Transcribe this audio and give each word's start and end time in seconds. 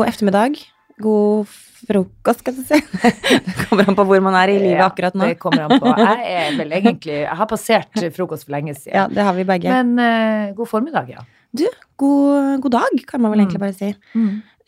God 0.00 0.08
ettermiddag. 0.08 0.56
God 1.00 1.48
frokost, 1.80 2.40
skal 2.42 2.54
du 2.56 2.62
si. 2.68 2.76
Det 3.46 3.54
kommer 3.68 3.88
an 3.88 3.96
på 3.96 4.04
hvor 4.08 4.20
man 4.24 4.34
er 4.36 4.50
i 4.52 4.58
livet 4.60 4.82
akkurat 4.84 5.14
nå. 5.16 5.24
Det 5.32 5.38
kommer 5.40 5.62
an 5.64 5.80
på. 5.80 5.88
Jeg 5.96 6.18
er 6.44 6.56
vel 6.58 6.72
egentlig 6.76 7.14
Jeg 7.22 7.36
har 7.40 7.48
passert 7.48 8.00
frokost 8.16 8.44
for 8.48 8.52
lenge 8.56 8.74
siden. 8.76 8.96
Ja, 8.98 9.04
det 9.08 9.24
har 9.24 9.32
vi 9.38 9.44
begge. 9.48 9.68
Men 9.72 9.88
uh, 9.96 10.50
god 10.58 10.68
formiddag, 10.68 11.08
ja. 11.14 11.22
Du, 11.56 11.64
god, 11.98 12.60
god 12.62 12.74
dag, 12.76 13.00
kan 13.08 13.20
man 13.24 13.32
vel 13.32 13.40
Mm. 13.40 13.46
egentlig 13.46 13.62
bare 13.64 13.74
si. 13.74 13.88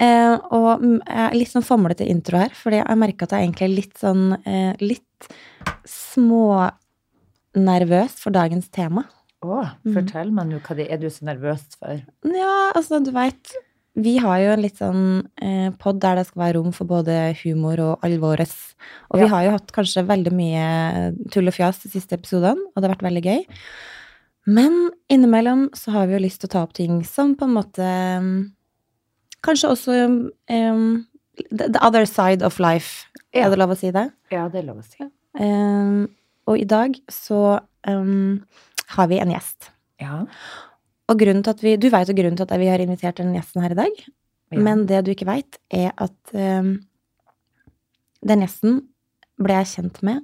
Og 0.02 0.80
mm, 0.82 0.96
jeg 1.06 1.20
er 1.28 1.36
litt 1.36 1.52
sånn 1.52 1.62
famlete 1.68 2.08
intro 2.10 2.40
her, 2.40 2.50
fordi 2.58 2.80
jeg 2.80 2.98
merker 3.04 3.28
at 3.28 3.34
jeg 3.36 3.44
egentlig 3.46 3.66
er 3.68 3.76
litt 3.76 3.96
sånn 4.02 4.24
uh, 4.34 4.72
Litt 4.82 5.28
smånervøs 7.52 8.14
for 8.24 8.30
dagens 8.34 8.66
tema. 8.74 9.04
Å, 9.42 9.60
Mm. 9.84 9.94
fortell 9.96 10.30
meg 10.34 10.46
nå 10.48 10.58
hva 10.62 10.74
det 10.78 10.86
er 10.90 10.98
du 11.02 11.06
er 11.06 11.14
så 11.14 11.24
nervøs 11.28 11.62
for. 11.78 12.00
Ja, 12.24 12.72
altså, 12.78 12.98
du 13.04 13.10
veit 13.14 13.52
Vi 13.92 14.14
har 14.24 14.38
jo 14.40 14.52
en 14.54 14.62
litt 14.64 14.78
sånn 14.80 15.02
eh, 15.44 15.68
pod 15.80 15.98
der 16.00 16.16
det 16.16 16.24
skal 16.30 16.46
være 16.46 16.56
rom 16.56 16.72
for 16.72 16.88
både 16.88 17.34
humor 17.42 17.80
og 17.84 18.06
alvores. 18.06 18.54
Og 19.12 19.20
vi 19.20 19.28
har 19.28 19.44
jo 19.44 19.56
hatt 19.58 19.74
kanskje 19.76 20.06
veldig 20.08 20.32
mye 20.32 20.66
tull 21.34 21.50
og 21.50 21.56
fjas 21.58 21.82
de 21.84 21.90
siste 21.92 22.16
episodene, 22.16 22.70
og 22.72 22.80
det 22.80 22.88
har 22.88 22.94
vært 22.94 23.04
veldig 23.10 23.24
gøy. 23.26 23.42
Men 24.48 24.78
innimellom 25.12 25.68
så 25.76 25.92
har 25.94 26.08
vi 26.08 26.16
jo 26.16 26.22
lyst 26.24 26.40
til 26.42 26.48
å 26.48 26.54
ta 26.54 26.64
opp 26.64 26.72
ting 26.78 27.02
som 27.06 27.36
på 27.38 27.46
en 27.46 27.56
måte 27.60 27.86
mm, 28.24 28.34
Kanskje 29.42 29.72
også 29.74 29.94
um, 30.06 30.82
the, 31.50 31.66
the 31.66 31.80
other 31.82 32.04
side 32.06 32.46
of 32.46 32.60
life. 32.62 33.08
Ja. 33.34 33.48
Er 33.48 33.50
det 33.50 33.58
lov 33.58 33.72
å 33.74 33.76
si 33.78 33.90
det? 33.90 34.04
Ja, 34.30 34.44
det 34.46 34.60
er 34.60 34.68
lov 34.68 34.78
å 34.78 34.86
si. 34.86 35.02
Um, 35.34 36.04
og 36.46 36.60
i 36.60 36.66
dag 36.68 36.94
så 37.10 37.58
um, 37.88 38.38
har 38.94 39.10
vi 39.10 39.18
en 39.18 39.32
gjest. 39.34 39.72
Ja. 39.98 40.20
Og 41.12 41.20
grunnen 41.20 41.44
til 41.44 41.52
at 41.52 41.62
vi, 41.64 41.76
Du 41.76 41.90
veit 41.92 42.08
jo 42.08 42.16
grunnen 42.16 42.38
til 42.38 42.46
at 42.48 42.60
vi 42.60 42.70
har 42.70 42.80
invitert 42.80 43.20
den 43.20 43.34
gjesten 43.36 43.62
her 43.64 43.74
i 43.74 43.80
dag. 43.82 44.02
ja. 44.52 44.60
Men 44.60 44.86
det 44.88 45.04
du 45.04 45.12
ikke 45.12 45.28
veit, 45.28 45.58
er 45.70 45.92
at 45.96 46.32
um, 46.32 46.78
den 48.22 48.44
gjesten 48.44 48.82
ble 49.40 49.58
jeg 49.60 49.70
kjent 49.74 50.02
med 50.02 50.22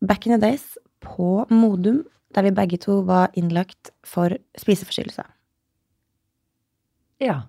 back 0.00 0.26
in 0.26 0.32
the 0.34 0.40
days 0.40 0.76
på 1.00 1.46
Modum, 1.50 2.02
der 2.34 2.42
vi 2.42 2.50
begge 2.50 2.78
to 2.80 3.02
var 3.06 3.30
innlagt 3.34 3.92
for 4.04 4.36
spiseforstyrrelse. 4.58 5.24
ja. 7.20 7.42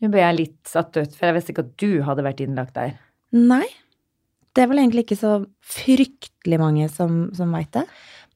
Nå 0.00 0.08
ble 0.08 0.22
jeg 0.22 0.36
litt 0.38 0.68
satt 0.70 0.96
ut, 0.96 1.12
for 1.12 1.26
jeg 1.28 1.34
visste 1.36 1.52
ikke 1.52 1.66
at 1.66 1.74
du 1.76 2.00
hadde 2.06 2.22
vært 2.24 2.38
innlagt 2.40 2.72
der. 2.72 2.94
Nei, 3.36 3.66
det 4.56 4.62
er 4.62 4.70
vel 4.70 4.80
egentlig 4.80 5.04
ikke 5.04 5.18
så 5.20 5.32
fryktelig 5.60 6.58
mange 6.62 6.86
som, 6.88 7.26
som 7.36 7.52
veit 7.52 7.68
det. 7.76 7.84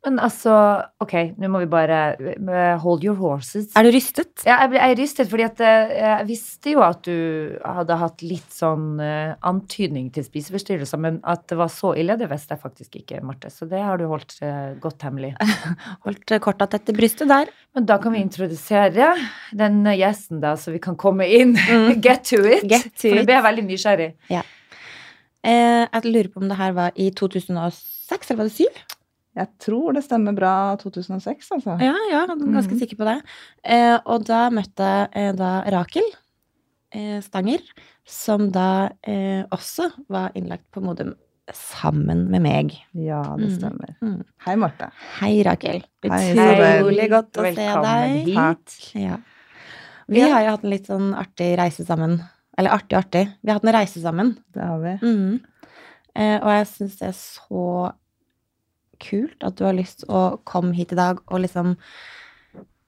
Men 0.04 0.18
altså, 0.20 0.52
ok, 1.00 1.14
nå 1.40 1.48
må 1.48 1.62
vi 1.62 1.68
bare 1.72 1.98
eh, 2.20 2.74
hold 2.82 3.04
your 3.06 3.16
horses. 3.16 3.70
Er 3.78 3.86
du 3.86 3.90
rystet? 3.94 4.44
Ja, 4.44 4.58
jeg, 4.66 4.76
er 4.76 4.98
rystet, 4.98 5.30
fordi 5.30 5.46
at 5.46 5.62
eh, 5.64 5.94
jeg 5.96 6.26
visste 6.28 6.74
jo 6.74 6.82
at 6.84 7.00
du 7.06 7.54
hadde 7.64 7.96
hatt 8.02 8.24
litt 8.24 8.52
sånn 8.52 9.00
eh, 9.00 9.32
antydning 9.48 10.10
til 10.12 10.26
spiseforstyrrelser, 10.26 11.00
men 11.00 11.20
at 11.24 11.46
det 11.48 11.56
var 11.60 11.72
så 11.72 11.94
ille, 11.96 12.18
det 12.20 12.28
visste 12.32 12.56
jeg 12.56 12.64
faktisk 12.66 12.98
ikke, 13.00 13.22
Marte. 13.24 13.48
Så 13.52 13.68
det 13.70 13.80
har 13.80 14.00
du 14.00 14.04
holdt 14.10 14.36
godt 14.82 15.06
hemmelig. 15.06 15.32
Holdt 16.04 16.34
korta 16.44 16.66
tett 16.68 16.84
til 16.88 16.96
brystet 16.98 17.30
der. 17.30 17.48
Men 17.74 17.86
da 17.88 17.96
kan 18.02 18.12
vi 18.12 18.20
introdusere 18.20 19.14
den 19.56 19.80
gjesten, 19.96 20.42
da, 20.44 20.52
så 20.60 20.74
vi 20.74 20.82
kan 20.84 20.98
komme 21.00 21.26
inn. 21.32 21.56
Get 22.04 22.28
to 22.28 22.42
it. 22.44 22.66
Mm. 22.66 22.74
Get 22.74 22.92
to 22.92 23.08
For 23.08 23.22
nå 23.22 23.24
ble 23.24 23.38
jeg 23.38 23.46
veldig 23.48 23.66
nysgjerrig. 23.70 24.10
Eh, 25.44 25.84
jeg 25.84 26.08
lurer 26.08 26.30
på 26.32 26.40
om 26.40 26.48
det 26.48 26.56
her 26.60 26.76
var 26.76 26.92
i 26.96 27.10
2006, 27.12 28.30
eller 28.30 28.44
var 28.44 28.50
det 28.50 28.56
2007? 28.60 28.93
Jeg 29.34 29.48
tror 29.58 29.92
det 29.96 30.04
stemmer 30.06 30.34
bra 30.36 30.52
2006, 30.78 31.48
altså. 31.56 31.74
Ja, 31.82 31.90
ja, 32.10 32.20
jeg 32.20 32.20
er 32.22 32.36
ganske 32.54 32.76
mm. 32.76 32.78
sikker 32.84 32.96
på 33.00 33.08
det. 33.08 33.16
Eh, 33.66 33.96
og 34.06 34.24
da 34.28 34.44
møtte 34.54 34.86
jeg 34.86 35.08
eh, 35.18 35.32
da 35.34 35.48
Rakel 35.74 36.06
eh, 36.94 37.18
Stanger, 37.24 37.64
som 38.06 38.50
da 38.54 38.90
eh, 39.02 39.42
også 39.50 39.88
var 40.12 40.30
innlagt 40.38 40.68
på 40.70 40.82
Modum 40.84 41.14
sammen 41.52 42.28
med 42.32 42.40
meg. 42.46 42.70
Ja, 42.96 43.22
det 43.36 43.50
Mm. 43.50 43.56
stemmer. 43.58 43.90
Mm. 44.00 44.20
Hei, 44.46 44.54
Marte. 44.56 44.86
Hei, 45.18 45.32
Rakel. 45.44 45.82
Utrolig 46.06 47.08
godt 47.12 47.36
å 47.36 47.42
se 47.44 47.50
Velkommen 47.50 48.14
deg. 48.14 48.30
hit. 48.30 48.78
Ja. 49.02 49.18
Vi 50.08 50.20
Ja. 50.22 50.28
har 50.32 50.42
jo 50.44 50.50
hatt 50.54 50.64
en 50.64 50.70
litt 50.70 50.86
sånn 50.86 51.10
artig 51.16 51.50
reise 51.58 51.84
sammen. 51.84 52.20
Eller 52.56 52.70
artig, 52.70 52.96
artig. 52.96 53.26
Vi 53.42 53.50
har 53.50 53.58
hatt 53.58 53.64
en 53.66 53.74
reise 53.80 54.00
sammen. 54.00 54.36
Det 54.54 54.62
har 54.62 54.78
vi. 54.78 54.94
Mm. 55.02 55.40
Eh, 56.14 56.38
og 56.38 56.48
jeg 56.54 56.66
syns 56.70 56.98
det 56.98 57.08
er 57.08 57.18
så 57.18 57.92
kult 59.04 59.46
at 59.46 59.56
du 59.58 59.64
har 59.68 59.76
lyst 59.76 60.06
å 60.08 60.40
komme 60.48 60.74
hit 60.76 60.94
i 60.94 61.00
dag 61.00 61.22
og 61.28 61.44
liksom 61.44 61.76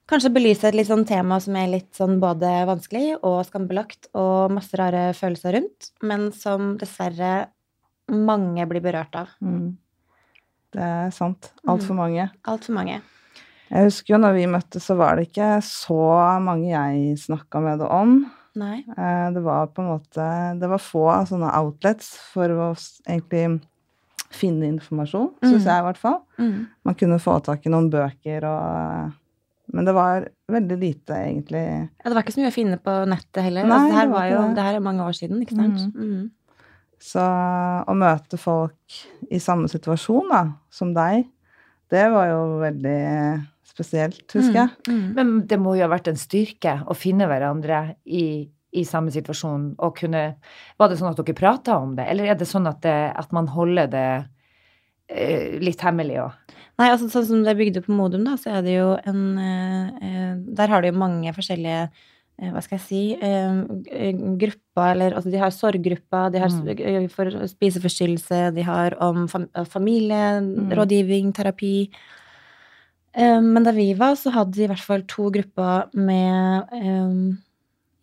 Kanskje 0.07 0.29
belyse 0.31 0.63
et 0.69 0.75
litt 0.77 0.87
sånn 0.87 1.03
tema 1.03 1.35
som 1.43 1.55
er 1.59 1.65
litt 1.67 1.89
sånn 1.97 2.13
både 2.23 2.47
vanskelig 2.69 3.17
og 3.27 3.41
skambelagt 3.43 4.07
og 4.15 4.53
masse 4.55 4.77
rare 4.79 5.09
følelser 5.11 5.57
rundt, 5.57 5.89
men 5.99 6.29
som 6.31 6.77
dessverre 6.79 7.49
mange 8.07 8.63
blir 8.71 8.85
berørt 8.85 9.17
av. 9.19 9.33
Mm. 9.43 9.73
Det 10.71 10.85
er 10.85 11.11
sant. 11.11 11.51
Altfor 11.67 11.99
mange. 11.99 12.29
Altfor 12.47 12.77
mange. 12.77 13.01
Jeg 13.67 13.89
husker 13.89 14.15
jo 14.15 14.21
når 14.23 14.37
vi 14.37 14.47
møttes, 14.47 14.87
så 14.87 14.95
var 14.95 15.19
det 15.19 15.27
ikke 15.27 15.57
så 15.67 15.99
mange 16.39 16.69
jeg 16.71 17.19
snakka 17.27 17.59
med 17.67 17.83
det 17.83 17.91
om. 17.91 18.19
Nei. 18.57 18.77
Eh, 18.87 19.27
Det 19.35 19.43
var 19.43 19.67
på 19.69 19.83
en 19.83 19.91
måte 19.91 20.27
Det 20.57 20.69
var 20.71 20.81
få 20.81 21.03
sånne 21.29 21.51
outlets 21.59 22.15
for 22.31 22.49
å 22.49 22.69
egentlig 23.05 23.59
finne 24.33 24.67
informasjon, 24.67 25.29
syns 25.43 25.63
Mm. 25.63 25.69
jeg 25.69 25.79
i 25.79 25.85
hvert 25.87 25.97
fall. 26.01 26.19
Mm. 26.39 26.67
Man 26.85 26.95
kunne 26.99 27.19
få 27.23 27.37
tak 27.43 27.65
i 27.65 27.69
noen 27.73 27.89
bøker 27.93 28.43
og 28.49 29.13
Men 29.73 29.83
det 29.83 29.93
var 29.93 30.23
veldig 30.49 30.77
lite, 30.79 31.11
egentlig. 31.11 31.89
Ja, 31.99 32.07
det 32.07 32.13
var 32.15 32.23
ikke 32.23 32.31
så 32.37 32.39
mye 32.39 32.51
å 32.53 32.55
finne 32.55 32.77
på 32.79 32.93
nettet 33.11 33.43
heller. 33.43 33.65
Nei, 33.67 33.73
altså, 33.75 33.87
det, 33.89 33.95
her 33.97 34.05
det 34.05 34.13
var 34.13 34.19
var 34.21 34.29
jo, 34.31 34.53
det. 34.55 34.63
her 34.63 34.75
er 34.75 34.79
mange 34.85 35.03
år 35.03 35.15
siden, 35.17 35.41
ikke 35.43 35.55
sant? 35.57 35.95
Mm. 35.95 36.29
Så 37.03 37.19
å 37.83 37.93
møte 37.99 38.37
folk 38.39 38.95
i 39.29 39.39
samme 39.43 39.67
situasjon 39.67 40.29
da, 40.31 40.39
som 40.71 40.93
deg, 40.95 41.27
det 41.91 42.05
var 42.13 42.29
jo 42.31 42.39
veldig 42.63 43.01
spesielt, 43.67 44.23
husker 44.33 44.55
jeg. 44.55 44.69
Mm. 44.87 45.03
Men 45.19 45.33
det 45.51 45.59
må 45.59 45.75
jo 45.75 45.83
ha 45.83 45.91
vært 45.91 46.07
en 46.13 46.15
styrke 46.19 46.77
å 46.87 46.95
finne 46.95 47.27
hverandre 47.27 47.81
i, 48.05 48.47
i 48.75 48.83
samme 48.85 49.11
situasjon 49.13 49.75
og 49.79 49.95
kunne 49.95 50.23
Var 50.77 50.89
det 50.89 50.97
sånn 50.99 51.11
at 51.13 51.21
dere 51.21 51.37
prata 51.37 51.77
om 51.79 51.95
det, 51.95 52.07
eller 52.11 52.33
er 52.33 52.35
det 52.35 52.47
sånn 52.49 52.67
at, 52.67 52.81
det, 52.83 52.97
at 53.15 53.31
man 53.31 53.47
holder 53.47 53.87
det 53.87 54.09
eh, 55.09 55.55
litt 55.63 55.81
hemmelig 55.81 56.19
òg? 56.25 56.35
Nei, 56.77 56.91
altså 56.91 57.07
sånn 57.09 57.25
som 57.25 57.39
det 57.45 57.53
er 57.55 57.57
bygd 57.57 57.79
opp 57.79 57.87
på 57.87 57.95
Modum, 57.97 58.27
da, 58.27 58.35
så 58.37 58.57
er 58.57 58.61
det 58.65 58.75
jo 58.75 58.91
en 59.09 59.23
eh, 59.41 59.87
eh, 60.03 60.35
Der 60.59 60.67
har 60.69 60.83
de 60.83 60.91
jo 60.91 60.99
mange 60.99 61.33
forskjellige 61.33 61.87
eh, 61.87 62.51
hva 62.53 62.61
skal 62.61 62.77
jeg 62.77 62.85
si 62.85 63.01
eh, 63.17 64.11
grupper, 64.37 64.91
eller 64.91 65.15
altså 65.17 65.31
de 65.33 65.41
har 65.41 65.55
sorggrupper, 65.55 66.29
de 66.35 66.43
har 66.43 66.51
Mm. 66.53 67.09
for 67.09 67.31
spiseforstyrrelse, 67.49 68.53
de 68.53 68.61
har 68.67 68.93
om 69.01 69.25
fam 69.31 69.47
familierådgivning, 69.65 71.33
terapi. 71.33 71.89
Eh, 73.17 73.41
men 73.41 73.63
da 73.65 73.71
vi 73.71 73.93
var, 73.97 74.13
så 74.15 74.29
hadde 74.35 74.53
de 74.53 74.63
i 74.67 74.69
hvert 74.69 74.85
fall 74.85 75.01
to 75.09 75.31
grupper 75.33 75.89
med 75.97 77.37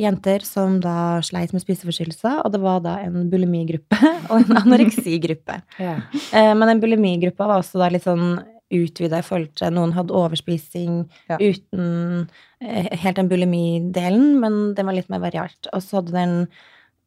jenter 0.00 0.43
som 0.43 0.81
da 0.82 1.21
sleit 1.22 1.53
med 1.55 1.62
spiseforstyrrelser, 1.62 2.41
og 2.44 2.50
det 2.55 2.60
var 2.62 2.81
da 2.82 2.97
en 3.05 3.28
bulimigruppe 3.31 3.99
og 4.31 4.41
en 4.41 4.59
anoreksigruppe. 4.65 5.60
Ja. 5.78 5.97
Eh, 6.34 6.50
Men 6.55 6.66
den 6.72 6.81
bulimigruppa 6.82 7.47
var 7.47 7.62
også 7.62 7.78
da 7.82 7.88
litt 7.94 8.06
sånn 8.09 8.41
utvida 8.75 9.21
i 9.21 9.27
forhold 9.27 9.53
til 9.60 9.71
Noen 9.77 9.93
hadde 9.94 10.15
overspising 10.19 11.04
Ja. 11.31 11.37
uten 11.38 12.27
eh, 12.60 12.88
helt 13.04 13.16
den 13.21 13.28
bulimidelen, 13.31 14.41
men 14.43 14.75
den 14.75 14.87
var 14.88 14.97
litt 14.97 15.10
mer 15.12 15.22
variert. 15.22 15.69
Og 15.72 15.83
så 15.84 16.00
hadde 16.00 16.16
den 16.16 16.34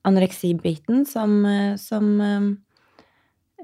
anoreksibiten 0.07 1.03
som, 1.09 1.41
eh, 1.45 1.75
som 1.81 2.13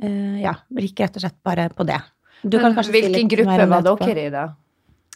ja, 0.04 0.56
gikk 0.74 1.00
rett 1.04 1.16
og 1.16 1.22
slett 1.24 1.38
bare 1.46 1.70
på 1.72 1.86
det. 1.88 2.00
Hvilken 2.44 3.30
gruppe 3.32 3.68
var 3.70 3.86
dere 3.86 4.24
i, 4.26 4.30
da? 4.34 4.48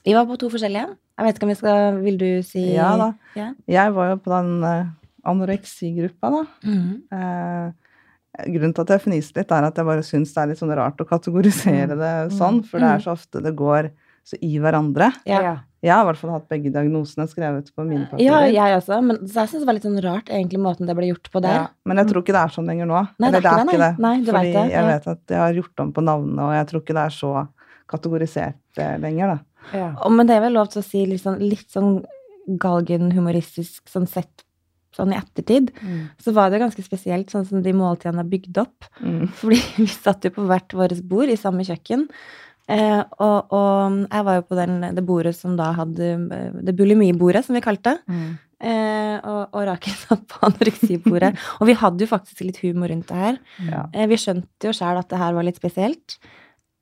Vi 0.07 0.15
var 0.15 0.27
på 0.29 0.37
to 0.39 0.49
forskjellige. 0.53 0.93
Jeg 1.17 1.27
vet 1.27 1.39
ikke 1.39 1.47
om 1.47 1.51
vi 1.51 1.57
skal 1.59 1.99
Vil 1.99 2.21
du 2.21 2.29
si 2.45 2.63
Ja 2.77 2.93
da. 2.99 3.11
Ja. 3.35 3.51
Jeg 3.67 3.93
var 3.97 4.13
jo 4.13 4.21
på 4.23 4.31
den 4.31 4.63
uh, 4.63 4.93
anoreksigruppa, 5.27 6.31
da. 6.31 6.43
Mm. 6.63 6.91
Eh, 7.11 8.47
grunnen 8.53 8.75
til 8.75 8.85
at 8.85 8.93
jeg 8.95 9.03
fniser 9.03 9.41
litt, 9.41 9.51
er 9.51 9.65
at 9.67 9.79
jeg 9.79 9.87
bare 9.89 10.05
syns 10.05 10.31
det 10.31 10.43
er 10.43 10.51
litt 10.53 10.61
sånn 10.61 10.75
rart 10.77 11.01
å 11.03 11.07
kategorisere 11.09 11.97
det 11.99 12.11
sånn, 12.37 12.61
for 12.63 12.79
det 12.79 12.93
er 12.93 13.03
så 13.03 13.15
ofte 13.17 13.41
det 13.43 13.51
går 13.57 13.89
så 14.27 14.39
i 14.43 14.53
hverandre. 14.63 15.09
Ja. 15.27 15.57
Jeg 15.83 15.93
har 15.93 16.05
i 16.05 16.07
hvert 16.09 16.19
fall 16.19 16.31
hatt 16.33 16.47
begge 16.49 16.71
diagnosene 16.73 17.27
skrevet 17.29 17.69
på 17.75 17.83
mine 17.85 18.07
Ja, 18.19 18.39
jeg 18.49 18.79
også. 18.79 18.97
Men 19.05 19.19
så 19.25 19.43
jeg 19.43 19.51
synes 19.51 19.65
det 19.65 19.67
var 19.69 19.77
litt 19.77 19.85
sånn 19.85 19.99
rart, 20.03 20.31
egentlig, 20.31 20.61
måten 20.63 20.89
det 20.89 20.95
ble 20.97 21.11
gjort 21.11 21.29
på 21.31 21.43
der. 21.43 21.59
Ja, 21.59 21.67
men 21.87 22.01
jeg 22.01 22.09
tror 22.09 22.23
ikke 22.23 22.35
det 22.35 22.41
er 22.45 22.55
sånn 22.55 22.71
lenger 22.71 22.89
nå. 22.89 23.03
Nei, 23.21 23.29
det 23.35 23.41
er 23.41 23.45
Eller 23.45 23.45
det 23.45 23.51
er 23.51 23.61
ikke 23.61 23.77
det, 23.77 23.83
det. 23.83 24.07
nei. 24.07 24.15
Nei, 24.17 24.25
fordi 24.31 24.47
vet 24.47 24.57
det, 24.57 24.65
jeg 24.71 24.79
ja. 24.79 24.87
vet 24.89 25.11
at 25.13 25.35
jeg 25.35 25.43
har 25.43 25.59
gjort 25.61 25.83
om 25.83 25.93
på 25.93 26.05
navnene, 26.07 26.47
og 26.47 26.57
jeg 26.57 26.69
tror 26.71 26.83
ikke 26.83 26.97
det 26.97 27.05
er 27.05 27.15
så 27.19 27.33
kategorisert 27.87 28.81
eh, 28.83 28.97
lenger, 29.03 29.35
da. 29.35 29.46
Ja. 29.73 29.91
Men 30.09 30.27
det 30.29 30.35
er 30.37 30.41
vel 30.47 30.53
lov 30.57 30.69
til 30.73 30.81
å 30.81 30.85
si 30.85 31.05
litt 31.09 31.23
sånn, 31.23 31.39
litt 31.43 31.67
sånn 31.73 32.03
galgenhumoristisk 32.47 33.89
sånn 33.91 34.07
sett 34.09 34.43
sånn 34.97 35.11
i 35.13 35.17
ettertid, 35.19 35.69
Mm. 35.83 36.09
så 36.17 36.33
var 36.33 36.49
det 36.49 36.57
jo 36.57 36.65
ganske 36.65 36.83
spesielt 36.83 37.29
sånn 37.29 37.45
som 37.45 37.61
de 37.61 37.73
måltidene 37.73 38.23
er 38.23 38.31
bygd 38.31 38.57
opp. 38.57 38.87
Mm. 39.03 39.27
Fordi 39.39 39.59
vi 39.77 39.85
satt 39.91 40.23
jo 40.25 40.31
på 40.33 40.47
hvert 40.47 40.73
vårt 40.73 41.03
bord 41.03 41.29
i 41.29 41.37
samme 41.37 41.61
kjøkken. 41.67 42.07
Eh, 42.67 43.03
og, 43.19 43.53
og 43.53 44.07
jeg 44.11 44.25
var 44.27 44.39
jo 44.39 44.41
på 44.49 44.57
den, 44.57 44.81
det 44.95 45.03
bordet 45.05 45.35
som 45.37 45.53
da 45.55 45.69
hadde 45.71 46.07
eh, 46.33 46.51
Det 46.67 46.73
bulimibordet, 46.75 47.45
som 47.45 47.55
vi 47.55 47.61
kalte 47.63 47.93
det. 47.93 48.01
Mm. 48.11 48.33
Eh, 48.57 49.15
og, 49.21 49.53
og 49.53 49.67
Rakel 49.69 49.93
satt 50.07 50.25
på 50.27 50.41
anoreksibordet. 50.49 51.35
og 51.61 51.69
vi 51.69 51.77
hadde 51.77 52.03
jo 52.03 52.09
faktisk 52.09 52.41
litt 52.47 52.57
humor 52.65 52.89
rundt 52.91 53.07
det 53.11 53.21
her. 53.21 53.39
Ja. 53.69 53.85
Eh, 53.93 54.09
vi 54.09 54.17
skjønte 54.19 54.71
jo 54.71 54.73
sjøl 54.75 54.97
at 54.99 55.07
det 55.13 55.21
her 55.21 55.37
var 55.37 55.45
litt 55.47 55.61
spesielt. 55.61 56.17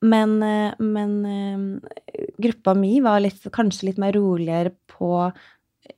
Men, 0.04 0.42
eh, 0.42 0.72
men 0.78 1.12
eh, 1.24 2.24
gruppa 2.38 2.74
mi 2.76 3.00
var 3.00 3.22
litt, 3.24 3.46
kanskje 3.52 3.90
litt 3.90 4.00
mer 4.00 4.12
roligere 4.12 4.74
på 4.92 5.30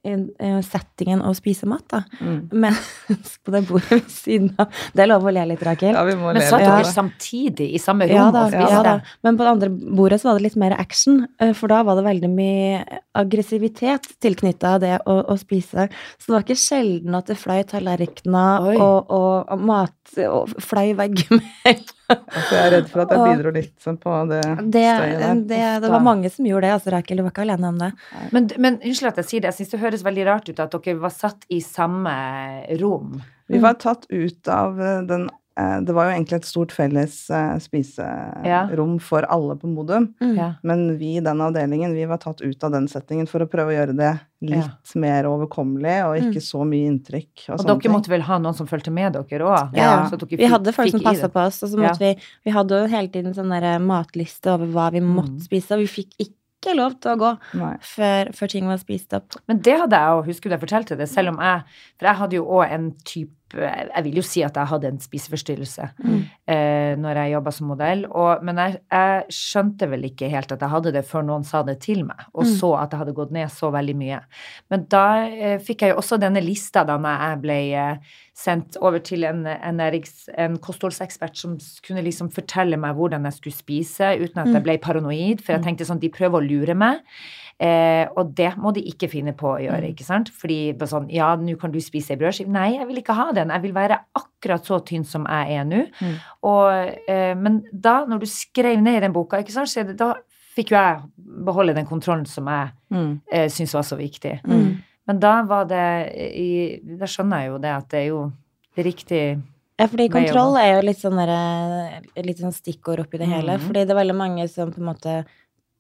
eh, 0.07 0.61
settingen 0.63 1.25
å 1.27 1.33
spise 1.35 1.67
mat, 1.67 1.83
da. 1.91 2.05
Mm. 2.23 2.37
Mens 2.63 2.93
på 3.43 3.55
det 3.57 3.65
bordet 3.67 3.97
ved 3.97 4.13
siden 4.13 4.53
av 4.63 4.71
Det 4.95 5.03
er 5.03 5.11
lov 5.11 5.27
å 5.27 5.33
le 5.35 5.49
litt, 5.51 5.65
Rakel. 5.67 5.99
ja, 5.99 6.05
vi 6.07 6.15
må 6.21 6.31
Men 6.31 6.47
satt 6.47 6.63
dere 6.63 6.85
ja. 6.85 6.93
samtidig 6.95 7.73
i 7.75 7.83
samme 7.83 8.07
rom 8.07 8.21
Ja 8.21 8.29
da, 8.31 8.45
og 8.47 8.55
spiste? 8.55 8.71
ja 8.77 8.85
da. 8.87 8.95
Men 9.27 9.41
på 9.41 9.49
det 9.49 9.55
andre 9.57 9.73
bordet 9.75 10.23
så 10.23 10.31
var 10.31 10.39
det 10.39 10.47
litt 10.47 10.61
mer 10.63 10.79
action, 10.79 11.21
for 11.59 11.75
da 11.75 11.83
var 11.89 11.99
det 11.99 12.07
veldig 12.07 12.33
mye 12.39 13.03
aggressivitet 13.19 14.07
tilknytta 14.23 14.77
det 14.79 14.95
å, 15.11 15.21
å 15.27 15.39
spise. 15.43 15.91
Så 16.23 16.31
det 16.31 16.37
var 16.39 16.47
ikke 16.47 16.61
sjelden 16.69 17.19
at 17.19 17.35
det 17.35 17.41
fløy 17.43 17.65
tallerkener 17.67 18.75
og, 18.79 19.11
og, 19.11 19.39
og 19.51 19.71
mat 19.75 20.19
og 20.31 20.55
fløy 20.63 20.95
veggimellom. 21.03 21.89
Altså, 22.09 22.55
jeg 22.55 22.61
er 22.63 22.71
redd 22.73 22.87
for 22.89 23.03
at 23.05 23.11
jeg 23.13 23.25
bidro 23.37 23.51
litt 23.53 23.75
sånn 23.85 23.99
på 24.01 24.13
det, 24.31 24.41
Det, 24.73 24.85
støyet 24.97 25.19
der. 25.21 25.41
det, 25.51 25.59
det 25.85 25.91
var 25.93 26.05
mange 26.05 26.31
som 26.33 26.47
gjorde 26.49 26.65
det, 26.65 26.75
altså, 26.79 26.93
Rakel. 26.95 27.21
Du 27.21 27.25
var 27.27 27.35
ikke 27.35 27.45
alene 27.45 27.73
om 27.73 27.81
det. 27.83 27.91
Men, 28.33 28.47
men 28.57 28.79
unnskyld 28.81 29.11
at 29.11 29.21
jeg 29.23 29.29
sier 29.29 29.45
det, 29.45 29.51
jeg 29.53 29.59
syns 29.59 29.75
det 29.75 29.83
høres 29.83 30.05
veldig 30.07 30.25
rart 30.31 30.49
ut 30.49 30.63
at 30.65 30.77
dere 30.79 31.03
var 31.03 31.13
satt 31.13 31.45
i 31.53 31.61
samme 31.65 32.15
rom. 32.81 33.19
Vi 33.49 33.61
var 33.65 33.77
tatt 33.81 34.09
ut 34.09 34.49
av 34.53 34.81
eh, 34.81 35.03
den 35.09 35.29
Det 35.59 35.91
var 35.95 36.07
jo 36.07 36.13
egentlig 36.15 36.37
et 36.39 36.47
stort 36.47 36.71
felles 36.71 37.17
spiserom 37.65 38.45
spiserom 38.47 38.93
for 39.03 39.27
alle 39.27 39.57
på 39.59 39.67
Modum. 39.71 40.05
Mm. 40.23 40.37
Ja. 40.39 40.53
Men 40.63 40.85
vi 41.01 41.17
i 41.19 41.23
den 41.25 41.41
avdelingen, 41.43 41.95
vi 41.97 42.05
var 42.07 42.21
tatt 42.23 42.41
ut 42.45 42.63
av 42.65 42.71
den 42.77 42.87
settingen 42.91 43.27
for 43.27 43.43
å 43.43 43.49
prøve 43.51 43.73
å 43.73 43.77
gjøre 43.77 43.97
det 43.99 44.13
litt 44.47 44.95
mer 44.95 45.27
overkommelig 45.27 45.97
og 46.07 46.17
ikke 46.21 46.43
så 46.45 46.63
mye 46.69 46.87
inntrykk. 46.93 47.33
Og, 47.49 47.57
Og 47.57 47.59
sånne 47.65 47.73
dere 47.75 47.83
ting. 47.89 47.93
måtte 47.97 48.13
vel 48.13 48.23
ha 48.29 48.39
noen 48.39 48.55
som 48.55 48.69
fulgte 48.71 48.93
med 48.95 49.13
dere 49.19 49.45
òg? 49.51 49.75
Ja, 49.75 50.09
vi 50.31 50.47
hadde 50.47 50.73
folk 50.77 50.93
som 50.93 51.01
fikk 51.01 51.09
passa 51.11 51.29
på 51.35 51.43
oss, 51.49 51.63
og 51.67 51.73
så 51.73 51.81
måtte 51.83 51.99
vi 52.05 52.13
Vi 52.47 52.55
hadde 52.55 52.79
jo 52.85 52.87
hele 52.95 53.09
tiden 53.09 53.35
sånn 53.35 53.51
der 53.51 53.79
matliste 53.83 54.55
over 54.55 54.67
hva 54.67 54.91
vi 54.95 55.01
måtte 55.03 55.39
Mm. 55.39 55.47
spise, 55.49 55.73
og 55.75 55.81
vi 55.83 55.87
fikk 55.87 56.15
ikke 56.23 56.75
lov 56.77 57.01
til 57.01 57.13
å 57.13 57.19
gå 57.19 57.33
før, 57.83 58.31
før 58.35 58.49
ting 58.51 58.67
var 58.67 58.79
spist 58.79 59.13
opp. 59.15 59.35
Men 59.49 59.59
det 59.59 59.75
hadde 59.81 59.97
jeg 59.99 60.15
òg, 60.15 60.25
husker 60.27 60.49
du 60.51 60.55
jeg 60.57 60.63
fortalte 60.69 60.97
det, 60.99 61.09
selv 61.09 61.29
om 61.35 61.39
jeg 61.43 61.63
For 61.99 62.07
jeg 62.07 62.17
hadde 62.17 62.33
jo 62.39 62.45
òg 62.47 62.71
en 62.73 62.93
type 63.05 63.35
Jeg 63.55 64.05
vil 64.05 64.19
jo 64.21 64.23
si 64.23 64.43
at 64.45 64.57
jeg 64.61 64.67
hadde 64.69 64.89
en 64.93 64.99
spiseforstyrrelse 65.01 65.89
Mm. 66.05 66.23
eh, 66.49 66.95
når 67.01 67.15
jeg 67.23 67.33
jobba 67.33 67.51
som 67.53 67.67
modell, 67.69 68.05
og, 68.11 68.43
men 68.45 68.57
jeg, 68.57 68.79
jeg 68.93 69.25
skjønte 69.31 69.89
vel 69.91 70.05
ikke 70.05 70.29
helt 70.29 70.53
at 70.53 70.61
jeg 70.61 70.69
hadde 70.71 70.93
det 70.93 71.05
før 71.09 71.23
noen 71.25 71.45
sa 71.45 71.63
det 71.63 71.79
til 71.81 72.05
meg, 72.05 72.27
og 72.35 72.45
Mm. 72.45 72.53
så 72.61 72.73
at 72.83 72.91
jeg 72.93 72.99
hadde 72.99 73.15
gått 73.15 73.31
ned 73.33 73.49
så 73.49 73.71
veldig 73.73 73.97
mye. 73.97 74.21
Men 74.71 74.85
da 74.91 75.05
eh, 75.29 75.59
fikk 75.59 75.83
jeg 75.83 75.91
jo 75.95 75.97
også 76.03 76.19
denne 76.21 76.41
lista 76.45 76.85
da 76.85 76.99
jeg 76.99 77.41
ble 77.41 77.59
eh, 77.75 77.97
sendt 78.39 78.77
over 78.81 78.99
til 79.03 79.25
en, 79.25 79.47
en, 79.47 79.81
en 79.81 80.59
kostholdsekspert 80.59 81.37
som 81.37 81.57
kunne 81.83 82.05
liksom 82.07 82.31
fortelle 82.31 82.77
meg 82.79 82.95
hvordan 82.95 83.25
jeg 83.25 83.33
skulle 83.33 83.57
spise, 83.57 84.13
uten 84.23 84.39
at 84.45 84.53
jeg 84.55 84.63
ble 84.63 84.79
paranoid, 84.79 85.41
for 85.43 85.57
jeg 85.57 85.65
tenkte 85.65 85.85
sånn, 85.89 85.99
de 85.99 86.09
prøver 86.15 86.39
å 86.39 86.47
lure 86.47 86.75
meg. 86.79 87.01
Eh, 87.61 88.07
og 88.17 88.35
det 88.39 88.53
må 88.57 88.71
de 88.73 88.85
ikke 88.87 89.09
finne 89.11 89.33
på 89.35 89.49
å 89.57 89.59
gjøre, 89.59 89.89
ikke 89.91 90.05
sant? 90.07 90.29
Fordi 90.31 90.77
sånn, 90.87 91.09
ja, 91.11 91.33
nå 91.37 91.57
kan 91.59 91.73
du 91.75 91.81
spise 91.83 92.13
ei 92.15 92.17
brødskive. 92.21 92.49
Nei, 92.55 92.77
jeg 92.77 92.87
vil 92.87 93.01
ikke 93.03 93.17
ha 93.19 93.33
den. 93.35 93.51
Jeg 93.51 93.63
vil 93.65 93.73
være 93.75 93.97
akkurat 94.15 94.65
så 94.65 94.79
tynn 94.87 95.05
som 95.05 95.27
jeg 95.27 95.57
er 95.59 95.65
nå. 95.67 95.81
Mm. 95.99 96.15
Og, 96.47 96.95
eh, 97.11 97.35
men 97.35 97.65
da, 97.73 98.05
når 98.07 98.21
du 98.23 98.27
skrev 98.31 98.79
ned 98.81 99.01
i 99.01 99.07
den 99.09 99.13
boka, 99.17 99.41
ikke 99.43 99.51
sant, 99.57 99.69
så 99.73 99.83
det, 99.89 99.97
da 99.99 100.13
fikk 100.55 100.71
jo 100.71 100.79
jeg 100.79 101.03
beholde 101.49 101.75
den 101.75 101.87
kontrollen 101.87 102.27
som 102.27 102.47
jeg 102.47 102.71
Mm. 102.95 103.21
eh, 103.31 103.49
syntes 103.49 103.75
var 103.75 103.83
så 103.83 103.99
viktig. 103.99 104.41
Mm. 104.47 104.79
Men 105.09 105.19
da 105.21 105.43
var 105.43 105.65
det 105.65 105.85
i, 106.17 106.81
Da 106.99 107.07
skjønner 107.07 107.41
jeg 107.43 107.49
jo 107.51 107.59
det 107.59 107.71
at 107.75 107.89
det 107.89 107.99
er 107.99 108.07
jo 108.09 108.33
riktig 108.77 109.43
Ja, 109.79 109.87
fordi 109.87 110.09
kontroll 110.11 110.57
er 110.57 110.75
jo 110.77 110.87
litt 110.87 110.99
sånn 110.99 111.17
der, 111.17 112.01
Litt 112.25 112.39
sånn 112.39 112.53
stikkord 112.53 113.01
oppi 113.01 113.19
det 113.19 113.29
hele. 113.29 113.57
Mm. 113.59 113.67
Fordi 113.67 113.85
det 113.87 113.91
er 113.91 114.01
veldig 114.05 114.17
mange 114.17 114.49
som 114.49 114.71
på 114.73 114.79
en 114.83 114.89
måte 114.95 115.25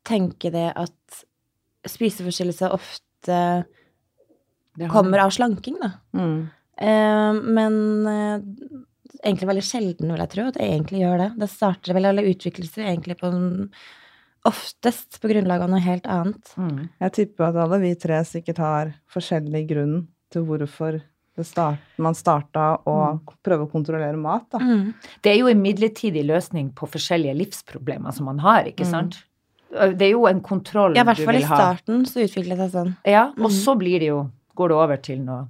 tenker 0.05 0.51
det 0.55 0.73
at 0.77 1.25
spiseforstyrrelse 1.93 2.71
ofte 2.75 3.41
kommer 4.93 5.25
av 5.25 5.31
slanking, 5.35 5.79
da. 5.83 5.91
Mm. 6.15 6.49
Eh, 6.79 7.41
men 7.59 7.79
eh, 8.07 8.43
egentlig 9.25 9.49
veldig 9.51 9.65
sjelden, 9.67 10.13
vil 10.13 10.23
jeg 10.23 10.33
tro, 10.35 10.47
at 10.49 10.59
det 10.59 10.69
egentlig 10.69 11.03
gjør 11.03 11.19
det. 11.25 11.31
Det 11.43 11.51
starter 11.51 11.97
vel, 11.97 12.07
eller 12.13 12.29
utvikler 12.31 12.69
seg 12.71 12.87
egentlig 12.87 13.19
på 13.19 13.31
en, 13.33 13.49
oftest 14.49 15.19
på 15.21 15.31
grunnlag 15.33 15.65
av 15.65 15.73
noe 15.73 15.83
helt 15.83 16.07
annet. 16.07 16.53
Mm. 16.57 16.89
Jeg 17.03 17.15
tipper 17.17 17.49
at 17.51 17.59
alle 17.65 17.81
vi 17.83 17.95
tre 17.99 18.21
sikkert 18.29 18.61
har 18.63 18.93
forskjellig 19.13 19.65
grunn 19.73 19.97
til 20.33 20.47
hvorfor 20.47 21.01
det 21.39 21.45
start, 21.47 21.83
man 22.03 22.17
starta 22.19 22.81
å 22.91 22.95
prøve 23.47 23.67
å 23.67 23.71
kontrollere 23.71 24.19
mat. 24.19 24.49
Da. 24.51 24.59
Mm. 24.59 24.89
Det 25.23 25.31
er 25.31 25.37
jo 25.39 25.51
en 25.51 25.61
midlertidig 25.63 26.25
løsning 26.27 26.73
på 26.75 26.89
forskjellige 26.91 27.37
livsproblemer 27.39 28.15
som 28.15 28.27
man 28.27 28.41
har, 28.43 28.67
ikke 28.67 28.87
Mm. 28.87 28.91
sant? 28.91 29.21
Det 29.71 30.03
er 30.03 30.11
jo 30.15 30.27
en 30.27 30.41
kontroll 30.41 30.95
Ja, 30.97 31.03
i 31.03 31.05
hvert 31.05 31.21
fall 31.27 31.37
i 31.37 31.43
starten 31.45 32.05
så 32.09 32.23
utviklet 32.25 32.57
det 32.57 32.71
seg 32.71 32.73
sånn. 32.73 32.93
Ja, 33.05 33.27
og 33.37 33.51
Mm. 33.51 33.57
så 33.65 33.75
blir 33.79 33.99
det 34.01 34.09
jo 34.09 34.31
Går 34.57 34.69
det 34.69 34.77
over 34.77 34.97
til 34.97 35.19
noe 35.21 35.49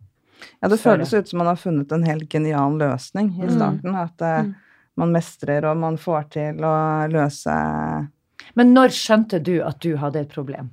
Ja, 0.62 0.68
det 0.68 0.78
Større. 0.78 0.98
føles 0.98 1.12
ut 1.14 1.28
som 1.28 1.38
man 1.38 1.46
har 1.46 1.56
funnet 1.56 1.92
en 1.92 2.02
helt 2.04 2.28
genial 2.28 2.72
løsning 2.78 3.30
i 3.40 3.46
Mm. 3.46 3.56
starten. 3.56 3.94
At 3.94 4.20
eh, 4.22 4.42
Mm. 4.44 4.54
man 4.96 5.12
mestrer 5.12 5.64
og 5.70 5.76
man 5.76 5.96
får 5.96 6.30
til 6.30 6.54
å 6.60 7.08
løse 7.10 8.08
Men 8.56 8.74
når 8.74 8.88
skjønte 8.88 9.42
du 9.42 9.60
at 9.62 9.78
du 9.80 9.96
hadde 9.96 10.16
et 10.16 10.28
problem, 10.28 10.70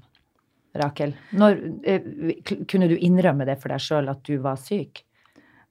Rakel? 0.75 1.13
Når 1.33 1.81
eh, 1.85 1.99
kunne 2.67 2.87
du 2.89 2.97
innrømme 2.97 3.45
det 3.45 3.59
for 3.61 3.69
deg 3.69 3.79
sjøl 3.79 4.09
at 4.09 4.23
du 4.23 4.37
var 4.39 4.55
syk? 4.57 5.03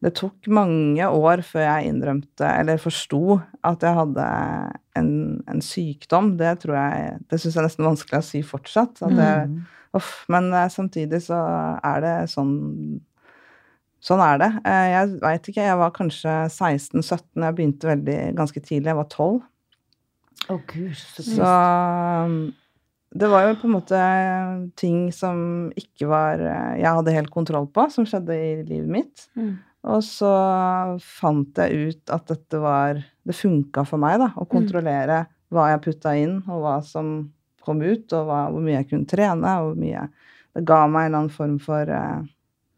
Det 0.04 0.10
tok 0.18 0.48
mange 0.52 1.06
år 1.08 1.40
før 1.46 1.62
jeg 1.64 1.88
innrømte, 1.88 2.44
eller 2.60 2.76
forsto, 2.82 3.38
at 3.64 3.80
jeg 3.86 3.96
hadde 3.96 4.26
en, 5.00 5.10
en 5.48 5.62
sykdom. 5.64 6.34
Det 6.36 6.50
tror 6.60 6.76
jeg 6.76 7.14
Det 7.30 7.38
syns 7.40 7.54
jeg 7.56 7.62
er 7.62 7.68
nesten 7.70 7.86
vanskelig 7.88 8.20
å 8.20 8.26
si 8.26 8.42
fortsatt. 8.44 9.00
At 9.06 9.16
det, 9.16 9.30
Mm. 9.48 9.62
uff, 9.96 10.12
men 10.28 10.52
eh, 10.52 10.68
samtidig 10.68 11.22
så 11.24 11.38
er 11.80 12.00
det 12.04 12.14
sånn 12.34 13.00
Sånn 14.04 14.20
er 14.20 14.36
det. 14.36 14.50
Eh, 14.68 14.86
Jeg 14.92 15.12
veit 15.22 15.46
ikke, 15.48 15.62
jeg 15.64 15.78
var 15.80 15.90
kanskje 15.96 16.32
16-17, 16.52 17.40
jeg 17.40 17.54
begynte 17.56 17.88
veldig 17.88 18.16
ganske 18.36 18.60
tidlig. 18.60 18.90
Jeg 18.92 18.98
var 18.98 19.06
12. 19.08 19.38
Å 20.52 20.58
gud, 20.68 20.92
så 20.98 21.24
Så 21.24 21.52
um, 22.26 22.34
det 23.16 23.30
var 23.32 23.46
jo 23.46 23.54
på 23.62 23.64
en 23.70 23.72
måte 23.78 24.00
ting 24.76 25.06
som 25.14 25.70
ikke 25.78 26.08
var 26.10 26.42
eh, 26.42 26.82
Jeg 26.82 26.92
hadde 26.98 27.14
helt 27.16 27.30
kontroll 27.32 27.64
på, 27.72 27.86
som 27.94 28.04
skjedde 28.04 28.36
i 28.36 28.50
livet 28.68 28.90
mitt. 28.92 29.24
Mm. 29.40 29.54
Og 29.84 30.00
så 30.06 30.30
fant 31.04 31.58
jeg 31.60 31.90
ut 31.90 32.12
at 32.14 32.26
dette 32.30 32.60
var 32.62 33.02
Det 33.24 33.34
funka 33.36 33.84
for 33.88 34.00
meg, 34.00 34.18
da, 34.20 34.30
å 34.36 34.44
kontrollere 34.48 35.22
hva 35.54 35.70
jeg 35.70 35.82
putta 35.84 36.12
inn, 36.18 36.38
og 36.48 36.60
hva 36.64 36.74
som 36.84 37.30
kom 37.64 37.80
ut, 37.80 38.12
og 38.12 38.26
hva, 38.28 38.40
hvor 38.52 38.60
mye 38.64 38.78
jeg 38.82 38.88
kunne 38.90 39.08
trene, 39.08 39.52
og 39.60 39.70
hvor 39.70 39.78
mye 39.80 40.08
Det 40.54 40.64
ga 40.68 40.82
meg 40.86 41.06
en 41.06 41.08
eller 41.08 41.18
annen 41.22 41.32
form 41.32 41.58
for 41.62 41.88
eh, 41.88 42.20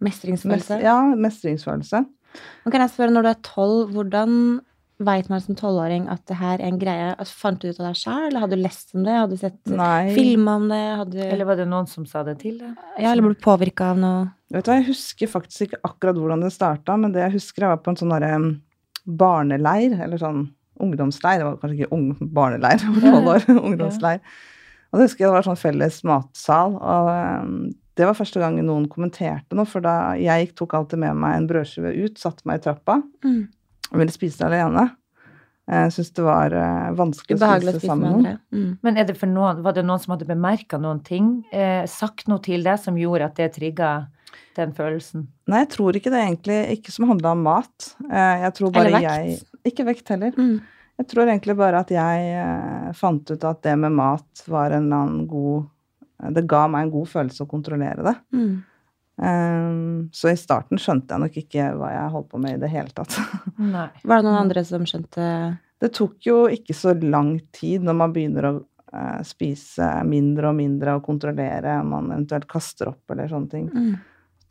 Mestringsfølelse. 0.07 0.77
mest, 0.79 0.85
Ja, 0.85 1.01
mestringsfølelse. 1.17 2.05
Nå 2.65 2.71
kan 2.73 2.83
jeg 2.85 2.93
spørre, 2.93 3.13
når 3.15 3.23
du 3.27 3.29
er 3.33 3.43
tolv, 3.47 3.91
hvordan 3.95 4.39
veit 5.07 5.29
man 5.29 5.41
som 5.45 5.57
tolvåring 5.57 6.07
at 6.13 6.23
det 6.29 6.37
her 6.37 6.61
er 6.61 6.69
en 6.69 6.79
greie? 6.81 7.11
Altså, 7.17 7.35
fant 7.43 7.61
du 7.61 7.69
ut 7.69 7.81
av 7.81 7.91
det 7.91 7.97
sjøl, 8.01 8.29
eller 8.29 8.45
hadde 8.45 8.57
du 8.57 8.63
lest 8.63 8.95
om 8.95 9.05
det? 9.05 9.17
Hadde 9.17 9.37
du 9.37 9.43
sett 9.43 9.59
filmer 10.17 10.61
om 10.63 10.69
det? 10.73 10.83
Hadde 11.03 11.29
Eller 11.33 11.49
var 11.49 11.57
det 11.61 11.67
noen 11.69 11.89
som 11.91 12.07
sa 12.09 12.23
det 12.29 12.39
til 12.45 12.59
deg? 12.61 12.77
ja, 13.01 13.11
eller 13.13 13.27
ble 13.27 13.35
du 13.37 13.43
påvirka 13.45 13.91
av 13.95 14.01
noe? 14.05 14.27
Vet 14.55 14.65
du 14.67 14.71
hva, 14.71 14.76
Jeg 14.79 14.88
husker 14.93 15.31
faktisk 15.31 15.67
ikke 15.67 15.81
akkurat 15.88 16.19
hvordan 16.21 16.45
det 16.45 16.53
starta, 16.55 16.95
men 17.00 17.12
det 17.15 17.25
jeg 17.25 17.37
husker, 17.38 17.65
jeg 17.67 17.73
var 17.75 17.81
på 17.83 17.91
en 17.91 17.99
sånn 17.99 18.12
derre 18.15 18.35
um, 18.38 18.50
barneleir, 19.07 19.97
eller 20.05 20.21
sånn 20.21 20.45
ungdomsleir. 20.83 21.41
Det 21.41 21.47
var 21.49 21.57
kanskje 21.62 21.79
ikke 21.81 21.97
ung 21.97 22.11
barneleir, 22.37 22.85
over 22.91 23.07
tolv 23.07 23.33
år. 23.33 23.47
ungdomsleir. 23.71 24.21
Og 24.93 25.00
det 25.00 25.09
husker 25.09 25.25
jeg 25.25 25.31
det 25.33 25.37
var 25.38 25.47
sånn 25.49 25.59
felles 25.61 25.99
matsal. 26.07 26.76
Og 26.79 27.11
um, 27.47 27.57
det 27.97 28.07
var 28.07 28.19
første 28.19 28.43
gang 28.43 28.59
noen 28.62 28.87
kommenterte 28.93 29.57
noe, 29.57 29.67
for 29.69 29.83
da 29.85 30.15
jeg 30.21 30.47
gikk, 30.47 30.55
tok 30.61 30.76
alltid 30.79 31.00
med 31.03 31.17
meg 31.23 31.38
en 31.41 31.49
brødskive 31.50 31.95
ut, 32.05 32.21
satte 32.21 32.47
meg 32.49 32.61
i 32.61 32.67
trappa 32.69 33.00
Mm. 33.25 33.47
og 33.93 33.99
ville 34.03 34.12
spise 34.15 34.38
det 34.43 34.47
alene. 34.50 34.88
Jeg 35.67 35.91
syns 35.97 36.12
det 36.15 36.23
var 36.23 36.53
eh, 36.55 36.91
vanskelig 36.95 37.35
å 37.35 37.41
spise 37.41 37.73
spise 37.73 37.88
sammen 37.88 38.12
med 38.12 38.19
med 38.23 38.26
noen. 38.29 38.43
Mm. 38.55 38.75
Men 38.87 38.99
er 39.00 39.07
det 39.09 39.17
for 39.19 39.26
noen, 39.26 39.65
var 39.65 39.75
det 39.75 39.83
noen 39.88 39.99
som 39.99 40.12
hadde 40.15 40.29
bemerka 40.29 40.79
noen 40.79 41.00
ting, 41.03 41.31
eh, 41.50 41.83
sagt 41.91 42.29
noe 42.31 42.38
til 42.45 42.62
deg 42.62 42.79
som 42.79 42.95
gjorde 43.00 43.26
at 43.26 43.41
det 43.41 43.49
trigga 43.57 43.88
den 44.57 44.73
følelsen? 44.76 45.26
Nei, 45.50 45.61
jeg 45.64 45.71
tror 45.75 45.97
ikke 45.99 46.11
det 46.14 46.23
egentlig 46.23 46.59
ikke 46.78 46.93
som 46.95 47.09
handla 47.11 47.33
om 47.37 47.43
mat. 47.47 47.90
Eh, 48.11 48.43
Jeg 48.47 48.55
tror 48.59 48.73
bare 48.75 48.87
Eller 48.90 49.05
jeg 49.07 49.28
vekt? 49.37 49.52
Ikke 49.73 49.85
vekt 49.88 50.09
heller. 50.14 50.33
Mm. 50.38 50.61
Jeg 50.97 51.09
tror 51.11 51.26
egentlig 51.28 51.57
bare 51.59 51.81
at 51.85 51.90
jeg 51.93 52.31
eh, 52.40 52.93
fant 52.97 53.31
ut 53.31 53.45
at 53.45 53.62
det 53.66 53.75
med 53.78 53.93
mat 53.93 54.45
var 54.49 54.71
en 54.73 54.87
eller 54.87 55.02
annen 55.05 55.26
god 55.28 55.66
Det 56.33 56.47
ga 56.49 56.62
meg 56.73 56.87
en 56.87 56.90
god 56.95 57.09
følelse 57.11 57.45
å 57.45 57.50
kontrollere 57.50 58.02
det. 58.07 58.14
Mm. 58.33 58.55
Eh, 59.23 60.09
så 60.12 60.31
i 60.33 60.37
starten 60.40 60.81
skjønte 60.81 61.12
jeg 61.14 61.23
nok 61.25 61.37
ikke 61.43 61.66
hva 61.76 61.90
jeg 61.93 62.12
holdt 62.14 62.31
på 62.33 62.40
med 62.40 62.57
i 62.57 62.62
det 62.64 62.71
hele 62.73 62.93
tatt. 62.97 63.16
Nei. 63.61 63.88
Var 64.02 64.23
det 64.23 64.28
noen 64.28 64.40
andre 64.45 64.64
som 64.64 64.85
skjønte 64.88 65.28
Det 65.81 65.93
tok 65.97 66.16
jo 66.25 66.38
ikke 66.52 66.76
så 66.76 66.95
lang 67.02 67.37
tid 67.52 67.85
når 67.85 67.97
man 68.00 68.12
begynner 68.16 68.49
å 68.49 68.55
eh, 68.93 69.23
spise 69.28 69.88
mindre 70.09 70.49
og 70.52 70.57
mindre 70.62 70.97
og 70.97 71.05
kontrollere 71.05 71.78
om 71.83 71.93
man 71.93 72.12
eventuelt 72.14 72.49
kaster 72.49 72.88
opp 72.95 73.12
eller 73.12 73.28
sånne 73.33 73.52
ting. 73.52 73.69
mm. 73.73 73.97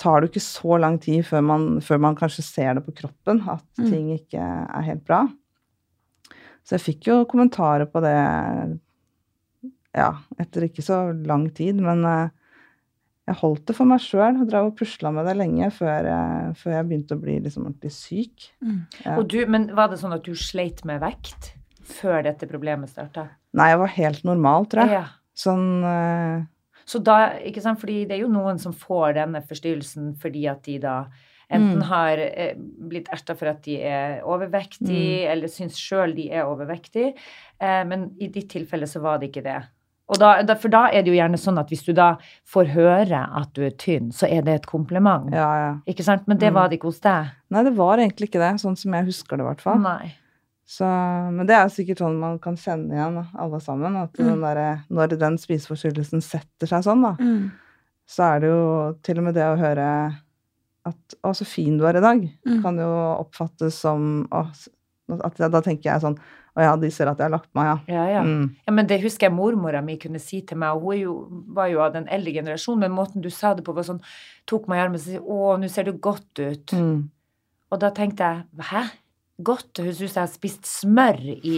Tar 0.01 0.21
det 0.21 0.27
jo 0.27 0.33
ikke 0.33 0.43
så 0.45 0.77
lang 0.81 0.97
tid 1.01 1.23
før 1.27 1.43
man, 1.47 1.67
før 1.81 1.99
man 2.03 2.15
kanskje 2.19 2.43
ser 2.43 2.73
det 2.79 2.85
på 2.85 2.95
kroppen, 3.03 3.41
at 3.49 3.63
Mm. 3.79 3.89
ting 3.89 4.09
ikke 4.15 4.39
er 4.41 4.81
helt 4.89 5.05
bra. 5.07 5.21
Så 6.65 6.75
jeg 6.77 6.81
fikk 6.85 7.07
jo 7.11 7.25
kommentarer 7.29 7.85
på 7.85 8.01
det 8.01 8.15
ja, 9.95 10.09
etter 10.41 10.65
ikke 10.67 10.83
så 10.83 10.97
lang 11.25 11.45
tid, 11.55 11.79
men 11.83 12.03
eh, 12.09 12.29
jeg 13.29 13.37
holdt 13.39 13.63
det 13.69 13.75
for 13.77 13.89
meg 13.89 14.01
sjøl 14.03 14.41
og 14.41 14.49
drev 14.49 14.67
og 14.69 14.75
pusla 14.77 15.11
med 15.15 15.25
det 15.29 15.37
lenge 15.39 15.69
før 15.73 16.09
jeg, 16.09 16.55
før 16.59 16.75
jeg 16.75 16.87
begynte 16.89 17.15
å 17.17 17.21
bli 17.21 17.37
liksom 17.45 17.65
ordentlig 17.69 17.93
syk. 17.95 18.49
Mm. 18.61 18.81
Ja. 19.05 19.15
Og 19.17 19.29
du, 19.31 19.39
men 19.49 19.69
var 19.77 19.89
det 19.93 20.01
sånn 20.01 20.13
at 20.17 20.25
du 20.27 20.35
sleit 20.37 20.83
med 20.85 20.99
vekt 21.01 21.53
før 21.85 22.21
dette 22.25 22.49
problemet 22.49 22.91
starta? 22.91 23.29
Nei, 23.55 23.69
jeg 23.71 23.79
var 23.79 23.93
helt 23.95 24.23
normal, 24.27 24.67
tror 24.69 24.83
jeg. 24.83 24.99
Ja. 24.99 25.05
Sånn 25.35 25.65
eh, 25.87 26.43
Så 26.85 27.01
da, 27.03 27.31
ikke 27.39 27.61
sant, 27.61 27.79
fordi 27.81 28.05
det 28.07 28.11
er 28.19 28.21
jo 28.23 28.27
noen 28.29 28.59
som 28.59 28.71
får 28.73 29.15
denne 29.15 29.41
forstyrrelsen 29.41 30.15
fordi 30.21 30.45
at 30.51 30.63
de 30.63 30.77
da 30.79 31.05
enten 31.51 31.77
Mm. 31.77 31.81
har 31.83 32.17
eh, 32.17 32.55
blitt 32.57 33.07
erta 33.13 33.35
for 33.37 33.47
at 33.47 33.61
de 33.63 33.77
er 33.81 34.21
overvektige, 34.23 35.25
Mm. 35.25 35.31
eller 35.31 35.47
syns 35.47 35.75
sjøl 35.77 36.15
de 36.15 36.31
er 36.31 36.43
overvektige. 36.45 37.13
Eh, 37.61 37.83
men 37.85 38.11
i 38.19 38.27
ditt 38.27 38.49
tilfelle 38.49 38.87
så 38.87 38.99
var 39.01 39.19
det 39.19 39.31
ikke 39.31 39.43
det. 39.43 39.63
Og 40.07 40.19
da, 40.19 40.41
da, 40.43 40.53
for 40.53 40.69
da 40.69 40.83
er 40.93 41.01
det 41.01 41.07
jo 41.07 41.17
gjerne 41.17 41.37
sånn 41.37 41.57
at 41.59 41.67
hvis 41.69 41.83
du 41.85 41.91
da 41.93 42.17
får 42.45 42.67
høre 42.75 43.23
at 43.41 43.53
du 43.53 43.63
er 43.65 43.71
tynn, 43.71 44.11
så 44.13 44.27
er 44.29 44.41
det 44.45 44.53
et 44.53 44.65
kompliment. 44.67 45.31
Ja, 45.33 45.47
ja. 45.57 45.71
Ikke 45.87 46.03
sant? 46.03 46.27
Men 46.27 46.37
det 46.37 46.49
Mm. 46.51 46.53
var 46.53 46.69
det 46.69 46.79
ikke 46.79 46.89
hos 46.91 46.99
deg. 46.99 47.31
Nei, 47.49 47.63
det 47.63 47.73
var 47.75 47.97
egentlig 47.97 48.29
ikke 48.29 48.41
det, 48.41 48.61
sånn 48.61 48.77
som 48.77 48.91
jeg 48.93 49.05
husker 49.05 49.37
det, 49.37 49.41
i 49.45 49.47
hvert 49.49 49.61
fall. 49.61 49.79
Nei. 49.79 50.13
Så, 50.65 50.85
men 51.31 51.45
det 51.45 51.53
er 51.53 51.67
sikkert 51.69 51.99
sånn 52.01 52.15
man 52.17 52.39
kan 52.41 52.55
kjenne 52.57 52.95
igjen, 52.97 53.19
alle 53.37 53.59
sammen. 53.61 53.95
At 54.01 54.13
den 54.17 54.41
der, 54.41 54.79
når 54.89 55.13
den 55.19 55.37
spiseforstyrrelsen 55.37 56.23
setter 56.25 56.65
seg 56.71 56.81
sånn, 56.87 57.03
da, 57.05 57.11
Mm. 57.21 57.51
så 58.07 58.23
er 58.35 58.39
det 58.41 58.49
jo 58.49 58.97
til 59.03 59.17
og 59.19 59.23
med 59.27 59.35
det 59.35 59.43
å 59.45 59.57
høre 59.57 60.15
at 60.85 61.13
'Å, 61.23 61.33
så 61.33 61.45
fin 61.45 61.77
du 61.77 61.85
er 61.85 61.97
i 61.97 62.01
dag', 62.01 62.29
Mm. 62.45 62.61
kan 62.61 62.77
jo 62.77 62.89
oppfattes 63.25 63.73
som 63.73 64.27
å, 64.31 64.47
at 65.23 65.35
Da 65.37 65.61
tenker 65.61 65.83
jeg 65.83 66.01
sånn 66.01 66.17
'Å 66.57 66.61
ja, 66.61 66.75
de 66.77 66.89
ser 66.89 67.07
at 67.09 67.17
jeg 67.17 67.25
har 67.29 67.37
lagt 67.37 67.53
meg', 67.53 67.65
ja. 67.87 67.93
Ja, 67.93 68.05
ja. 68.07 68.23
Mm. 68.23 68.55
Ja, 68.67 68.73
men 68.73 68.87
det 68.87 69.01
husker 69.01 69.27
jeg 69.29 69.33
mormora 69.33 69.83
mi 69.83 69.97
kunne 69.97 70.19
si 70.19 70.41
til 70.41 70.57
meg, 70.57 70.75
og 70.75 70.81
hun 70.81 70.97
jo, 70.99 71.43
var 71.53 71.67
jo 71.67 71.79
av 71.81 71.93
den 71.93 72.07
eldre 72.07 72.33
generasjonen, 72.33 72.79
men 72.79 72.91
måten 72.91 73.21
du 73.21 73.29
sa 73.29 73.53
det 73.53 73.63
på 73.65 73.73
var 73.75 73.83
sånn, 73.83 74.01
tok 74.47 74.67
meg 74.67 74.77
i 74.77 74.81
armen 74.81 74.95
og 74.95 75.01
sa 75.01 75.11
'Å, 75.19 75.59
nå 75.59 75.69
ser 75.69 75.83
du 75.83 75.93
godt 75.93 76.33
ut'. 76.39 76.73
Mm. 76.73 77.09
Og 77.71 77.79
da 77.79 77.89
tenkte 77.91 78.17
jeg 78.17 78.43
'Hæ? 78.57 78.89
Godt? 79.43 79.77
Hun 79.83 79.91
syns 79.93 80.13
jeg 80.15 80.21
har 80.21 80.29
spist 80.31 80.63
smør 80.69 81.17
i 81.43 81.57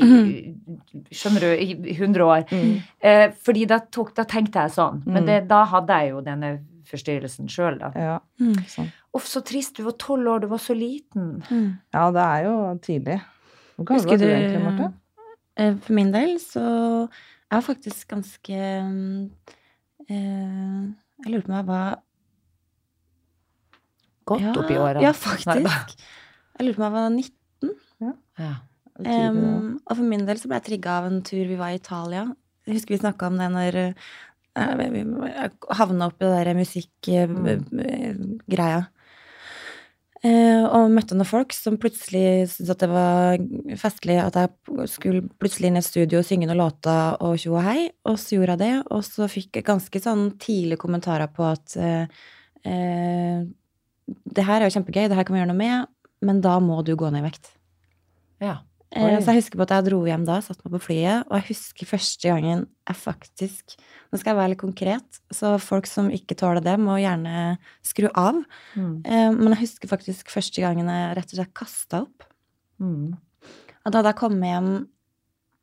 skjønner 1.14 1.44
du, 1.46 1.50
i 1.62 1.94
100 1.94 2.24
år. 2.26 2.46
Mm. 2.50 2.72
Eh, 3.06 3.28
fordi 3.46 3.68
da, 3.70 3.78
tok, 3.94 4.16
da 4.18 4.24
tenkte 4.26 4.64
jeg 4.66 4.72
sånn. 4.74 5.04
Men 5.06 5.24
Mm. 5.24 5.28
det, 5.28 5.48
da 5.48 5.60
hadde 5.66 5.94
jeg 6.02 6.10
jo 6.10 6.22
denne 6.26 6.50
forstyrrelsen 6.90 7.48
sjøl, 7.52 7.78
da. 7.80 7.92
Ja, 7.96 8.20
Mm. 8.40 8.56
sånn. 8.66 8.90
Uff, 9.14 9.28
så 9.28 9.42
trist. 9.46 9.76
Du 9.78 9.84
var 9.84 9.92
tolv 9.94 10.26
år, 10.28 10.40
du 10.42 10.48
var 10.48 10.58
så 10.58 10.74
liten. 10.74 11.44
Mm. 11.52 11.78
ja, 11.94 12.12
det 12.12 12.22
er 12.26 12.44
jo 12.46 12.80
tidlig. 12.82 13.22
Hvor 13.78 13.86
gammel 13.86 14.06
var 14.10 14.18
du 14.18 14.26
egentlig, 14.26 14.64
Marte? 14.64 14.94
eh, 15.58 15.74
For 15.76 15.94
min 15.94 16.12
del 16.12 16.38
så 16.40 17.10
Jeg 17.52 17.62
var 17.62 17.62
faktisk 17.62 18.08
ganske 18.10 18.58
mm, 18.84 19.30
eh, 20.10 20.88
Jeg 21.24 21.32
lurer 21.32 21.42
på 21.46 21.50
om 21.50 21.56
jeg 21.56 21.66
var 21.68 22.00
Godt 24.28 24.42
ja, 24.42 24.52
oppi 24.60 24.76
årene. 24.76 25.02
Ja, 25.06 25.12
faktisk. 25.16 25.46
Jeg 26.60 26.66
lurer 26.68 26.76
på 26.76 26.84
om 26.84 26.84
jeg 26.84 26.92
var 26.92 27.10
19. 27.10 27.37
Ja. 28.38 28.54
Um, 28.98 29.78
og 29.86 29.94
for 29.94 30.06
min 30.10 30.26
del 30.26 30.40
så 30.42 30.50
ble 30.50 30.58
jeg 30.58 30.68
trigga 30.72 30.90
av 31.00 31.06
en 31.10 31.20
tur 31.26 31.46
vi 31.46 31.58
var 31.60 31.70
i 31.74 31.78
Italia. 31.78 32.24
Jeg 32.66 32.80
husker 32.80 32.96
vi 32.96 33.04
snakka 33.04 33.28
om 33.30 33.38
det 33.38 33.50
når 33.54 33.74
uh, 34.58 34.74
vi- 34.82 35.06
jeg 35.30 35.52
havna 35.78 36.08
opp 36.10 36.18
i 36.22 36.26
det 36.26 36.46
der 36.48 36.58
musikkgreia. 36.58 38.82
Eh, 40.26 40.64
og 40.66 40.90
møtte 40.90 41.14
noen 41.14 41.30
folk 41.30 41.54
som 41.54 41.76
plutselig 41.78 42.48
syntes 42.50 42.72
at 42.74 42.82
det 42.82 42.88
var 42.90 43.38
festlig 43.78 44.16
at 44.18 44.34
jeg 44.40 44.50
skulle 44.90 45.28
plutselig 45.38 45.70
inn 45.70 45.78
i 45.78 45.82
et 45.84 45.86
studio 45.86 46.24
og 46.24 46.26
synge 46.26 46.48
noen 46.50 46.58
låter 46.58 47.20
og 47.22 47.36
tjo 47.38 47.54
og 47.54 47.62
hei. 47.68 47.92
Og 48.10 48.18
så 48.18 48.34
gjorde 48.34 48.56
jeg 48.56 48.64
det, 48.64 48.72
og 48.90 49.04
så 49.06 49.28
fikk 49.30 49.60
jeg 49.60 49.68
ganske 49.68 50.02
sånn 50.02 50.32
tidlige 50.42 50.82
kommentarer 50.82 51.30
på 51.30 51.46
at 51.46 51.70
uh, 51.78 52.10
uh, 52.66 53.46
det 54.08 54.48
her 54.48 54.64
er 54.64 54.72
jo 54.72 54.76
kjempegøy, 54.80 55.06
det 55.06 55.14
her 55.20 55.28
kan 55.28 55.38
vi 55.38 55.44
gjøre 55.44 55.52
noe 55.54 55.62
med, 55.62 55.86
men 56.26 56.42
da 56.42 56.58
må 56.64 56.80
du 56.88 56.96
gå 56.98 57.12
ned 57.14 57.22
i 57.22 57.28
vekt. 57.28 57.54
Ja. 58.44 58.60
Eh, 58.96 59.20
Så 59.20 59.34
jeg 59.34 59.42
husker 59.42 59.60
på 59.60 59.66
at 59.68 59.74
jeg 59.76 59.88
dro 59.90 60.00
hjem 60.08 60.24
da, 60.28 60.40
satt 60.42 60.64
meg 60.64 60.78
på 60.78 60.84
flyet, 60.86 61.28
og 61.28 61.36
jeg 61.40 61.48
husker 61.50 61.90
første 61.90 62.30
gangen 62.30 62.66
jeg 62.88 63.00
faktisk 63.02 63.78
Nå 64.08 64.16
skal 64.22 64.32
jeg 64.32 64.38
være 64.38 64.52
litt 64.54 64.62
konkret, 64.62 65.18
så 65.36 65.58
folk 65.60 65.84
som 65.92 66.08
ikke 66.16 66.38
tåler 66.40 66.64
det, 66.64 66.78
må 66.80 66.94
gjerne 66.96 67.58
skru 67.84 68.06
av. 68.16 68.38
Mm. 68.80 68.94
Eh, 69.04 69.32
Men 69.36 69.52
jeg 69.52 69.66
husker 69.66 69.92
faktisk 69.92 70.32
første 70.32 70.64
gangen 70.64 70.88
jeg 70.88 71.18
rett 71.18 71.34
og 71.34 71.42
slett 71.42 71.52
kasta 71.54 72.06
opp. 72.06 72.24
Mm. 72.80 73.18
Og 73.84 73.92
da 73.92 74.00
hadde 74.00 74.14
jeg 74.14 74.20
kommet 74.22 74.48
hjem 74.48 74.72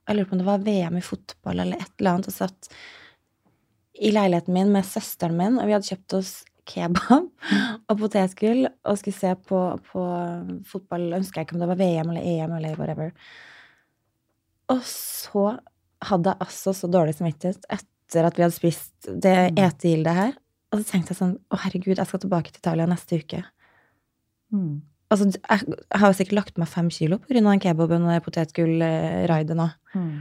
Jeg 0.04 0.16
lurer 0.18 0.28
på 0.28 0.34
om 0.36 0.42
det 0.42 0.46
var 0.50 0.66
VM 0.66 0.96
i 1.00 1.00
fotball 1.00 1.60
eller 1.64 1.80
et 1.80 1.92
eller 1.96 2.10
annet, 2.10 2.28
og 2.28 2.36
satt 2.36 2.68
i 3.94 4.10
leiligheten 4.12 4.52
min 4.52 4.72
med 4.74 4.84
søsteren 4.84 5.36
min, 5.38 5.56
og 5.56 5.64
vi 5.64 5.72
hadde 5.72 5.88
kjøpt 5.88 6.16
oss 6.18 6.32
kebab 6.68 7.28
og 7.90 7.98
potetgull 8.00 8.66
og 8.66 9.00
skulle 9.00 9.16
se 9.16 9.32
på, 9.48 9.60
på 9.90 10.04
fotball. 10.68 11.10
Jeg 11.16 11.28
ikke 11.44 11.56
om 11.56 11.62
det 11.62 11.70
var 11.70 11.80
VM 11.80 12.14
eller 12.14 12.28
EM 12.34 12.56
eller 12.58 12.78
whatever. 12.80 13.12
Og 14.72 14.80
så 14.88 15.58
hadde 16.04 16.32
jeg 16.32 16.46
altså 16.46 16.74
så 16.76 16.88
dårlig 16.90 17.16
samvittighet 17.18 17.68
etter 17.72 18.28
at 18.28 18.38
vi 18.38 18.44
hadde 18.44 18.56
spist 18.56 19.08
det 19.08 19.36
etegildet 19.52 20.18
her. 20.18 20.34
Og 20.72 20.80
så 20.80 20.88
tenkte 20.88 21.14
jeg 21.14 21.20
sånn 21.20 21.36
Å, 21.52 21.60
herregud, 21.64 21.98
jeg 21.98 22.08
skal 22.08 22.24
tilbake 22.24 22.52
til 22.52 22.62
Italia 22.62 22.88
neste 22.90 23.20
uke. 23.20 23.44
Mm. 24.54 24.82
Altså, 25.12 25.28
jeg, 25.30 25.74
har 25.94 26.10
jo 26.10 26.16
sikkert 26.18 26.38
lagt 26.38 26.56
meg 26.58 26.70
fem 26.70 26.88
kilo 26.92 27.20
pga. 27.22 27.36
den 27.38 27.62
kebaben 27.62 28.06
og 28.06 28.14
det 28.14 28.22
potetgull-raidet 28.24 29.58
nå. 29.58 29.68
Mm. 29.94 30.14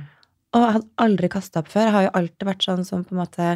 Og 0.53 0.61
jeg 0.61 0.75
hadde 0.75 0.91
aldri 1.01 1.29
kasta 1.33 1.63
opp 1.63 1.71
før. 1.71 1.87
Jeg 1.87 1.95
har 1.95 2.05
jo 2.05 2.13
alltid 2.19 2.49
vært 2.49 2.65
sånn 2.67 2.85
som 2.85 3.05
på 3.07 3.15
en 3.15 3.23
måte 3.23 3.47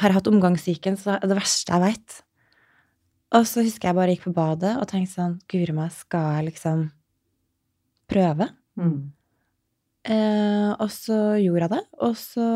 Har 0.00 0.14
hatt 0.16 0.28
omgangssyken, 0.30 0.96
så 0.96 1.18
er 1.18 1.28
det 1.28 1.36
verste 1.36 1.74
jeg 1.74 1.82
veit. 1.84 2.18
Og 3.36 3.46
så 3.46 3.62
husker 3.62 3.90
jeg 3.90 3.98
bare 3.98 4.14
gikk 4.14 4.26
på 4.26 4.34
badet 4.34 4.74
og 4.80 4.88
tenkte 4.90 5.14
sånn 5.14 5.38
Guri 5.50 5.74
meg, 5.76 5.92
skal 5.94 6.38
jeg 6.38 6.48
liksom 6.50 6.88
prøve? 8.10 8.48
Mm. 8.80 9.12
Eh, 10.10 10.70
og 10.80 10.88
så 10.90 11.18
gjorde 11.38 11.66
jeg 11.66 11.72
det. 11.76 11.82
Og 12.06 12.16
så 12.18 12.46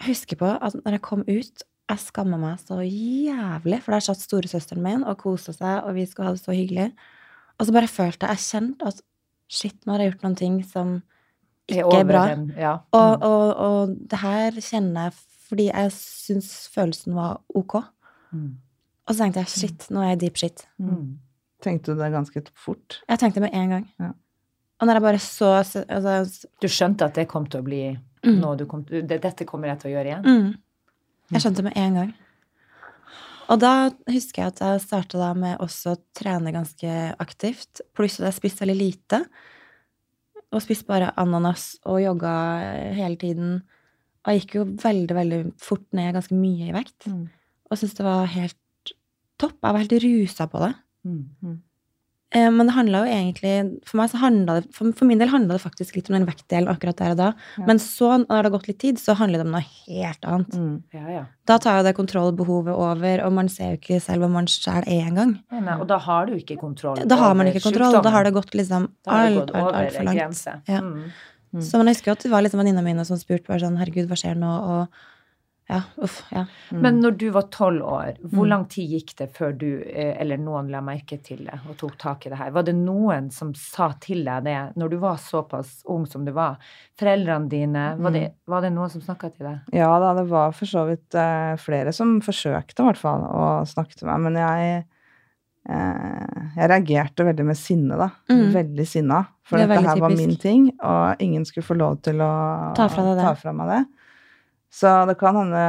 Jeg 0.00 0.14
husker 0.14 0.40
på 0.40 0.48
at 0.48 0.78
når 0.80 0.96
jeg 0.96 1.04
kom 1.04 1.22
ut 1.28 1.62
Jeg 1.90 2.00
skamma 2.00 2.38
meg 2.40 2.58
så 2.62 2.80
jævlig, 2.80 3.80
for 3.82 3.92
der 3.92 4.04
satt 4.06 4.22
storesøsteren 4.22 4.82
min 4.82 5.02
og 5.04 5.18
kosa 5.18 5.52
seg, 5.52 5.84
og 5.84 5.94
vi 5.94 6.06
skulle 6.06 6.30
ha 6.30 6.34
det 6.36 6.42
så 6.42 6.54
hyggelig. 6.54 6.92
Og 7.58 7.66
så 7.66 7.74
bare 7.74 7.90
følte 7.90 8.26
jeg 8.26 8.38
Jeg 8.38 8.46
kjente 8.46 8.86
at 8.86 9.02
shit, 9.50 9.78
nå 9.84 9.92
har 9.92 10.04
jeg 10.04 10.12
gjort 10.12 10.22
noen 10.22 10.38
ting 10.38 10.60
som 10.64 11.00
ikke 11.70 11.98
er 12.00 12.06
bra. 12.06 12.22
Ja. 12.58 12.74
Mm. 12.78 12.98
Og, 12.98 13.22
og, 13.26 13.48
og 13.66 13.96
det 14.10 14.18
her 14.22 14.58
kjenner 14.62 15.08
jeg 15.10 15.18
fordi 15.50 15.66
jeg 15.68 15.92
syns 15.96 16.50
følelsen 16.74 17.14
var 17.18 17.40
ok. 17.58 17.80
Mm. 18.32 18.50
Og 19.08 19.14
så 19.14 19.24
tenkte 19.24 19.42
jeg 19.42 19.50
shit, 19.52 19.86
nå 19.90 20.00
er 20.04 20.12
jeg 20.14 20.20
deep 20.24 20.38
shit. 20.40 20.64
Mm. 20.78 21.18
Tenkte 21.60 21.92
du 21.92 21.98
det 22.00 22.12
ganske 22.14 22.42
fort? 22.56 23.00
Jeg 23.10 23.18
tenkte 23.20 23.42
med 23.44 23.52
en 23.58 23.74
gang. 23.74 23.88
Ja. 24.00 24.12
Og 24.80 24.88
når 24.88 24.96
jeg 24.96 25.02
bare 25.04 25.18
så 25.20 25.48
altså, 25.60 26.46
Du 26.62 26.68
skjønte 26.72 27.04
at 27.10 27.18
det 27.18 27.26
kom 27.28 27.46
til 27.50 27.60
å 27.60 27.66
bli 27.66 27.82
Mm. 28.20 28.34
noe 28.42 28.52
du 28.56 28.66
kom 28.68 28.82
til, 28.84 29.00
det, 29.08 29.16
Dette 29.24 29.46
kommer 29.48 29.70
jeg 29.70 29.78
til 29.80 29.88
å 29.88 29.92
gjøre 29.94 30.10
igjen? 30.10 30.24
mm, 30.26 30.48
Jeg 31.32 31.40
skjønte 31.40 31.62
med 31.64 31.72
en 31.80 31.94
gang. 31.94 32.10
Og 33.48 33.58
da 33.62 33.70
husker 34.12 34.42
jeg 34.42 34.52
at 34.52 34.60
jeg 34.60 34.82
starta 34.84 35.18
da 35.18 35.30
med 35.34 35.58
også 35.58 35.94
å 35.94 36.00
trene 36.14 36.52
ganske 36.52 37.16
aktivt. 37.18 37.80
Pluss 37.96 38.18
at 38.20 38.26
jeg 38.28 38.36
spiste 38.36 38.60
veldig 38.66 38.76
lite. 38.76 39.22
Og 40.52 40.60
spiste 40.60 40.84
bare 40.90 41.08
ananas 41.16 41.78
og 41.86 42.02
jogga 42.02 42.34
hele 42.94 43.16
tiden. 43.16 43.62
Og 44.20 44.32
jeg 44.32 44.42
gikk 44.42 44.54
jo 44.58 44.66
veldig, 44.82 45.16
veldig 45.16 45.40
fort 45.60 45.86
ned 45.96 46.12
ganske 46.18 46.36
mye 46.36 46.68
i 46.68 46.76
vekt. 46.76 47.08
Mm. 47.08 47.24
Og 47.70 47.78
syntes 47.80 47.96
det 47.96 48.04
var 48.04 48.26
helt 48.34 48.94
topp. 49.40 49.56
Jeg 49.62 49.72
var 49.72 49.82
helt 49.84 49.98
rusa 50.04 50.46
på 50.50 50.60
det. 50.66 50.74
Mm. 51.08 51.20
Mm. 51.42 51.58
Eh, 52.30 52.50
Men 52.50 52.68
det 52.68 52.74
handla 52.76 53.00
jo 53.02 53.10
egentlig 53.10 53.52
For 53.88 53.98
meg 53.98 54.10
så 54.12 54.18
handla 54.20 54.58
det 54.60 54.68
For, 54.76 54.92
for 54.94 55.08
min 55.08 55.18
del 55.18 55.30
handla 55.32 55.56
det 55.56 55.62
faktisk 55.64 55.96
litt 55.96 56.10
om 56.10 56.14
den 56.14 56.26
vektdelen 56.28 56.68
akkurat 56.70 57.00
der 57.00 57.14
og 57.14 57.18
da. 57.18 57.30
Ja. 57.58 57.64
Men 57.66 57.80
så, 57.82 58.10
når 58.20 58.28
det 58.28 58.50
har 58.50 58.54
gått 58.54 58.68
litt 58.70 58.78
tid, 58.84 59.00
så 59.02 59.16
handler 59.18 59.40
det 59.40 59.46
om 59.48 59.56
noe 59.56 59.64
helt 59.64 60.28
annet. 60.28 60.54
Mm. 60.54 60.76
Ja, 60.94 61.06
ja. 61.16 61.24
Da 61.50 61.56
tar 61.58 61.80
jo 61.80 61.88
det 61.88 61.96
kontrollbehovet 61.98 62.76
over, 62.76 63.24
og 63.26 63.34
man 63.34 63.50
ser 63.50 63.72
jo 63.72 63.80
ikke 63.80 63.98
selv 64.04 64.22
hva 64.22 64.30
man 64.36 64.46
sjæl 64.46 64.84
er 64.86 65.08
engang. 65.08 65.34
Og 65.80 65.88
da 65.90 65.98
har 66.04 66.30
du 66.30 66.36
ikke 66.36 66.60
kontroll 66.60 67.00
Da 67.02 67.18
har 67.18 67.34
man 67.34 67.50
ikke 67.50 67.64
kontroll. 67.66 67.98
Da 68.04 68.14
har 68.14 68.28
det 68.28 68.36
gått 68.36 68.54
liksom 68.54 68.86
har 69.08 69.26
alt, 69.26 69.50
alt, 69.50 69.74
alt 69.74 69.96
for 69.96 70.06
langt. 70.06 70.20
grense. 70.20 70.56
Ja. 70.70 70.84
Mm. 70.86 71.10
Mm. 71.52 71.62
Så 71.66 71.78
man 71.80 71.88
husker 71.90 72.12
jo 72.12 72.18
at 72.18 72.22
det 72.22 72.30
var 72.30 72.42
liksom 72.46 72.60
venninna 72.62 72.82
mine 72.84 73.04
som 73.08 73.18
spurte 73.18 73.48
bare 73.50 73.58
sånn 73.64 73.78
Herregud, 73.80 74.06
hva 74.10 74.18
skjer 74.20 74.36
nå? 74.38 74.50
Og 74.74 75.00
Ja, 75.70 75.84
uff. 76.02 76.16
Ja. 76.34 76.46
Mm. 76.74 76.78
Men 76.82 76.96
når 77.00 77.12
du 77.16 77.28
var 77.30 77.44
tolv 77.54 77.84
år, 77.86 78.16
hvor 78.24 78.42
Mm. 78.44 78.48
lang 78.50 78.64
tid 78.66 78.90
gikk 78.90 79.12
det 79.20 79.28
før 79.36 79.52
du 79.56 79.82
eh, 79.86 80.16
eller 80.20 80.36
noen 80.36 80.66
la 80.68 80.80
merke 80.82 81.14
til 81.22 81.44
det 81.46 81.60
og 81.68 81.76
tok 81.78 81.94
tak 81.96 82.26
i 82.26 82.30
det 82.32 82.38
her? 82.40 82.50
Var 82.50 82.64
det 82.66 82.74
noen 82.74 83.30
som 83.30 83.52
sa 83.54 83.92
til 84.02 84.24
deg 84.24 84.42
det 84.48 84.56
når 84.76 84.90
du 84.90 84.96
var 84.98 85.14
såpass 85.22 85.84
ung 85.86 86.06
som 86.10 86.24
du 86.24 86.32
var? 86.32 86.58
Foreldrene 86.98 87.48
dine, 87.48 87.84
var 88.02 88.10
det, 88.10 88.24
var 88.50 88.62
det 88.62 88.72
noen 88.74 88.90
som 88.90 89.00
snakka 89.00 89.30
til 89.36 89.46
deg? 89.46 89.60
Ja 89.78 89.92
da, 90.02 90.12
det 90.18 90.26
var 90.28 90.50
for 90.58 90.66
så 90.66 90.82
vidt 90.90 91.14
eh, 91.14 91.54
flere 91.62 91.92
som 91.94 92.18
forsøkte 92.20 92.82
i 92.82 92.86
hvert 92.90 92.98
fall 92.98 93.22
å 93.30 93.46
snakke 93.64 93.94
til 93.94 94.08
meg, 94.10 94.20
men 94.26 94.34
jeg 94.42 94.84
jeg 95.68 96.68
reagerte 96.70 97.24
veldig 97.26 97.44
med 97.46 97.56
sinne, 97.58 97.96
da. 98.00 98.08
Mm. 98.32 98.46
Veldig 98.54 98.86
sinna. 98.88 99.20
For 99.44 99.58
Det 99.60 99.68
dette 99.68 99.82
her 99.84 99.96
typisk. 99.96 100.02
var 100.06 100.16
min 100.16 100.36
ting, 100.40 100.68
og 100.82 101.20
ingen 101.20 101.44
skulle 101.44 101.66
få 101.66 101.76
lov 101.78 101.98
til 102.02 102.20
å 102.24 102.30
Ta 102.74 102.88
fra 102.88 103.04
det. 103.14 103.20
ta 103.22 103.34
fra 103.34 103.52
meg 103.52 103.68
det. 103.68 103.80
Så 104.72 104.92
det 105.08 105.16
kan 105.18 105.34
hende, 105.34 105.62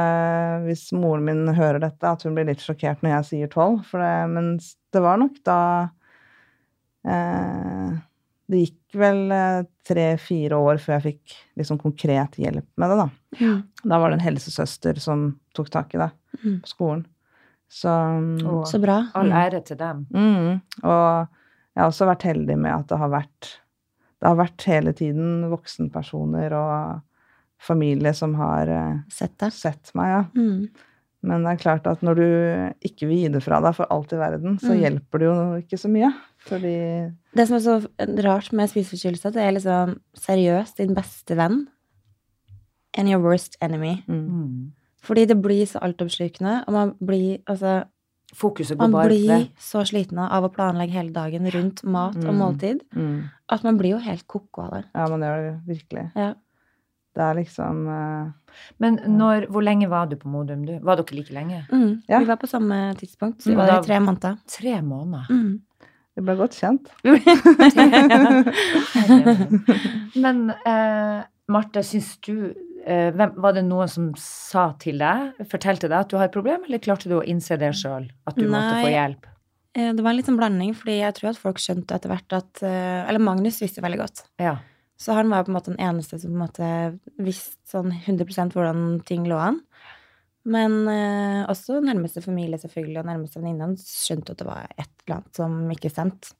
hvis 0.64 0.92
moren 0.94 1.24
min 1.26 1.54
hører 1.54 1.80
dette, 1.82 2.02
at 2.06 2.22
hun 2.22 2.34
blir 2.36 2.46
litt 2.46 2.62
sjokkert 2.62 3.02
når 3.02 3.16
jeg 3.16 3.24
sier 3.32 3.48
tolv. 3.50 3.82
Men 4.30 4.58
det 4.92 5.02
var 5.02 5.18
nok 5.18 5.40
da 5.44 5.90
eh, 7.06 7.90
Det 8.52 8.60
gikk 8.66 8.98
vel 9.00 9.20
eh, 9.32 9.62
tre-fire 9.88 10.58
år 10.60 10.78
før 10.82 10.98
jeg 10.98 11.04
fikk 11.06 11.36
liksom 11.58 11.78
konkret 11.80 12.36
hjelp 12.42 12.66
med 12.78 12.90
det, 12.92 12.98
da. 13.00 13.08
Ja. 13.40 13.54
Da 13.82 13.98
var 14.02 14.10
det 14.12 14.20
en 14.20 14.26
helsesøster 14.26 14.98
som 15.02 15.32
tok 15.56 15.70
tak 15.72 15.94
i 15.94 15.98
det 16.02 16.10
Mm. 16.42 16.60
på 16.62 16.68
skolen. 16.70 17.02
Så 17.72 17.88
Og 18.44 18.66
Så 18.68 18.78
bra. 18.82 18.98
all 19.14 19.30
Mm. 19.30 19.38
ære 19.38 19.60
til 19.64 19.78
dem. 19.80 20.06
mm, 20.12 20.60
Og 20.84 21.28
jeg 21.74 21.80
har 21.80 21.88
også 21.88 22.06
vært 22.10 22.22
heldig 22.28 22.58
med 22.58 22.72
at 22.74 22.86
det 22.88 22.98
har 22.98 23.08
vært 23.08 23.58
Det 24.20 24.28
har 24.28 24.36
vært 24.36 24.62
hele 24.68 24.92
tiden 24.92 25.48
voksenpersoner 25.50 26.52
og 26.54 27.00
familie 27.58 28.12
som 28.14 28.34
har 28.38 28.68
eh, 28.68 28.98
Sett 29.10 29.42
sett 29.52 29.90
meg, 29.94 30.08
ja. 30.12 30.24
Mm. 30.36 30.68
Men 31.24 31.42
det 31.44 31.50
er 31.52 31.62
klart 31.62 31.86
at 31.86 32.00
når 32.02 32.14
du 32.18 32.22
ikke 32.88 33.06
vil 33.08 33.18
gi 33.18 33.28
det 33.28 33.42
fra 33.42 33.60
deg 33.62 33.74
for 33.74 33.86
alt 33.90 34.12
i 34.12 34.16
verden, 34.18 34.58
så 34.58 34.72
Mm. 34.74 34.80
hjelper 34.82 35.18
det 35.18 35.26
jo 35.26 35.62
ikke 35.62 35.78
så 35.78 35.88
mye. 35.90 36.12
Fordi 36.38 37.12
Det 37.34 37.46
som 37.48 37.56
er 37.56 37.60
så 37.60 38.22
rart 38.24 38.52
med 38.52 38.68
spiseforstyrrelser, 38.68 39.32
det 39.32 39.42
er 39.42 39.52
liksom 39.52 40.00
seriøst 40.18 40.76
din 40.76 40.94
beste 40.94 41.36
venn 41.36 41.68
and 42.98 43.08
your 43.08 43.20
worst 43.22 43.56
enemy. 43.62 44.02
mm, 44.08 44.28
Mm. 44.28 44.72
Fordi 45.02 45.26
det 45.26 45.36
blir 45.42 45.66
så 45.66 45.78
altoppslukende, 45.82 46.62
og 46.66 46.72
man 46.72 46.94
blir 47.04 47.38
altså 47.50 47.82
Fokuset 48.34 48.78
går 48.78 48.82
Man 48.88 48.92
bare 48.94 49.08
Man 49.08 49.12
blir 49.12 49.48
så 49.60 49.82
sliten 49.84 50.18
av 50.24 50.44
å 50.46 50.52
planlegge 50.54 50.92
hele 50.94 51.10
dagen 51.12 51.44
rundt 51.52 51.82
mat 51.84 52.16
og 52.16 52.22
Mm. 52.32 52.38
måltid 52.38 52.80
mm, 52.96 53.24
at 53.52 53.62
man 53.64 53.76
blir 53.76 53.90
jo 53.90 53.98
helt 53.98 54.26
ko-ko 54.26 54.62
av 54.62 54.70
det. 54.70 54.84
Ja, 54.94 55.06
man 55.08 55.20
gjør 55.20 55.36
det 55.50 55.58
virkelig. 55.68 56.06
Ja. 56.16 56.32
Det 57.14 57.22
er 57.26 57.34
liksom 57.36 57.86
uh, 57.88 58.30
Men 58.80 58.96
når, 59.18 59.46
hvor 59.52 59.60
lenge 59.62 59.88
var 59.90 60.06
du 60.08 60.16
på 60.16 60.28
Modum? 60.32 60.64
Du? 60.64 60.78
Var 60.80 60.96
dere 60.96 61.12
like 61.18 61.30
lenge? 61.34 61.66
Mm. 61.70 62.02
Ja. 62.08 62.18
Vi 62.20 62.24
var 62.24 62.36
på 62.40 62.46
samme 62.48 62.94
tidspunkt. 62.96 63.42
Så 63.42 63.50
vi 63.50 63.54
Mm, 63.54 63.58
var 63.60 63.66
der 63.66 63.80
i 63.80 63.84
tre 63.84 63.98
måneder. 64.00 64.36
Tre 64.48 64.80
måneder. 64.82 65.26
Mm. 65.28 65.60
Vi 66.16 66.22
ble 66.22 66.36
godt 66.36 66.54
kjent. 66.56 66.88
Men 70.22 70.50
uh, 70.66 71.22
Marte, 71.52 71.82
syns 71.84 72.14
du 72.24 72.52
hvem, 72.84 73.34
Var 73.44 73.52
det 73.56 73.62
noen 73.66 73.90
som 73.90 74.08
sa 74.18 74.72
til 74.82 74.98
deg, 75.02 75.36
fortalte 75.50 75.88
deg 75.90 75.98
at 76.00 76.10
du 76.10 76.16
har 76.18 76.26
et 76.28 76.34
problem, 76.34 76.64
eller 76.66 76.82
klarte 76.82 77.10
du 77.10 77.18
å 77.18 77.24
innse 77.26 77.58
det 77.60 77.72
sjøl? 77.78 78.08
At 78.26 78.38
du 78.38 78.48
måtte 78.50 78.82
få 78.82 78.90
hjelp? 78.90 79.28
Eh, 79.74 79.92
Det 79.92 80.02
var 80.02 80.10
en 80.10 80.18
litt 80.18 80.28
sånn 80.28 80.40
blanding, 80.40 80.74
fordi 80.76 80.98
jeg 81.00 81.16
tror 81.18 81.30
at 81.32 81.40
folk 81.40 81.62
skjønte 81.62 81.96
etter 81.96 82.12
hvert 82.12 82.36
at 82.36 82.62
eh, 82.66 83.08
Eller 83.08 83.22
Magnus 83.22 83.60
visste 83.62 83.84
veldig 83.84 84.02
godt. 84.02 84.24
Ja. 84.42 84.58
Så 85.00 85.16
han 85.16 85.32
var 85.32 85.44
på 85.44 85.50
en 85.50 85.56
måte 85.56 85.72
den 85.72 85.82
eneste 85.82 86.18
som 86.20 86.30
på 86.30 86.36
en 86.36 86.44
måte 86.44 86.66
visste 87.18 87.58
sånn 87.72 87.90
100 88.04 88.52
hvordan 88.54 89.00
ting 89.08 89.24
lå 89.26 89.38
an. 89.40 89.62
Men 90.44 90.88
eh, 90.90 91.42
også 91.50 91.80
nærmeste 91.82 92.22
familie 92.22 92.58
selvfølgelig, 92.58 93.00
og 93.00 93.08
nærmeste 93.08 93.40
venninne 93.40 93.76
skjønte 93.78 94.34
at 94.34 94.42
det 94.42 94.46
var 94.46 94.68
et 94.76 94.90
eller 95.06 95.16
annet 95.20 95.38
som 95.38 95.58
ikke 95.74 95.90
stemte. 95.90 96.34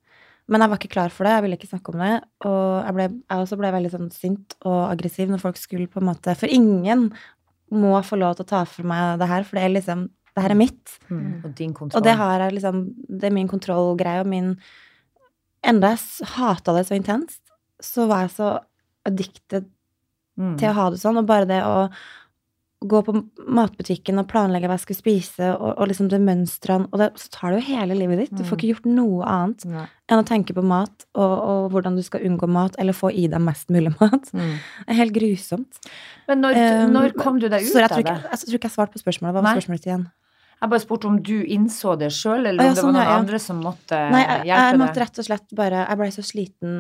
Men 0.51 0.65
jeg 0.65 0.73
var 0.73 0.81
ikke 0.81 0.95
klar 0.95 1.13
for 1.15 1.27
det, 1.27 1.37
jeg 1.37 1.45
ville 1.45 1.59
ikke 1.59 1.71
snakke 1.71 1.93
om 1.93 2.03
det. 2.03 2.15
Og 2.49 2.65
jeg, 2.83 2.97
ble, 2.97 3.07
jeg 3.21 3.45
også 3.45 3.59
ble 3.61 3.75
veldig 3.77 3.93
sånn 3.93 4.11
sint 4.15 4.57
og 4.67 4.81
aggressiv 4.89 5.31
når 5.31 5.43
folk 5.45 5.61
skulle 5.61 5.91
på 5.91 6.03
en 6.03 6.09
måte 6.11 6.35
For 6.39 6.51
ingen 6.51 7.11
må 7.73 7.95
få 8.05 8.19
lov 8.21 8.37
til 8.37 8.47
å 8.47 8.51
ta 8.51 8.63
for 8.69 8.89
meg 8.89 9.21
det 9.23 9.31
her, 9.31 9.47
for 9.49 9.59
det 9.59 9.67
er 9.67 9.77
liksom 9.77 10.09
Det 10.33 10.43
her 10.45 10.55
er 10.55 10.59
mitt. 10.59 10.97
Mm. 11.09 11.45
Og 11.45 11.53
din 11.57 11.77
kontroll. 11.77 12.01
Og 12.01 12.07
det 12.07 12.17
har 12.19 12.47
jeg 12.47 12.57
liksom 12.59 12.83
Det 13.07 13.29
er 13.29 13.37
min 13.39 13.51
kontrollgreie 13.51 14.25
og 14.25 14.33
min 14.33 14.57
Enda 15.63 15.93
jeg 15.93 16.27
hata 16.35 16.73
det 16.75 16.89
så 16.89 16.97
intenst, 16.99 17.39
så 17.79 18.09
var 18.11 18.25
jeg 18.25 18.33
så 18.35 18.49
addicted 19.07 19.69
mm. 20.35 20.57
til 20.59 20.73
å 20.73 20.75
ha 20.75 20.87
det 20.91 20.99
sånn, 20.99 21.21
og 21.21 21.29
bare 21.29 21.47
det 21.47 21.61
å 21.63 21.85
gå 22.89 23.01
på 23.07 23.13
matbutikken 23.49 24.19
og 24.23 24.29
planlegge 24.31 24.69
hva 24.71 24.77
jeg 24.79 24.85
skulle 24.85 25.01
spise, 25.01 25.49
og, 25.55 25.75
og 25.79 25.89
liksom 25.91 26.09
det 26.13 26.21
mønstrene 26.23 26.89
Og 26.93 26.99
det, 27.01 27.09
så 27.21 27.29
tar 27.35 27.53
det 27.55 27.61
jo 27.63 27.67
hele 27.77 27.97
livet 27.99 28.19
ditt. 28.23 28.33
Du 28.37 28.43
får 28.45 28.57
Mm. 28.57 28.59
ikke 28.59 28.71
gjort 28.73 28.89
noe 28.93 29.27
annet 29.29 29.65
Nei. 29.73 29.85
enn 30.13 30.23
å 30.23 30.27
tenke 30.29 30.55
på 30.57 30.65
mat, 30.65 31.07
og, 31.15 31.35
og 31.53 31.71
hvordan 31.73 31.97
du 31.97 32.03
skal 32.03 32.25
unngå 32.29 32.49
mat, 32.49 32.75
eller 32.79 32.93
få 32.97 33.11
i 33.13 33.27
deg 33.33 33.41
mest 33.41 33.69
mulig 33.71 33.93
mat. 34.01 34.33
Mm. 34.33 34.57
Det 34.87 34.89
er 34.95 35.01
helt 35.03 35.15
grusomt. 35.19 35.79
Men 36.29 36.41
når, 36.45 36.59
Um, 36.63 36.93
når 36.93 37.15
kom 37.19 37.39
du 37.39 37.49
deg 37.49 37.63
ut 37.69 37.77
av 37.83 37.97
det? 37.99 38.07
Jeg, 38.07 38.25
jeg 38.31 38.39
tror 38.47 38.59
ikke 38.61 38.69
jeg 38.71 38.77
svarte 38.79 38.93
på 38.99 39.03
spørsmålet. 39.05 39.33
Hva 39.33 39.41
var 39.43 39.49
Nei. 39.51 39.55
spørsmålet 39.61 39.87
igjen? 39.91 40.09
Jeg 40.63 40.71
bare 40.71 40.79
spurte 40.85 41.09
om 41.11 41.17
du 41.27 41.39
innså 41.43 41.97
det 41.99 42.13
sjøl, 42.15 42.45
eller 42.47 42.61
om 42.63 42.69
ja, 42.69 42.75
det 42.77 42.83
sånn, 42.85 42.93
var 42.95 43.01
noen 43.01 43.09
ja, 43.09 43.11
ja. 43.11 43.19
andre 43.19 43.39
som 43.43 43.57
måtte 43.65 43.99
Nei, 44.15 44.21
jeg, 44.23 44.45
hjelpe 44.47 44.69
jeg 44.71 44.79
måtte 44.79 45.01
rett 45.03 45.19
og 45.19 45.27
slett 45.27 45.55
bare 45.59 45.81
Jeg 45.89 45.99
ble 45.99 46.11
så 46.15 46.23
sliten 46.23 46.77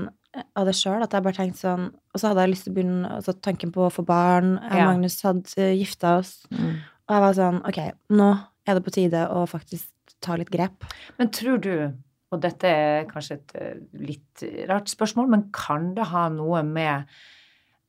av 0.56 0.64
det 0.68 0.74
sjøl 0.78 1.02
at 1.04 1.12
jeg 1.12 1.24
bare 1.26 1.36
tenkte 1.36 1.60
sånn 1.60 1.82
Og 1.92 2.20
så 2.20 2.30
hadde 2.30 2.44
jeg 2.46 2.52
lyst 2.54 2.64
til 2.64 2.72
å 2.72 2.76
begynne 2.78 3.10
altså 3.18 3.34
Tanken 3.36 3.72
på 3.74 3.82
å 3.84 3.90
få 3.92 4.04
barn. 4.08 4.54
Jeg 4.62 4.70
og 4.72 4.78
Ja. 4.80 4.86
Magnus 4.88 5.18
hadde 5.26 5.52
uh, 5.58 5.74
gifta 5.76 6.14
oss. 6.22 6.30
Mm. 6.50 6.78
Og 7.08 7.14
jeg 7.16 7.24
var 7.26 7.36
sånn 7.36 7.60
Ok, 7.68 7.80
nå 8.16 8.30
er 8.66 8.78
det 8.78 8.84
på 8.86 8.94
tide 8.94 9.26
å 9.28 9.42
faktisk 9.50 9.90
ta 10.22 10.36
litt 10.38 10.50
grep. 10.54 10.84
Men 11.18 11.32
tror 11.34 11.58
du, 11.60 11.72
og 12.32 12.40
dette 12.40 12.68
er 12.70 13.08
kanskje 13.10 13.34
et 13.40 13.54
eh, 13.58 13.80
litt 13.98 14.44
rart 14.70 14.86
spørsmål, 14.88 15.26
men 15.32 15.42
kan 15.52 15.88
det 15.96 16.04
ha 16.12 16.28
noe 16.30 16.60
med 16.62 17.08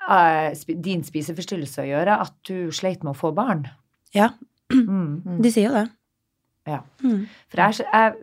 eh, 0.10 0.50
din 0.82 1.04
spiseforstyrrelse 1.06 1.84
å 1.84 1.90
gjøre, 1.92 2.16
at 2.26 2.34
du 2.50 2.72
sleit 2.74 3.04
med 3.06 3.14
å 3.14 3.20
få 3.20 3.32
barn? 3.38 3.68
Ja, 4.18 4.32
Mm. 4.74 5.42
de 5.46 5.52
sier 5.54 5.68
jo 5.70 5.76
det. 5.76 5.86
Ja. 6.66 6.80
Mm. 7.04 7.28
For 7.52 7.62
jeg, 7.62 7.86
jeg 7.86 8.14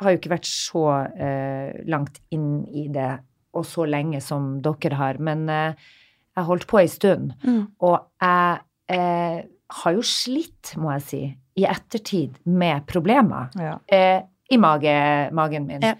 har 0.00 0.14
jo 0.14 0.18
ikke 0.20 0.30
vært 0.32 0.46
så 0.48 0.84
uh, 1.04 1.70
langt 1.90 2.20
inn 2.32 2.62
i 2.72 2.86
det, 2.88 3.08
og 3.54 3.64
så 3.66 3.86
lenge 3.88 4.20
som 4.22 4.60
dere 4.62 4.94
har, 4.98 5.18
men 5.18 5.48
eh, 5.48 5.74
jeg 6.36 6.46
holdt 6.46 6.66
på 6.70 6.78
en 6.80 6.88
stund. 6.88 7.32
Mm. 7.42 7.62
Og 7.82 7.96
jeg 8.22 8.60
eh, 8.94 9.38
har 9.82 9.94
jo 9.96 10.02
slitt, 10.06 10.74
må 10.78 10.92
jeg 10.96 11.02
si, 11.06 11.22
i 11.60 11.64
ettertid 11.68 12.38
med 12.46 12.86
problemer 12.90 13.50
Ja. 13.58 13.78
eh, 13.90 14.22
i 14.50 14.56
mage, 14.58 14.92
magen 15.36 15.66
min. 15.68 15.82
Ja. 15.82 15.94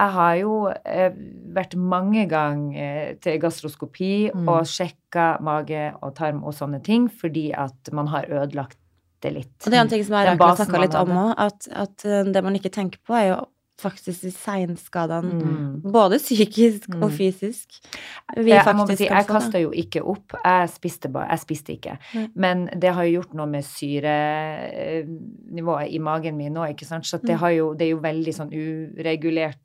Jeg 0.00 0.12
har 0.14 0.34
jo 0.40 0.52
eh, 0.72 1.10
vært 1.52 1.74
mange 1.76 2.22
ganger 2.30 2.76
eh, 2.80 3.14
til 3.20 3.36
gastroskopi 3.42 4.30
Mm. 4.32 4.48
og 4.48 4.64
sjekka 4.64 5.40
mage 5.44 5.90
og 6.00 6.14
tarm 6.16 6.44
og 6.44 6.54
sånne 6.56 6.80
ting, 6.82 7.08
fordi 7.12 7.50
at 7.52 7.90
man 7.92 8.08
har 8.08 8.24
ødelagt 8.30 8.78
det 9.20 9.34
litt. 9.34 9.52
Og 9.66 9.70
det 9.72 9.76
er 9.76 9.82
en 9.84 9.88
ting 9.92 10.04
som 10.04 10.16
jeg 10.16 10.38
har 10.38 10.56
snakka 10.56 10.80
litt 10.80 10.94
om 10.96 11.10
òg, 11.12 11.34
at, 11.36 11.68
at 11.76 12.04
uh, 12.08 12.24
det 12.32 12.40
man 12.46 12.56
ikke 12.56 12.72
tenker 12.72 12.98
på, 13.04 13.12
er 13.12 13.26
jo 13.34 13.40
faktisk 13.80 14.20
de 14.22 14.30
seinskadene. 14.30 15.32
Mm. 15.42 15.82
Både 15.92 16.18
psykisk 16.20 16.88
Mm. 16.88 17.02
og 17.02 17.10
fysisk. 17.16 17.68
Vi 18.36 18.50
jeg, 18.50 18.64
faktisk 18.64 18.96
si, 18.98 19.04
jeg 19.08 19.26
kasta 19.26 19.58
jo 19.60 19.70
ikke 19.72 20.02
opp. 20.04 20.32
Jeg 20.44 20.68
spiste, 20.68 21.08
bare, 21.12 21.28
jeg 21.30 21.38
spiste 21.40 21.72
ikke. 21.76 21.98
Mm. 22.14 22.28
Men 22.34 22.66
det 22.78 22.92
har 22.94 23.04
jo 23.04 23.20
gjort 23.20 23.34
noe 23.34 23.46
med 23.46 23.64
syrenivået 24.60 25.90
i 25.94 25.98
magen 25.98 26.36
min 26.36 26.52
nå, 26.54 26.64
ikke 26.72 26.86
sant. 26.86 27.04
Så 27.06 27.18
det, 27.20 27.30
Mm. 27.34 27.38
har 27.40 27.50
jo, 27.50 27.74
det 27.74 27.82
er 27.86 27.90
jo 27.90 27.98
veldig 28.00 28.34
sånn 28.34 28.52
uregulert 28.52 29.56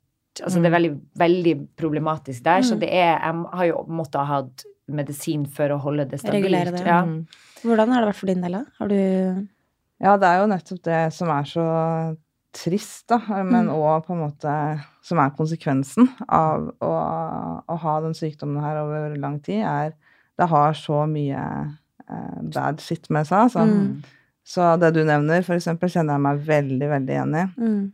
Altså 0.44 0.58
Mm. 0.58 0.62
det 0.62 0.68
er 0.72 0.76
veldig, 0.78 1.00
veldig 1.16 1.68
problematisk 1.78 2.42
der. 2.42 2.60
Så 2.60 2.74
Mm. 2.74 2.80
det 2.80 2.88
er 2.92 3.18
Jeg 3.18 3.46
har 3.54 3.64
jo 3.66 3.86
måttet 3.88 4.14
ha 4.16 4.24
hatt 4.42 4.64
medisin 4.86 5.46
for 5.46 5.68
å 5.68 5.78
holde 5.80 6.04
det 6.10 6.20
stabilt. 6.20 6.44
Regulere 6.44 6.70
det. 6.76 6.84
Ja. 6.86 7.04
Mm. 7.06 7.26
Hvordan 7.64 7.88
har 7.92 8.00
det 8.04 8.08
vært 8.14 8.16
for 8.20 8.26
din 8.26 8.40
del, 8.42 8.52
da? 8.52 8.64
Har 8.78 8.88
du 8.88 9.48
Ja, 9.98 10.16
det 10.18 10.24
er 10.26 10.40
jo 10.42 10.46
nettopp 10.46 10.82
det 10.82 11.12
som 11.14 11.28
er 11.30 11.42
så 11.44 12.16
trist, 12.56 13.04
da, 13.12 13.18
men 13.44 13.66
Mm. 13.68 13.74
òg 13.76 14.06
på 14.06 14.14
en 14.16 14.22
måte 14.24 14.52
som 15.04 15.18
er 15.20 15.34
konsekvensen 15.36 16.08
av 16.28 16.70
å, 16.80 16.92
å 17.68 17.76
ha 17.82 17.94
den 18.00 18.14
sykdommen 18.16 18.62
her 18.64 18.78
over 18.82 19.16
lang 19.20 19.38
tid, 19.44 19.62
er 19.62 19.92
Det 20.38 20.48
har 20.50 20.72
så 20.76 21.06
mye 21.08 21.42
eh, 22.08 22.40
bad 22.54 22.80
shit 22.84 23.08
med 23.10 23.24
seg, 23.26 23.46
altså. 23.46 23.62
Mm. 23.64 24.02
Så 24.44 24.66
det 24.78 24.90
du 24.94 25.00
nevner, 25.04 25.40
for 25.46 25.56
eksempel, 25.56 25.88
kjenner 25.88 26.14
jeg 26.18 26.24
meg 26.26 26.42
veldig, 26.46 26.88
veldig 26.90 27.14
igjen 27.14 27.34
i. 27.40 27.44
mm. 27.56 27.92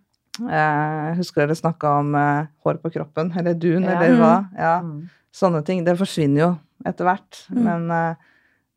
Eh, 0.49 1.15
husker 1.19 1.45
dere 1.47 1.55
snakka 1.59 1.91
om 2.01 2.15
eh, 2.17 2.47
hår 2.65 2.79
på 2.83 2.91
kroppen, 2.95 3.33
eller 3.39 3.55
dun, 3.55 3.85
Ja. 3.85 3.95
eller 4.01 4.17
hva? 4.19 4.35
Ja. 4.59 4.75
Mm. 4.81 5.09
Sånne 5.33 5.63
ting. 5.65 5.85
Det 5.85 5.95
forsvinner 6.01 6.41
jo 6.43 6.51
etter 6.89 7.05
hvert. 7.09 7.43
Mm. 7.53 7.63
Men, 7.67 7.91
eh, 7.91 8.15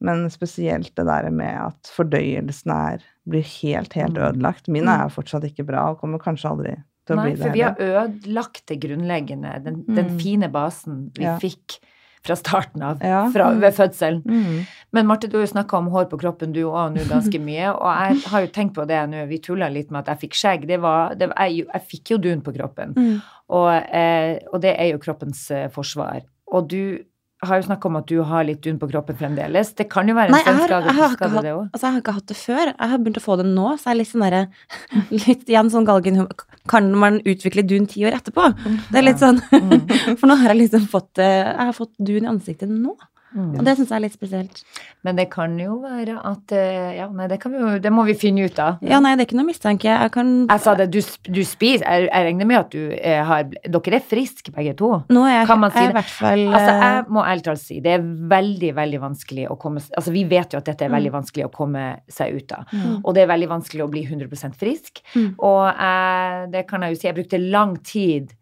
men 0.06 0.26
spesielt 0.30 0.94
det 0.96 1.06
der 1.08 1.30
med 1.32 1.56
at 1.64 1.92
fordøyelsen 1.96 2.72
er, 2.76 3.04
blir 3.28 3.42
helt, 3.62 3.94
helt 3.94 4.14
Mm. 4.14 4.24
ødelagt. 4.30 4.68
Min 4.68 4.88
er 4.88 5.10
fortsatt 5.10 5.44
ikke 5.44 5.66
bra, 5.66 5.90
og 5.92 6.00
kommer 6.02 6.20
kanskje 6.20 6.50
aldri 6.52 6.76
til 7.08 7.16
å 7.16 7.18
Nei, 7.18 7.24
bli 7.26 7.32
det 7.36 7.40
Nei, 7.40 7.46
for 7.48 7.54
vi 7.54 7.62
har 7.62 7.76
ødelagt 7.76 8.66
det 8.68 8.80
grunnleggende, 8.82 9.64
den, 9.64 9.84
den 9.88 10.06
Mm. 10.10 10.20
fine 10.22 10.50
basen 10.52 11.12
vi 11.18 11.24
Ja. 11.24 11.38
fikk 11.40 11.80
fra 12.24 12.34
starten 12.36 12.82
av, 12.82 13.00
Ja. 13.04 13.30
fra, 13.30 13.52
ved 13.54 13.74
fødselen. 13.74 14.24
Mm. 14.26 14.66
Men 14.92 15.06
Marte, 15.08 15.28
du 15.30 15.38
har 15.38 15.46
jo 15.46 15.54
snakka 15.54 15.78
om 15.78 15.88
hår 15.90 16.06
på 16.10 16.18
kroppen 16.20 16.52
du 16.54 16.64
òg 16.66 16.94
nå 16.96 17.04
ganske 17.08 17.40
mye, 17.50 17.70
og 17.70 17.86
jeg 18.10 18.24
har 18.32 18.42
jo 18.42 18.48
tenkt 18.48 18.74
på 18.74 18.88
det 18.88 19.10
nå, 19.10 19.28
vi 19.28 19.38
tulla 19.40 19.70
litt 19.70 19.92
med 19.92 20.08
at 20.08 20.18
jeg 20.20 20.30
fikk 20.30 20.34
skjegg. 20.34 20.68
Det 20.68 20.80
var, 20.82 21.14
det, 21.16 21.30
jeg, 21.38 21.68
jeg 21.72 21.82
fikk 21.88 22.10
jo 22.12 22.18
dun 22.18 22.42
på 22.42 22.52
kroppen, 22.56 22.94
Mm. 22.96 23.22
og, 23.50 23.84
eh, 23.94 24.40
og 24.54 24.62
det 24.62 24.76
er 24.80 24.92
jo 24.92 24.98
kroppens 24.98 25.52
eh, 25.52 25.68
forsvar. 25.70 26.22
Og 26.52 26.68
du 26.68 27.00
har 27.50 27.62
jo 27.62 27.66
snakka 27.68 27.90
om 27.90 28.00
at 28.00 28.08
du 28.10 28.20
har 28.28 28.46
litt 28.48 28.62
dun 28.66 28.78
på 28.82 28.90
kroppen 28.92 29.18
fremdeles. 29.20 29.72
Det 29.78 29.88
kan 29.92 30.08
jo 30.10 30.16
være 30.18 30.32
en 30.32 30.36
Nei, 30.36 30.42
jeg 30.44 30.54
har, 30.54 30.62
senskade, 30.66 30.92
jeg, 30.92 31.00
har 31.00 31.16
skade, 31.16 31.44
det 31.46 31.54
òg. 31.56 31.64
altså, 31.72 31.84
jeg 31.86 31.96
har 31.96 32.04
ikke 32.04 32.16
hatt 32.18 32.28
det 32.32 32.38
før. 32.40 32.64
Jeg 32.74 32.92
har 32.94 33.02
begynt 33.06 33.22
å 33.22 33.26
få 33.26 33.38
det 33.42 33.48
nå, 33.50 33.68
så 33.78 33.90
jeg 33.90 33.94
er 33.96 34.00
litt 34.02 34.12
sånn 34.12 34.26
derre 34.26 34.44
Litt 35.26 35.50
igjen 35.52 35.72
sånn 35.74 35.90
galgenhumor. 35.90 36.46
Kan 36.72 36.92
man 37.00 37.20
utvikle 37.24 37.66
dun 37.68 37.90
ti 37.92 38.06
år 38.08 38.18
etterpå? 38.20 38.48
Det 38.92 39.02
er 39.02 39.06
litt 39.06 39.22
sånn 39.22 39.42
For 40.20 40.30
nå 40.30 40.40
har 40.42 40.54
jeg 40.54 40.64
liksom 40.66 40.88
fått 40.90 41.22
Jeg 41.22 41.60
har 41.60 41.76
fått 41.78 41.94
dun 42.00 42.26
i 42.26 42.32
ansiktet 42.32 42.72
nå. 42.72 42.96
Mm. 43.36 43.52
Og 43.60 43.66
det 43.68 43.74
syns 43.76 43.92
jeg 43.92 43.98
er 43.98 44.04
litt 44.06 44.16
spesielt. 44.16 44.62
Men 45.06 45.18
det 45.20 45.28
kan 45.34 45.58
jo 45.60 45.78
være 45.84 46.16
at 46.24 46.54
eh, 46.56 46.96
Ja, 46.96 47.08
nei, 47.12 47.28
det, 47.32 47.40
kan 47.44 47.52
vi 47.52 47.60
jo, 47.60 47.72
det 47.84 47.92
må 47.92 48.06
vi 48.08 48.16
finne 48.18 48.48
ut 48.48 48.60
av. 48.62 48.80
Ja, 48.86 49.02
nei, 49.04 49.14
det 49.16 49.26
er 49.26 49.30
ikke 49.30 49.40
noe 49.40 49.50
mistanke. 49.50 49.90
Jeg 49.92 50.14
kan 50.16 50.32
Jeg 50.46 50.64
sa 50.64 50.76
det, 50.80 50.88
du, 50.94 51.02
du 51.28 51.42
spiser 51.48 51.84
Jeg, 51.84 52.08
jeg 52.08 52.28
regner 52.30 52.50
med 52.50 52.60
at 52.62 52.72
du 52.72 52.94
eh, 52.96 53.20
har 53.28 53.50
Dere 53.52 54.00
er 54.00 54.06
friske 54.06 54.54
begge 54.56 54.76
to? 54.80 54.92
Nå 55.12 55.26
er 55.28 55.42
jeg, 55.42 55.50
Kan 55.52 55.62
man 55.62 55.76
si 55.76 55.84
jeg 55.84 55.92
i 55.92 55.98
det? 55.98 56.06
fall 56.16 56.46
Altså, 56.48 56.72
eh, 56.72 56.86
jeg 56.86 57.04
må 57.18 57.26
ærlig 57.26 57.46
talt 57.50 57.64
si, 57.66 57.82
det 57.84 57.98
er 57.98 58.08
veldig, 58.36 58.72
veldig 58.80 59.04
vanskelig 59.04 59.50
å 59.52 59.60
komme 59.60 59.84
Altså, 59.84 60.16
vi 60.16 60.24
vet 60.30 60.56
jo 60.56 60.62
at 60.62 60.72
dette 60.72 60.88
er 60.88 60.94
veldig 60.96 61.14
vanskelig 61.14 61.46
å 61.46 61.52
komme 61.54 61.84
seg 62.12 62.40
ut 62.40 62.56
av. 62.56 62.72
Mm. 62.72 62.96
Og 63.04 63.14
det 63.16 63.26
er 63.26 63.30
veldig 63.30 63.52
vanskelig 63.52 63.84
å 63.84 63.92
bli 63.92 64.06
100% 64.08 64.56
frisk. 64.60 65.02
Mm. 65.14 65.30
Og 65.44 65.62
jeg, 65.68 66.50
det 66.56 66.64
kan 66.70 66.86
jeg 66.86 66.96
jo 66.96 67.00
si, 67.00 67.08
jeg 67.10 67.18
brukte 67.18 67.42
lang 67.42 67.76
tid 67.86 68.34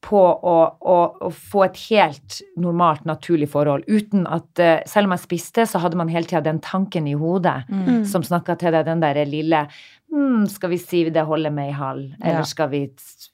på 0.00 0.16
å, 0.16 0.54
å, 0.80 0.94
å 1.20 1.28
få 1.30 1.64
et 1.66 1.76
helt 1.90 2.38
normalt, 2.56 3.02
naturlig 3.04 3.50
forhold. 3.52 3.84
Uten 3.86 4.22
at 4.32 4.58
uh, 4.58 4.78
Selv 4.88 5.04
om 5.04 5.12
jeg 5.12 5.20
spiste, 5.26 5.66
så 5.68 5.78
hadde 5.82 5.98
man 6.00 6.08
hele 6.08 6.24
tida 6.24 6.40
den 6.46 6.60
tanken 6.64 7.06
i 7.06 7.12
hodet 7.20 7.66
Mm. 7.68 8.04
som 8.08 8.22
snakka 8.24 8.56
til 8.58 8.72
deg, 8.72 8.86
den 8.86 9.00
derre 9.02 9.26
lille 9.28 9.66
mm, 10.10 10.46
Skal 10.48 10.70
vi 10.72 10.78
si 10.80 11.02
det 11.12 11.22
holder 11.28 11.52
med 11.52 11.68
ei 11.68 11.74
halv? 11.76 12.14
Eller 12.22 12.40
Ja. 12.40 12.48
skal 12.48 12.68
vi 12.72 12.80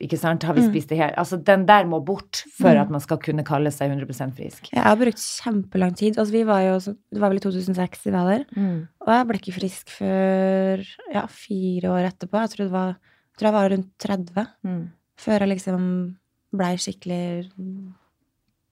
Ikke 0.02 0.18
sant? 0.18 0.42
Har 0.42 0.55
vi 0.55 0.61
Mm. 0.66 0.72
spist 0.72 0.88
det 0.90 0.98
her? 0.98 1.14
Altså, 1.16 1.38
den 1.42 1.64
der 1.66 1.85
må 1.85 2.02
bort 2.05 2.42
for 2.59 2.70
Mm. 2.74 2.81
at 2.83 2.90
man 2.90 3.00
skal 3.00 3.18
kunne 3.18 3.44
kalle 3.46 3.70
seg 3.70 3.90
100% 3.90 4.35
frisk. 4.35 4.68
Jeg 4.72 4.83
har 4.83 4.96
brukt 4.96 5.16
kjempelang 5.22 5.94
tid. 5.96 6.16
Altså, 6.18 6.33
vi 6.33 6.42
var 6.44 6.61
jo, 6.66 6.79
det 7.12 7.20
var 7.22 7.31
vel 7.31 7.38
i 7.38 7.46
2006 7.46 8.05
vi 8.05 8.11
var 8.11 8.26
der. 8.26 8.44
Mm. 8.57 8.88
Og 9.07 9.09
jeg 9.14 9.26
ble 9.29 9.38
ikke 9.38 9.57
frisk 9.61 9.87
før 9.94 10.85
ja, 11.14 11.26
fire 11.31 11.88
år 11.94 12.11
etterpå. 12.11 12.42
Jeg 12.42 12.50
tror, 12.50 12.64
det 12.66 12.72
var, 12.72 12.88
jeg 12.96 13.38
tror 13.38 13.46
jeg 13.48 13.57
var 13.61 13.70
rundt 13.70 13.90
30 13.98 14.46
Mm. 14.66 14.90
før 15.16 15.38
jeg 15.46 15.48
liksom 15.57 16.16
blei 16.59 16.75
skikkelig 16.81 17.23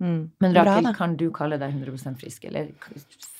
Mm. 0.03 0.31
Men 0.43 0.53
Bra, 0.53 0.65
Rakel, 0.67 0.85
da. 0.89 0.93
kan 0.93 1.13
du 1.17 1.29
kalle 1.33 1.57
deg 1.57 1.71
100% 1.73 2.19
frisk, 2.19 2.45
eller 2.49 2.67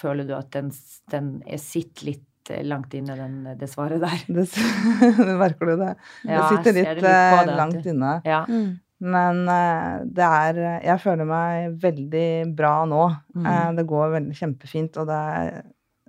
føler 0.01 0.25
du 0.29 0.33
at 0.37 0.53
den, 0.55 0.69
den 1.11 1.43
er- 1.51 1.59
sitter 1.61 2.07
litt 2.13 2.51
eh, 2.55 2.63
langt 2.65 2.95
inne, 2.95 3.17
den, 3.19 3.35
det 3.59 3.69
svaret 3.73 4.01
der? 4.01 4.23
Det, 4.39 4.47
det 5.19 5.35
merker 5.41 5.67
du 5.73 5.75
det. 5.83 5.91
Ja, 6.25 6.39
det 6.39 6.47
sitter 6.55 6.77
litt, 6.79 6.89
det 6.89 6.95
litt 7.03 7.09
eh, 7.11 7.35
deg 7.35 7.51
at 7.51 7.59
langt 7.59 7.83
du- 7.83 7.91
inne. 7.91 8.13
Ja. 8.25 8.45
mm. 8.49 8.81
Men 9.05 9.43
eh, 9.51 10.05
det 10.17 10.25
er 10.25 10.59
Jeg 10.87 11.01
føler 11.03 11.27
meg 11.29 11.75
veldig 11.83 12.55
bra 12.57 12.85
nå. 12.89 13.03
Mm. 13.35 13.47
Eh, 13.51 13.71
det 13.81 13.87
går 13.91 14.15
veldig 14.15 14.37
kjempefint, 14.39 14.97
og 15.03 15.11
det 15.11 15.19
er 15.35 15.63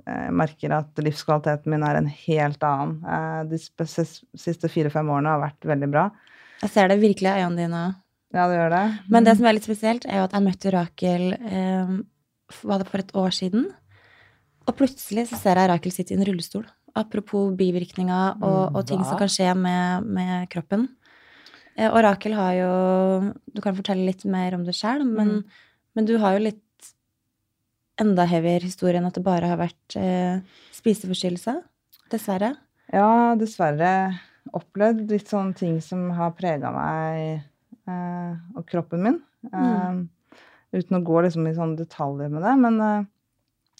jeg 0.05 0.33
merker 0.37 0.69
at 0.77 0.99
livskvaliteten 1.01 1.71
min 1.73 1.81
er 1.83 1.97
en 1.97 2.05
helt 2.13 2.61
annen. 2.63 2.99
Eh, 3.09 3.43
De 3.49 3.57
siste 4.37 4.69
fire-fem 4.69 5.09
årene 5.09 5.31
har 5.33 5.41
vært 5.41 5.65
veldig 5.65 5.89
bra. 5.89 6.03
Jeg 6.61 6.69
ser 6.69 6.91
det 6.93 6.99
virkelig 7.01 7.31
i 7.33 7.41
øynene 7.41 7.63
dine. 7.65 7.83
Ja, 8.33 8.47
det 8.49 8.57
gjør 8.57 8.69
det. 8.73 8.83
Men 9.09 9.23
det 9.23 9.35
som 9.37 9.45
er 9.45 9.53
litt 9.53 9.63
spesielt, 9.67 10.05
er 10.09 10.17
jo 10.17 10.23
at 10.27 10.33
jeg 10.35 10.43
møtte 10.43 10.71
Rakel 10.73 11.33
eh, 11.33 11.93
var 12.63 12.79
det 12.81 12.87
for 12.89 12.99
et 12.99 13.13
år 13.15 13.29
siden. 13.35 13.67
Og 14.67 14.75
plutselig 14.75 15.27
så 15.29 15.37
ser 15.39 15.55
jeg 15.61 15.69
Rakel 15.69 15.91
sitte 15.93 16.13
i 16.13 16.17
en 16.17 16.25
rullestol. 16.25 16.65
Apropos 16.95 17.51
bivirkninger 17.55 18.37
og, 18.41 18.71
Mm, 18.71 18.75
og 18.75 18.85
ting 18.87 19.03
som 19.05 19.17
kan 19.19 19.27
skje 19.27 19.53
med, 19.55 20.03
med 20.07 20.49
kroppen. 20.49 20.87
Eh, 21.77 21.89
og 21.91 22.01
Rakel 22.03 22.33
har 22.33 22.53
jo 22.55 23.33
Du 23.53 23.61
kan 23.61 23.75
fortelle 23.75 24.05
litt 24.05 24.23
mer 24.25 24.55
om 24.55 24.63
det 24.63 24.73
sjøl, 24.75 25.03
men, 25.05 25.27
Mm. 25.27 25.43
men 25.95 26.05
du 26.05 26.17
har 26.17 26.33
jo 26.37 26.43
litt 26.45 26.61
enda 27.99 28.25
heavier 28.27 28.59
historie 28.63 28.97
enn 28.99 29.05
at 29.07 29.13
det 29.15 29.23
bare 29.23 29.47
har 29.47 29.57
vært 29.57 29.95
eh, 29.95 30.39
spiseforstyrrelse. 30.75 31.61
Dessverre. 32.11 32.55
Ja, 32.93 33.35
dessverre 33.39 34.19
opplevd 34.53 35.09
litt 35.09 35.27
sånne 35.31 35.55
ting 35.55 35.79
som 35.81 36.09
har 36.11 36.31
prega 36.37 36.71
meg 36.71 37.43
og 37.91 38.65
kroppen 38.69 39.03
min. 39.05 39.17
Eh, 39.51 40.03
Uten 40.75 40.97
å 40.97 41.05
gå 41.07 41.21
liksom 41.23 41.45
i 41.47 41.53
sånne 41.55 41.79
detaljer 41.79 42.31
med 42.33 42.43
det. 42.43 42.55
Men 42.59 42.81
eh, 42.83 43.05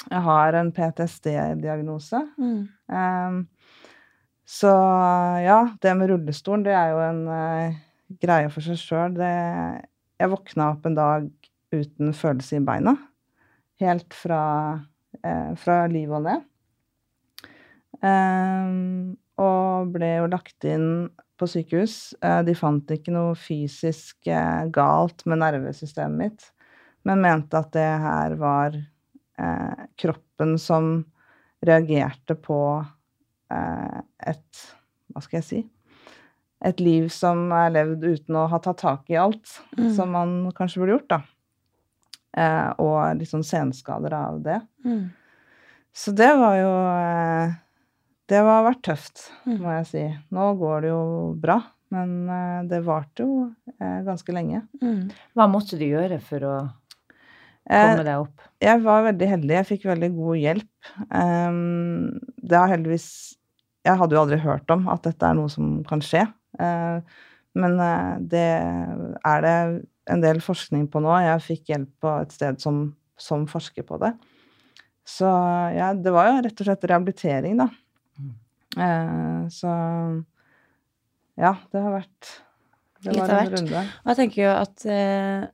jeg 0.06 0.22
har 0.28 0.60
en 0.60 0.72
PTSD-diagnose. 0.76 2.22
Mm. 2.39 2.62
Eh, 3.00 3.74
så 4.46 4.72
ja, 5.41 5.60
det 5.82 5.96
med 5.98 6.12
rullestolen, 6.12 6.63
det 6.68 6.76
er 6.78 6.94
jo 6.94 7.02
en 7.04 7.22
eh, 7.34 7.78
greie 8.22 8.52
for 8.54 8.65
seg 8.65 8.80
sjøl. 8.80 9.20
Jeg 9.20 10.32
våkna 10.32 10.72
opp 10.76 10.86
en 10.88 10.98
dag 10.98 11.30
uten 11.76 12.15
følelse 12.15 12.60
i 12.60 12.63
beina. 12.63 12.96
Helt 13.82 14.15
fra, 14.15 14.41
eh, 15.20 15.52
fra 15.60 15.82
livet 15.91 16.20
og 16.22 16.28
ned. 16.30 16.52
Um, 18.06 19.15
og 19.41 19.91
ble 19.96 20.10
jo 20.20 20.28
lagt 20.30 20.68
inn 20.68 21.10
på 21.39 21.48
sykehus. 21.50 22.13
Eh, 22.24 22.41
de 22.48 22.56
fant 22.58 22.91
ikke 22.95 23.13
noe 23.13 23.36
fysisk 23.39 24.28
eh, 24.32 24.65
galt 24.74 25.26
med 25.30 25.41
nervesystemet 25.43 26.17
mitt, 26.19 26.48
men 27.06 27.21
mente 27.24 27.60
at 27.60 27.71
det 27.76 27.88
her 28.06 28.36
var 28.39 28.76
eh, 28.78 29.86
kroppen 30.00 30.56
som 30.62 30.98
reagerte 31.65 32.36
på 32.36 32.60
et 33.56 34.62
Hva 35.13 35.21
skal 35.21 35.38
jeg 35.38 35.45
si? 35.48 35.60
Et 36.65 36.80
liv 36.82 37.06
som 37.13 37.52
er 37.54 37.69
levd 37.76 38.02
uten 38.04 38.36
å 38.41 38.48
ha 38.50 38.58
tatt 38.60 38.82
tak 38.82 39.12
i 39.13 39.19
alt, 39.21 39.60
Mm. 39.78 39.91
som 39.95 40.10
man 40.12 40.32
kanskje 40.58 40.82
burde 40.82 40.95
gjort, 40.98 41.12
da. 41.13 41.19
Og 42.82 43.19
litt 43.19 43.30
sånn 43.30 43.45
senskader 43.45 44.13
av 44.17 44.41
det. 44.43 44.58
Mm. 44.84 45.12
Så 45.93 46.12
det 46.17 46.32
var 46.41 46.58
jo 46.58 46.71
Det 48.28 48.40
har 48.42 48.64
vært 48.66 48.82
tøft, 48.88 49.28
Mm. 49.46 49.60
må 49.62 49.72
jeg 49.78 49.86
si. 49.92 50.04
Nå 50.34 50.46
går 50.58 50.82
det 50.82 50.90
jo 50.90 51.02
bra, 51.40 51.60
men 51.94 52.16
eh, 52.30 52.64
det 52.72 52.80
varte 52.86 53.22
jo 53.26 53.52
eh, 53.80 54.00
ganske 54.08 54.34
lenge. 54.34 54.64
Mm. 54.82 55.12
Hva 55.38 55.46
måtte 55.52 55.78
du 55.78 55.86
gjøre 55.86 56.20
for 56.22 56.40
å 56.40 56.56
Eh, 57.68 57.82
komme 57.96 58.04
deg 58.06 58.20
opp? 58.22 58.42
jeg 58.62 58.82
var 58.84 59.04
veldig 59.08 59.28
heldig. 59.28 59.54
Jeg 59.58 59.66
fikk 59.72 59.86
veldig 59.90 60.10
god 60.16 60.38
hjelp. 60.38 60.68
Ehm, 61.18 62.20
det 62.38 62.58
har 62.60 62.70
heldigvis 62.70 63.08
Jeg 63.86 63.98
hadde 63.98 64.14
jo 64.16 64.22
aldri 64.22 64.38
hørt 64.42 64.70
om 64.74 64.88
at 64.90 65.02
dette 65.06 65.22
er 65.26 65.34
noe 65.38 65.50
som 65.50 65.84
kan 65.86 66.00
skje. 66.02 66.24
Men 67.54 67.76
det 68.30 68.46
er 69.26 69.42
det 69.46 69.86
en 70.10 70.22
del 70.22 70.40
forskning 70.42 70.88
på 70.90 71.02
nå. 71.02 71.12
Jeg 71.22 71.42
fikk 71.46 71.70
hjelp 71.70 71.92
på 72.02 72.14
et 72.22 72.32
sted 72.34 72.58
som, 72.62 72.96
som 73.18 73.46
forsker 73.46 73.86
på 73.86 74.00
det. 74.02 74.12
Så 75.06 75.26
ja, 75.78 75.92
det 75.94 76.12
var 76.14 76.32
jo 76.32 76.42
rett 76.48 76.62
og 76.62 76.66
slett 76.66 76.88
rehabilitering, 76.90 77.58
da. 77.62 77.68
Mm. 78.76 78.82
Eh, 78.86 79.50
så 79.50 79.72
ja, 81.40 81.54
det 81.72 81.82
har 81.84 81.96
vært 82.00 82.32
Det 83.06 83.14
Litt 83.14 83.22
av 83.30 83.50
hvert. 83.50 83.62
Og 84.04 84.12
jeg 84.12 84.18
tenker 84.22 84.42
jo 84.46 84.52
at 84.56 84.86
eh, 84.90 85.48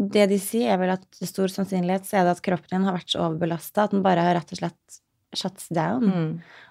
det 0.00 0.26
de 0.30 0.38
sier, 0.40 0.72
er 0.74 0.78
vel 0.80 0.92
at 0.94 1.02
til 1.16 1.28
stor 1.28 1.50
sannsynlighet 1.52 2.06
så 2.08 2.20
er 2.20 2.24
det 2.28 2.36
at 2.38 2.42
kroppen 2.44 2.70
din 2.78 2.86
har 2.88 2.94
vært 2.96 3.10
så 3.12 3.24
overbelasta 3.26 3.84
at 3.88 3.94
den 3.96 4.04
bare 4.04 4.22
har 4.24 4.36
rett 4.38 4.52
og 4.54 4.60
slett 4.62 5.00
shuts 5.36 5.68
down. 5.70 6.06
Mm. 6.10 6.30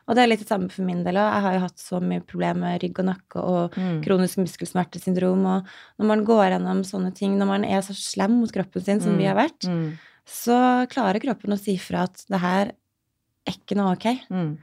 Og 0.10 0.16
det 0.18 0.24
er 0.24 0.28
litt 0.32 0.42
det 0.44 0.50
samme 0.50 0.68
for 0.74 0.84
min 0.88 1.04
del 1.06 1.16
òg. 1.20 1.28
Jeg 1.32 1.44
har 1.46 1.54
jo 1.56 1.62
hatt 1.64 1.80
så 1.80 2.00
mye 2.04 2.24
problemer 2.28 2.60
med 2.66 2.82
rygg 2.84 2.98
og 3.00 3.06
nakke 3.12 3.40
og 3.44 3.76
Mm. 3.78 4.02
kronisk 4.04 4.38
muskelsmertesyndrom, 4.42 5.46
og 5.46 5.68
når 6.00 6.06
man 6.12 6.26
går 6.26 6.46
gjennom 6.56 6.82
sånne 6.84 7.14
ting, 7.16 7.38
når 7.40 7.48
man 7.48 7.64
er 7.66 7.82
så 7.86 7.94
slem 7.96 8.40
mot 8.42 8.52
kroppen 8.52 8.84
sin 8.84 9.00
som 9.00 9.18
vi 9.18 9.26
har 9.30 9.36
vært, 9.38 9.68
Mm. 9.70 9.98
så 10.26 10.88
klarer 10.90 11.22
kroppen 11.22 11.54
å 11.54 11.60
si 11.60 11.78
fra 11.78 12.04
at 12.04 12.26
det 12.30 12.40
her 12.40 12.72
er 13.48 13.54
ikke 13.54 13.78
noe 13.78 13.94
ok. 13.96 14.28
Mm. 14.30 14.58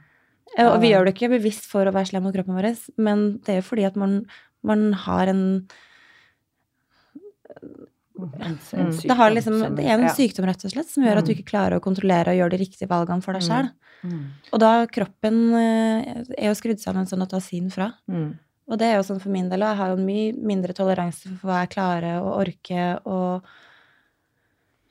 Eh, 0.57 0.67
Og 0.67 0.79
vi 0.81 0.91
gjør 0.93 1.05
det 1.05 1.15
ikke 1.15 1.29
bevisst 1.35 1.65
for 1.69 1.85
å 1.85 1.91
være 1.93 2.07
slem 2.11 2.23
mot 2.23 2.33
kroppen 2.33 2.55
vår, 2.55 2.69
men 2.97 3.37
det 3.43 3.49
er 3.49 3.59
jo 3.61 3.67
fordi 3.67 3.85
at 3.85 3.95
man, 3.99 4.21
man 4.63 4.93
har 4.93 5.27
en 5.27 5.67
En, 8.17 8.57
Mm. 8.73 8.91
Det, 9.03 9.13
har 9.13 9.29
liksom, 9.31 9.59
det 9.75 9.83
er 9.85 9.99
en 9.99 10.09
sykdom 10.09 10.45
rett 10.49 10.63
og 10.65 10.71
slett 10.73 10.89
som 10.89 11.03
gjør 11.05 11.19
at 11.19 11.25
du 11.27 11.31
Mm. 11.33 11.37
ikke 11.37 11.51
klarer 11.51 11.77
å 11.77 11.83
kontrollere 11.83 12.31
og 12.33 12.37
gjøre 12.39 12.49
de 12.57 12.57
riktige 12.63 12.87
valgene 12.89 13.21
for 13.21 13.33
deg 13.33 13.43
Mm. 13.43 13.47
sjøl. 13.47 13.69
Og 14.53 14.59
da 14.59 14.85
kroppen 14.87 15.53
eh, 15.53 16.23
er 16.37 16.47
jo 16.49 16.55
skrudd 16.57 16.79
sammen 16.81 17.05
sånn 17.05 17.21
at 17.21 17.29
du 17.29 17.35
har 17.35 17.41
sin 17.41 17.69
fra. 17.69 17.93
Og 18.69 18.77
det 18.79 18.87
er 18.87 18.95
jo 18.97 19.03
sånn 19.03 19.21
for 19.21 19.29
min 19.29 19.49
del, 19.49 19.61
og 19.61 19.69
jeg 19.69 19.77
har 19.77 19.89
jo 19.89 20.03
mye 20.03 20.33
mindre 20.35 20.73
toleranse 20.73 21.29
for 21.37 21.47
hva 21.47 21.61
jeg 21.61 21.69
klarer 21.77 22.19
å 22.21 22.41
orke 22.41 22.99
og 23.05 23.43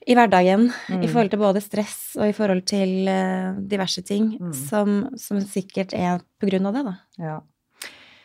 i 0.06 0.14
hverdagen 0.14 0.68
Mm. 0.88 1.02
i 1.02 1.08
forhold 1.10 1.30
til 1.32 1.38
både 1.42 1.60
stress 1.64 2.16
og 2.16 2.28
i 2.28 2.32
forhold 2.32 2.62
til 2.66 3.08
uh, 3.10 3.56
diverse 3.66 4.02
ting 4.06 4.36
Mm. 4.40 4.52
som, 4.54 5.08
som 5.18 5.40
sikkert 5.40 5.94
er 5.94 6.20
på 6.40 6.46
grunn 6.50 6.66
av 6.66 6.74
det, 6.74 6.84
da. 6.84 6.94
Ja. 7.18 7.38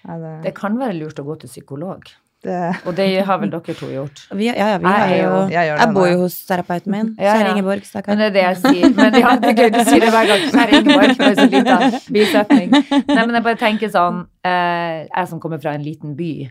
Det, 0.06 0.44
Det 0.44 0.54
kan 0.58 0.78
være 0.80 0.94
lurt 0.98 1.20
å 1.22 1.26
gå 1.26 1.40
til 1.42 1.50
psykolog. 1.50 2.04
Det, 2.42 2.58
Og 2.90 2.96
det 2.98 3.06
har 3.24 3.38
vel 3.38 3.52
dere 3.54 3.74
to 3.78 3.86
gjort. 3.86 4.24
Vi, 4.34 4.48
ja, 4.48 4.54
ja, 4.58 4.78
vi 4.82 4.90
Jeg 4.90 4.98
har 5.02 5.10
jo 5.14 5.26
jo- 5.30 5.50
jeg 5.54 5.68
Jeg 5.78 5.94
bor 5.94 6.08
jo 6.10 6.18
hos 6.24 6.38
terapeuten 6.48 6.90
min. 6.92 7.12
Ja, 7.22 7.36
Kjære. 7.36 7.52
Ingeborg, 7.54 7.84
stakkar. 7.86 8.16
Men 8.16 8.18
det 8.18 8.26
er 8.30 8.34
det 8.34 8.46
jeg 8.48 8.58
sier. 8.64 8.96
Men 8.98 9.14
ja, 9.22 9.36
det 9.38 9.50
er 9.52 9.58
gøy 9.62 9.70
du 9.76 9.84
sier 9.86 10.00
det 10.02 10.10
hver 10.10 10.26
gang. 10.32 10.48
Kjære 10.50 10.80
Ingeborg, 10.80 11.14
det 11.18 11.28
er 11.28 11.36
så 11.38 11.50
liten 11.54 12.14
bisetning. 12.18 12.72
Nei, 13.08 13.26
men 13.28 13.36
jeg 13.38 13.44
bare 13.46 13.60
tenker 13.62 13.94
sånn, 13.94 14.24
eh, 14.44 15.06
jeg 15.06 15.28
som 15.30 15.40
kommer 15.40 15.62
fra 15.62 15.76
en 15.78 15.84
liten 15.86 16.16
by, 16.18 16.50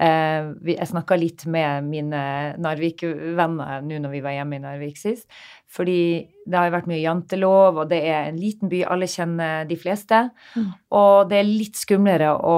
jeg 0.00 0.88
snakka 0.88 1.16
litt 1.20 1.44
med 1.50 1.84
mine 1.84 2.20
Narvik-venner 2.58 3.82
nå 3.84 3.98
når 4.00 4.12
vi 4.14 4.20
var 4.24 4.36
hjemme 4.36 4.56
i 4.56 4.62
Narvik 4.62 4.96
sist, 5.00 5.26
fordi 5.70 6.26
det 6.50 6.56
har 6.58 6.72
vært 6.72 6.88
mye 6.90 7.02
jantelov, 7.02 7.78
og 7.82 7.90
det 7.92 8.00
er 8.08 8.30
en 8.30 8.38
liten 8.40 8.70
by, 8.72 8.80
alle 8.90 9.06
kjenner 9.06 9.68
de 9.68 9.76
fleste, 9.78 10.22
Mm. 10.56 10.70
og 10.90 11.28
det 11.30 11.36
er 11.38 11.46
litt 11.46 11.76
skumlere 11.78 12.32
å 12.34 12.56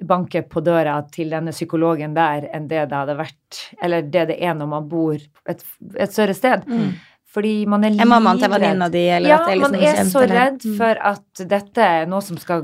banke 0.00 0.42
på 0.48 0.62
døra 0.64 1.02
til 1.12 1.30
denne 1.34 1.52
psykologen 1.52 2.14
der 2.14 2.48
enn 2.54 2.68
det 2.68 2.88
det 2.88 2.96
hadde 2.96 3.18
vært, 3.18 3.58
eller 3.82 4.02
det 4.02 4.28
det 4.32 4.38
er 4.40 4.54
når 4.54 4.70
man 4.70 4.88
bor 4.88 5.14
et, 5.14 5.64
et 5.98 6.12
større 6.12 6.34
sted. 6.34 6.64
Mm. 6.66 6.94
Fordi 7.34 7.52
man 7.66 7.82
er 7.82 7.96
Er 7.98 8.06
mammaen 8.06 8.38
til 8.38 8.50
venninna 8.52 8.88
di, 8.92 9.02
eller 9.10 9.28
Ja, 9.28 9.38
at 9.40 9.48
det 9.48 9.54
er 9.54 9.58
liksom 9.58 9.72
man 9.72 9.80
er 9.82 10.04
så 10.12 10.22
redd 10.30 10.64
Mm. 10.64 10.76
for 10.78 11.00
at 11.10 11.42
dette 11.50 11.82
er 11.82 12.06
noe 12.06 12.22
som 12.22 12.36
skal 12.38 12.62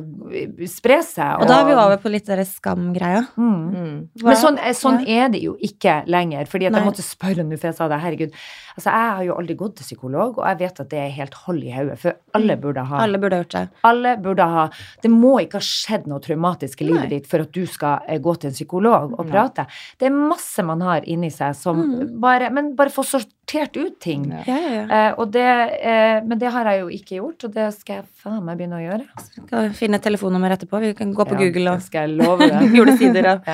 spre 0.71 1.03
seg. 1.03 1.41
Og 1.41 1.49
da 1.49 1.61
er 1.61 1.67
vi 1.67 1.75
over 1.75 1.97
på 1.99 2.13
litt 2.13 2.27
den 2.27 2.45
skamgreia. 2.47 3.27
Mm. 3.37 3.75
mm. 3.75 4.09
Men 4.23 4.37
sånn, 4.37 4.59
sånn 4.79 5.03
er 5.09 5.29
det 5.29 5.43
jo 5.43 5.57
ikke 5.59 6.05
lenger. 6.07 6.47
Fordi 6.47 6.67
at 6.71 6.79
jeg 6.79 6.87
måtte 6.87 7.03
spørre 7.03 7.43
nå, 7.43 7.59
for 7.59 7.69
jeg 7.73 7.77
sa 7.81 7.89
det, 7.89 8.01
herregud. 8.01 8.33
Altså, 8.81 8.91
jeg 8.97 9.11
har 9.19 9.25
jo 9.29 9.35
aldri 9.37 9.55
gått 9.61 9.75
til 9.77 9.85
psykolog, 9.91 10.39
og 10.41 10.47
jeg 10.49 10.59
vet 10.63 10.81
at 10.81 10.89
det 10.89 10.99
er 11.05 11.11
helt 11.19 11.35
hold 11.45 11.63
i 11.69 11.73
hodet. 11.75 11.99
For 12.01 12.17
alle 12.39 12.57
burde 12.63 12.85
ha 12.89 13.01
Alle 13.05 13.19
burde 13.21 13.37
ha 13.37 13.43
gjort 13.45 13.57
det. 13.59 13.63
alle 13.85 14.17
burde 14.25 14.47
ha 14.55 14.63
Det 15.03 15.11
må 15.13 15.35
ikke 15.43 15.59
ha 15.61 15.67
skjedd 15.67 16.07
noe 16.09 16.21
traumatisk 16.25 16.81
i 16.81 16.87
livet 16.89 17.05
Nei. 17.05 17.11
ditt 17.19 17.27
for 17.29 17.45
at 17.45 17.53
du 17.53 17.67
skal 17.69 18.01
eh, 18.09 18.19
gå 18.23 18.35
til 18.41 18.49
en 18.49 18.57
psykolog 18.57 19.13
og 19.19 19.27
Nei. 19.27 19.33
prate. 19.35 19.67
Det 20.01 20.09
er 20.09 20.17
masse 20.17 20.65
man 20.65 20.81
har 20.81 21.05
inni 21.05 21.29
seg 21.31 21.55
som 21.61 21.77
Mm. 21.91 22.21
bare 22.21 22.49
Men 22.51 22.75
bare 22.77 22.89
få 22.91 23.03
sortert 23.05 23.77
ut 23.77 23.99
ting. 24.01 24.25
Ja. 24.31 24.43
Ja, 24.47 24.59
ja. 24.59 25.11
Eh, 25.13 25.25
det, 25.27 25.45
eh, 25.83 26.21
men 26.25 26.39
det 26.39 26.51
har 26.53 26.65
jeg 26.71 26.81
jo 26.81 26.89
ikke 26.89 27.17
gjort, 27.21 27.45
og 27.45 27.53
det 27.55 27.67
skal 27.75 27.97
jeg 28.01 28.05
faen 28.23 28.45
meg 28.45 28.59
begynne 28.59 28.79
å 28.79 28.85
gjøre. 28.85 29.07
Skal 29.27 29.71
finne 29.75 29.97
et 29.99 30.03
telefonnummer 30.07 30.51
etterpå. 30.57 30.81
Vi 30.81 30.93
kan 30.95 31.13
gå 31.15 31.27
på 31.27 31.37
Google 31.37 31.65
det 31.65 31.75
og 31.75 31.83
skal 31.83 32.09
jeg 32.09 32.17
love 32.23 32.47
deg. 32.47 32.71
Gule 32.77 32.97
sider 32.97 33.27
og. 33.35 33.45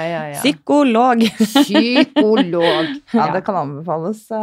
Psykolog. 0.42 1.24
Psykolog. 1.40 2.86
Ja, 3.16 3.30
det 3.32 3.44
kan 3.46 3.56
anbefales 3.56 4.26
eh, 4.30 4.36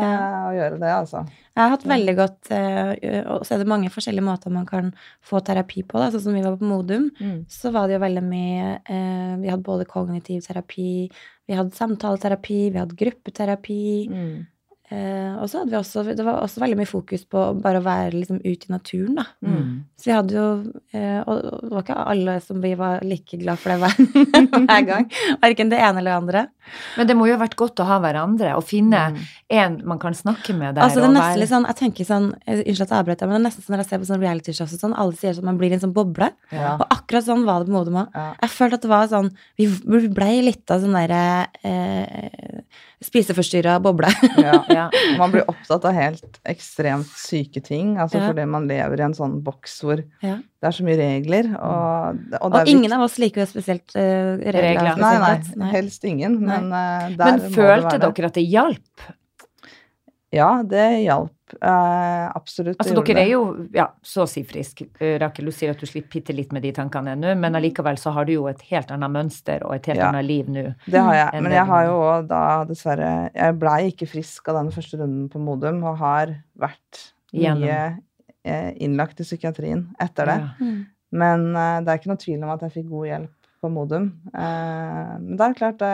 å 0.49 0.53
gjøre 0.55 0.72
det, 0.81 0.91
altså. 0.93 1.23
Jeg 1.53 1.61
har 1.61 1.73
hatt 1.75 1.83
veldig 1.85 2.13
godt 2.17 2.49
Og 2.49 3.43
så 3.45 3.53
er 3.53 3.59
det 3.61 3.69
mange 3.69 3.91
forskjellige 3.93 4.25
måter 4.25 4.53
man 4.53 4.65
kan 4.65 4.87
få 5.21 5.37
terapi 5.45 5.83
på. 5.85 5.99
Da. 6.01 6.07
Sånn 6.13 6.23
som 6.25 6.37
vi 6.37 6.41
var 6.41 6.55
på 6.57 6.65
Modum, 6.65 7.11
så 7.51 7.69
var 7.73 7.87
det 7.87 7.97
jo 7.97 8.03
veldig 8.03 8.23
mye 8.25 8.71
eh, 8.81 9.35
Vi 9.41 9.51
hadde 9.51 9.65
både 9.65 9.89
kognitiv 9.89 10.41
terapi, 10.47 11.11
vi 11.47 11.57
hadde 11.57 11.75
samtaleterapi, 11.77 12.59
vi 12.73 12.81
hadde 12.81 12.97
gruppeterapi. 12.97 13.83
Mm. 14.09 14.33
Eh, 14.93 15.35
og 15.39 15.47
så 15.49 15.61
hadde 15.61 15.71
vi 15.71 15.77
også 15.79 16.01
Det 16.11 16.25
var 16.27 16.41
også 16.43 16.59
veldig 16.59 16.75
mye 16.81 16.89
fokus 16.89 17.21
på 17.25 17.43
bare 17.63 17.79
å 17.79 17.85
være 17.85 18.17
liksom 18.17 18.41
ute 18.43 18.67
i 18.67 18.73
naturen, 18.73 19.15
da. 19.15 19.23
Mm. 19.41 19.69
Så 19.97 20.09
vi 20.09 20.13
hadde 20.13 20.35
jo 20.35 20.47
eh, 20.91 21.19
Og 21.23 21.39
det 21.39 21.71
var 21.71 21.85
ikke 21.85 22.01
alle 22.11 22.35
som 22.43 22.59
vi 22.61 22.73
var 22.77 23.05
like 23.07 23.39
glad 23.41 23.61
for 23.61 23.73
det 23.73 23.79
hver, 23.81 24.27
hver 24.67 24.87
gang. 24.89 25.07
Verken 25.41 25.71
det 25.71 25.79
ene 25.79 26.03
eller 26.03 26.11
det 26.11 26.19
andre. 26.19 26.43
Men 26.97 27.07
det 27.07 27.15
må 27.17 27.27
jo 27.27 27.35
ha 27.37 27.41
vært 27.45 27.55
godt 27.59 27.79
å 27.83 27.85
ha 27.85 27.99
hverandre, 27.99 28.55
og 28.57 28.63
finne 28.63 29.01
Mm. 29.13 29.17
en 29.49 29.81
man 29.85 29.99
kan 29.99 30.13
snakke 30.13 30.55
med 30.55 30.75
der. 30.75 30.83
Altså 30.83 31.01
det 31.01 31.09
er 31.09 31.13
nesten 31.13 31.39
litt 31.39 31.49
sånn, 31.49 31.65
jeg 31.67 31.75
tenker 31.75 32.05
sånn, 32.05 32.27
Unnskyld 32.47 32.81
at 32.81 32.89
jeg 32.89 32.99
avbrøt 33.03 33.21
men 33.21 33.29
det 33.29 33.39
er 33.41 33.45
nesten 33.49 33.63
sånn 33.63 33.75
når 33.75 33.83
jeg 33.83 33.89
ser 33.89 33.99
på 33.99 34.07
sånn 34.09 34.21
reality-shows 34.23 34.73
og 34.73 34.79
sånn, 34.79 34.95
alle 34.97 35.13
sier 35.13 35.33
sånn, 35.33 35.43
man 35.45 35.57
blir 35.57 35.71
i 35.71 35.73
en 35.73 35.79
sånn 35.83 35.93
boble. 35.93 36.29
Ja. 36.51 36.75
Og 36.79 36.87
akkurat 36.89 37.23
sånn 37.27 37.45
var 37.45 37.59
det 37.63 37.67
på 37.69 37.73
Modum 37.77 37.93
òg. 38.03 38.07
Ja. 38.15 38.33
Jeg 38.41 38.49
følte 38.49 38.73
at 38.73 38.81
det 38.81 38.89
var 38.89 39.07
sånn 39.07 39.31
Vi 39.57 39.67
blei 40.09 40.41
litt 40.41 40.71
av 40.71 40.81
sånn 40.81 40.93
derre 40.93 41.47
eh, 41.63 42.61
spiseforstyrra 43.03 43.79
boble. 43.83 44.09
Ja. 44.37 44.59
Ja. 44.73 44.89
Man 45.19 45.31
blir 45.33 45.43
opptatt 45.49 45.83
av 45.85 45.93
helt 45.93 46.39
ekstremt 46.49 47.09
syke 47.19 47.61
ting, 47.63 47.97
altså 47.99 48.17
Ja. 48.19 48.27
fordi 48.31 48.45
man 48.49 48.67
lever 48.67 48.99
i 48.99 49.03
en 49.05 49.13
sånn 49.13 49.41
boks 49.43 49.81
hvor 49.83 50.01
Ja. 50.23 50.37
det 50.37 50.67
er 50.69 50.71
så 50.71 50.83
mye 50.87 50.97
regler, 50.97 51.49
og, 51.59 52.15
og 52.15 52.17
det 52.31 52.41
Og 52.41 52.55
er 52.61 52.71
ingen 52.71 52.93
av 52.95 53.01
oss 53.05 53.17
liker 53.19 53.43
jo 53.43 53.47
spesielt 53.51 53.93
uh, 53.95 54.39
regler. 54.39 54.61
Regler. 54.63 54.97
Nei, 54.97 55.17
nei. 55.19 55.41
Nei. 55.55 55.71
helst 55.75 56.03
ingen, 56.05 56.39
Nei. 56.45 56.52
Men 56.53 56.71
uh, 56.71 57.11
der 57.17 57.37
Men 57.37 57.53
følte 57.53 57.99
dere 58.03 58.29
at 58.31 58.39
det 58.39 58.45
hjalp? 58.47 59.05
Ja, 60.33 60.63
det 60.65 60.85
hjalp. 61.03 61.35
Uh, 61.61 62.31
absolutt. 62.33 62.79
Altså, 62.81 62.95
dere 62.95 63.05
dere 63.11 63.23
er 63.27 63.31
jo 63.35 63.41
ja, 63.75 63.85
så 64.01 64.23
å 64.23 64.29
si 64.29 64.41
frisk. 64.47 64.81
Uh, 64.97 65.19
Rakel, 65.21 65.45
du 65.45 65.53
sier 65.53 65.75
at 65.75 65.81
du 65.81 65.85
slipper 65.85 66.17
bitte 66.17 66.33
litt 66.33 66.55
med 66.55 66.65
de 66.65 66.71
tankene 66.73 67.13
ennå, 67.13 67.35
men 67.37 67.59
allikevel 67.59 67.99
så 68.01 68.15
har 68.15 68.25
du 68.25 68.33
jo 68.33 68.47
et 68.49 68.63
helt 68.71 68.89
annet 68.95 69.13
mønster 69.13 69.61
og 69.67 69.75
et 69.75 69.91
helt 69.91 70.01
Ja. 70.01 70.07
annet 70.09 70.25
liv 70.25 70.49
nå. 70.49 70.63
Det 70.87 71.03
har 71.05 71.19
jeg. 71.19 71.43
Men 71.45 71.53
jeg 71.53 71.67
har 71.69 71.85
jo 71.85 71.99
òg 72.07 72.31
da 72.31 72.45
dessverre 72.69 73.11
Jeg 73.29 73.59
blei 73.61 73.77
ikke 73.91 74.09
frisk 74.09 74.49
av 74.49 74.63
den 74.63 74.73
første 74.73 74.97
runden 75.03 75.29
på 75.29 75.43
Modum, 75.43 75.83
og 75.83 76.01
har 76.01 76.33
vært 76.57 77.03
Gjennom. 77.29 77.61
mye 77.61 77.99
eh, 78.43 78.73
innlagt 78.81 79.21
i 79.21 79.27
psykiatrien 79.27 79.85
etter 80.01 80.33
det. 80.33 80.39
Ja. 80.41 80.51
Mm. 80.59 80.81
Men 81.13 81.47
uh, 81.53 81.77
det 81.85 81.93
er 81.93 81.99
ikke 82.01 82.09
noe 82.09 82.23
tvil 82.25 82.41
om 82.41 82.49
at 82.55 82.65
jeg 82.65 82.73
fikk 82.79 82.89
god 82.89 83.09
hjelp 83.11 83.49
på 83.61 83.69
Modum. 83.71 84.09
Eh, 84.33 85.13
men 85.21 85.37
det 85.37 85.45
er 85.45 85.57
klart, 85.59 85.79
det, 85.79 85.93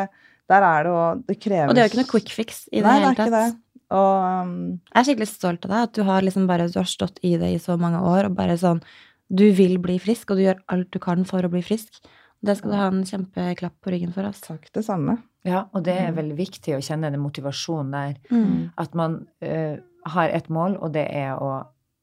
der 0.50 0.66
er 0.66 0.86
det 0.86 0.94
jo 0.94 1.02
Det 1.28 1.40
kreves 1.40 1.70
Og 1.70 1.76
det 1.76 1.82
er 1.82 1.88
jo 1.88 1.92
ikke 1.94 2.02
noe 2.02 2.12
quick 2.14 2.32
fix 2.34 2.62
i 2.72 2.80
det 2.80 2.86
Nei, 2.86 2.94
hele 3.00 3.10
det 3.10 3.12
er 3.12 3.18
tatt. 3.20 3.28
ikke 3.28 3.42
det. 3.42 3.66
Og 3.90 4.46
um, 4.46 4.56
Jeg 4.92 5.00
er 5.02 5.08
skikkelig 5.08 5.30
stolt 5.32 5.66
av 5.66 5.74
deg, 5.74 5.84
at 5.88 5.98
du 5.98 6.04
har 6.06 6.26
liksom 6.26 6.48
bare 6.50 6.70
du 6.70 6.78
har 6.80 6.90
stått 6.90 7.22
i 7.26 7.36
det 7.42 7.50
i 7.56 7.62
så 7.62 7.78
mange 7.82 8.02
år, 8.06 8.30
og 8.30 8.38
bare 8.38 8.58
sånn 8.62 8.82
Du 9.30 9.48
vil 9.54 9.78
bli 9.82 10.00
frisk, 10.02 10.32
og 10.32 10.40
du 10.40 10.48
gjør 10.48 10.62
alt 10.74 10.90
du 10.94 11.00
kan 11.02 11.26
for 11.30 11.46
å 11.46 11.52
bli 11.54 11.62
frisk. 11.66 12.02
Det 12.42 12.56
skal 12.58 12.72
du 12.72 12.78
ha 12.80 12.88
en 12.90 13.04
kjempeklapp 13.06 13.76
på 13.84 13.92
ryggen 13.94 14.14
for, 14.16 14.26
altså. 14.26 14.56
takk, 14.56 14.70
det 14.74 14.86
samme. 14.88 15.18
ja, 15.46 15.66
og 15.74 15.84
det 15.86 15.94
er 16.02 16.16
veldig 16.16 16.38
viktig 16.38 16.74
å 16.78 16.82
kjenne 16.82 17.12
den 17.12 17.22
motivasjonen 17.22 17.92
der. 17.94 18.16
Mm. 18.32 18.72
At 18.80 18.96
man 18.98 19.20
uh, 19.44 19.76
har 20.16 20.34
et 20.34 20.50
mål, 20.50 20.78
og 20.80 20.94
det 20.96 21.06
er 21.14 21.36
å, 21.38 21.52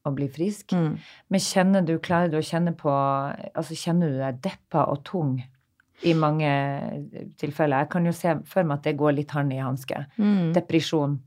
å 0.05 0.13
bli 0.15 0.29
frisk. 0.31 0.71
Mm. 0.71 0.95
Men 1.33 1.43
kjenner 1.43 1.87
du, 1.87 1.97
klarer 1.99 2.31
du 2.31 2.37
å 2.39 2.45
kjenne 2.45 2.75
på 2.77 2.91
Altså, 2.93 3.75
kjenner 3.75 4.13
du 4.13 4.21
deg 4.21 4.39
deppa 4.45 4.85
og 4.91 5.03
tung 5.07 5.39
i 6.05 6.13
mange 6.13 6.49
tilfeller? 7.41 7.85
Jeg 7.85 7.89
kan 7.93 8.05
jo 8.05 8.13
se 8.13 8.35
for 8.45 8.67
meg 8.67 8.79
at 8.79 8.89
det 8.89 8.97
går 8.99 9.15
litt 9.17 9.31
hånd 9.33 9.53
i 9.55 9.61
hanske. 9.63 10.03
Mm. 10.19 10.51
Depresjon. 10.57 11.17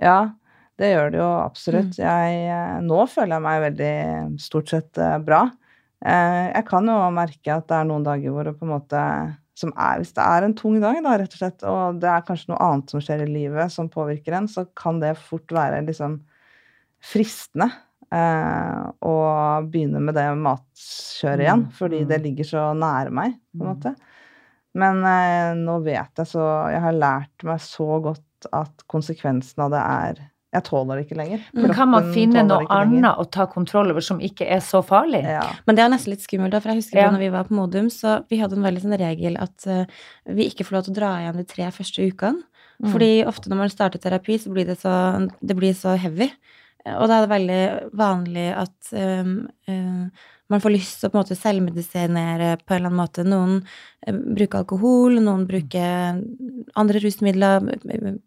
Ja, 0.00 0.30
det 0.80 0.92
gjør 0.92 1.10
det 1.12 1.18
jo 1.20 1.30
absolutt. 1.40 1.96
Mm. 1.98 2.04
Jeg, 2.04 2.44
eh, 2.54 2.76
nå 2.86 3.00
føler 3.10 3.36
jeg 3.36 3.46
meg 3.48 3.64
veldig 3.66 3.94
stort 4.40 4.70
sett 4.72 5.00
eh, 5.02 5.18
bra. 5.24 5.42
Eh, 6.00 6.46
Jeg 6.54 6.64
kan 6.70 6.86
jo 6.88 6.96
merke 7.12 7.52
at 7.58 7.66
det 7.68 7.76
er 7.76 7.90
noen 7.90 8.06
dager 8.06 8.32
hvor 8.32 8.48
det 8.48 8.56
på 8.56 8.64
en 8.68 8.74
måte 8.76 9.04
som 9.60 9.74
er, 9.76 9.98
Hvis 10.00 10.14
det 10.16 10.24
er 10.24 10.46
en 10.46 10.54
tung 10.56 10.78
dag, 10.80 10.96
da, 11.04 11.18
rett 11.20 11.34
og 11.36 11.40
slett, 11.42 11.64
og 11.68 11.98
det 12.00 12.08
er 12.08 12.22
kanskje 12.24 12.48
noe 12.52 12.62
annet 12.64 12.92
som 12.94 13.02
skjer 13.04 13.26
i 13.26 13.28
livet 13.28 13.72
som 13.74 13.90
påvirker 13.92 14.38
en, 14.38 14.46
så 14.48 14.64
kan 14.78 15.02
det 15.02 15.18
fort 15.20 15.52
være 15.52 15.82
liksom 15.84 16.14
fristende 17.04 17.66
eh, 18.08 18.86
å 19.04 19.16
begynne 19.68 20.00
med 20.00 20.16
det 20.16 20.24
matkjøret 20.40 21.44
igjen, 21.44 21.66
Mm, 21.66 21.74
fordi 21.76 22.00
mm. 22.04 22.08
det 22.08 22.20
ligger 22.24 22.48
så 22.54 22.64
nære 22.72 23.12
meg, 23.12 23.36
på 23.52 23.66
en 23.66 23.68
måte. 23.68 23.94
Men 24.78 25.04
eh, 25.06 25.52
nå 25.58 25.80
vet 25.82 26.20
jeg 26.20 26.28
så 26.30 26.44
Jeg 26.70 26.82
har 26.84 26.94
lært 26.94 27.46
meg 27.46 27.62
så 27.64 27.96
godt 28.04 28.50
at 28.56 28.84
konsekvensen 28.90 29.64
av 29.66 29.72
det 29.74 29.80
er 29.80 30.20
Jeg 30.54 30.64
tåler 30.66 30.98
det 30.98 31.06
ikke 31.06 31.18
lenger. 31.18 31.42
Men 31.54 31.74
kan 31.76 31.90
man 31.92 32.08
finne 32.14 32.42
noe 32.46 32.66
annet 32.74 33.18
å 33.18 33.26
ta 33.30 33.46
kontroll 33.50 33.92
over 33.92 34.02
som 34.02 34.22
ikke 34.22 34.48
er 34.50 34.62
så 34.64 34.80
farlig? 34.86 35.20
Ja. 35.26 35.44
Men 35.66 35.78
det 35.78 35.84
er 35.84 35.92
nesten 35.92 36.14
litt 36.14 36.24
skummelt, 36.24 36.54
da, 36.54 36.62
for 36.62 36.72
jeg 36.72 36.82
husker 36.82 36.98
Ja. 36.98 37.04
da 37.06 37.14
når 37.14 37.22
vi 37.22 37.32
var 37.34 37.46
på 37.46 37.54
Modum, 37.58 37.90
så 37.92 38.16
vi 38.30 38.40
hadde 38.40 38.58
en 38.58 38.66
veldig 38.66 38.82
sånn 38.82 38.98
regel 38.98 39.38
at 39.38 39.68
uh, 39.70 39.84
vi 40.26 40.48
ikke 40.50 40.66
får 40.66 40.76
lov 40.76 40.86
til 40.88 40.96
å 40.96 40.98
dra 40.98 41.12
igjen 41.20 41.38
de 41.38 41.46
tre 41.52 41.68
første 41.76 42.02
ukene. 42.02 42.42
Mm. 42.80 42.90
Fordi 42.90 43.10
ofte 43.28 43.52
når 43.52 43.60
man 43.60 43.70
starter 43.70 44.02
terapi, 44.02 44.40
så 44.42 44.50
blir 44.50 44.66
det 44.66 44.80
så, 44.80 44.94
det 45.38 45.58
blir 45.58 45.76
så 45.76 45.94
heavy. 46.00 46.30
Og 46.88 47.06
da 47.06 47.18
er 47.18 47.26
det 47.26 47.34
veldig 47.34 47.62
vanlig 48.00 48.46
at 48.56 48.92
um, 48.96 49.34
eh, 49.68 50.28
man 50.50 50.60
får 50.62 50.72
lyst 50.74 50.98
til 51.00 51.08
å 51.08 51.12
på 51.12 51.18
en 51.18 51.22
måte 51.24 51.36
selvmedisinere 51.38 52.50
på 52.64 52.74
en 52.74 52.80
eller 52.80 52.90
annen 52.90 53.00
måte. 53.00 53.24
Noen 53.26 53.56
eh, 54.06 54.12
bruker 54.14 54.60
alkohol, 54.64 55.20
noen 55.22 55.46
bruker 55.48 56.20
andre 56.80 57.02
rusmidler, 57.04 57.70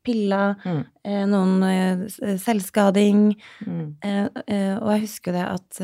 piller, 0.07 0.55
Mm. 0.63 0.81
eh, 1.05 1.23
noen 1.29 1.63
eh, 1.67 2.35
selvskading. 2.39 3.33
Mm. 3.67 3.85
Og 4.81 4.91
jeg 4.95 5.01
husker 5.07 5.35
det 5.35 5.47
at 5.51 5.81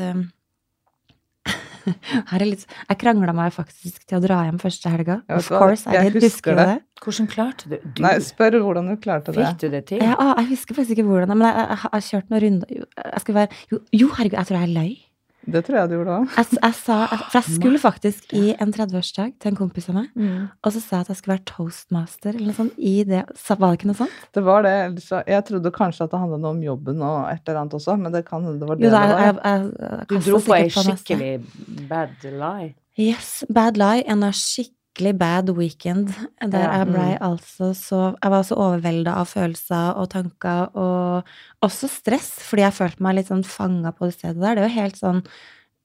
her 2.30 2.42
er 2.42 2.46
litt, 2.50 2.66
Jeg 2.90 2.98
krangla 3.00 3.32
meg 3.34 3.52
faktisk 3.54 4.02
til 4.06 4.18
å 4.18 4.22
dra 4.22 4.42
hjem 4.46 4.58
første 4.60 4.90
helga. 4.92 5.20
Of 5.32 5.48
course, 5.48 5.86
jeg, 5.88 5.96
Jeg 5.96 6.12
husker 6.18 6.26
Husker 6.28 6.58
det. 6.58 6.66
det? 6.68 7.04
Hvordan 7.04 7.28
klarte 7.32 7.70
du 7.70 7.76
du 7.96 8.02
Nei, 8.04 8.14
spør 8.24 8.58
hvordan 8.60 8.90
du 8.92 8.96
klarte 9.00 9.32
det. 9.32 9.46
Fikk 9.46 9.62
du 9.62 9.68
det 9.72 9.80
til? 9.88 10.02
Jeg, 10.04 10.16
å, 10.20 10.26
jeg 10.42 10.50
husker 10.52 10.76
faktisk 10.76 10.98
ikke 10.98 11.06
hvordan, 11.08 11.32
men 11.40 11.48
jeg, 11.48 11.56
jeg, 11.56 11.78
jeg 11.80 11.94
har 11.94 12.04
kjørt 12.10 12.30
noen 12.34 12.42
runder 12.44 12.74
jo, 12.76 12.88
jeg 13.00 13.36
være, 13.38 13.60
jo, 13.72 13.80
jo, 14.02 14.10
herregud, 14.18 14.36
jeg 14.42 14.50
tror 14.50 14.60
jeg 14.60 14.74
løy. 14.76 14.92
Det 15.46 15.62
tror 15.64 15.76
jeg 15.78 15.88
du 15.88 15.94
gjorde 15.96 16.16
òg. 16.20 16.32
Jeg, 16.36 16.46
jeg 16.60 16.74
sa, 16.76 16.96
for 17.30 17.36
jeg 17.38 17.54
skulle 17.56 17.78
faktisk 17.80 18.32
i 18.36 18.50
en 18.60 18.72
30-årsdag 18.76 19.30
til 19.40 19.50
en 19.50 19.56
kompis 19.56 19.88
av 19.88 19.96
meg, 19.96 20.10
og 20.60 20.74
så 20.74 20.82
sa 20.84 20.96
jeg 20.98 21.06
at 21.06 21.12
jeg 21.14 21.16
skulle 21.20 21.36
være 21.38 21.46
toastmaster 21.48 22.34
eller 22.34 22.50
noe 22.50 22.58
sånt 22.58 22.76
i 22.76 22.92
det. 23.08 23.22
Var 23.48 23.62
det 23.64 23.78
ikke 23.80 23.88
noe 23.90 24.00
sånt? 24.02 24.18
Det 24.36 24.42
var 24.44 24.66
det. 24.66 24.74
Jeg 25.32 25.44
trodde 25.48 25.72
kanskje 25.72 26.04
at 26.04 26.12
det 26.12 26.20
handlet 26.20 26.42
noe 26.44 26.52
om 26.56 26.62
jobben 26.62 27.00
og 27.02 27.16
et 27.32 27.40
eller 27.48 27.62
annet 27.62 27.78
også, 27.80 27.96
men 28.02 28.12
det 28.12 28.24
kan 28.28 28.44
hende 28.44 28.60
det 28.60 28.68
var 28.68 28.76
det 28.76 28.84
Jo, 28.84 28.90
da, 28.92 29.00
det 29.00 29.16
var. 29.16 29.24
jeg, 29.24 29.38
jeg, 29.44 29.72
jeg 29.80 30.08
Du 30.10 30.30
dro 30.30 30.42
på 30.44 30.58
ei 30.58 30.68
skikkelig 30.76 31.32
bad 31.88 32.28
lie. 32.28 32.74
Yes, 33.00 33.32
bad 33.48 33.80
lie. 33.80 34.04
En 34.12 34.22
av 34.28 34.36
skikk... 34.36 34.74
skikkelig 34.94 35.18
bad 35.18 35.50
weekend 35.56 36.08
der 36.40 36.58
Ja. 36.60 36.78
jeg 36.78 36.86
blei 36.88 37.18
Mm. 37.18 37.22
altså 37.22 37.70
så 37.74 38.16
Jeg 38.22 38.30
var 38.30 38.42
så 38.42 38.56
overvelda 38.56 39.14
av 39.16 39.26
følelser 39.28 39.96
og 39.96 40.08
tanker 40.10 40.70
og 40.76 41.24
også 41.62 41.88
stress, 41.88 42.40
fordi 42.42 42.62
jeg 42.62 42.72
følte 42.72 43.00
meg 43.00 43.14
litt 43.16 43.26
sånn 43.28 43.44
fanga 43.44 43.92
på 43.92 44.06
det 44.06 44.14
stedet 44.18 44.40
der. 44.40 44.54
Det 44.54 44.64
er 44.64 44.68
jo 44.68 44.80
helt 44.82 44.96
sånn 44.96 45.24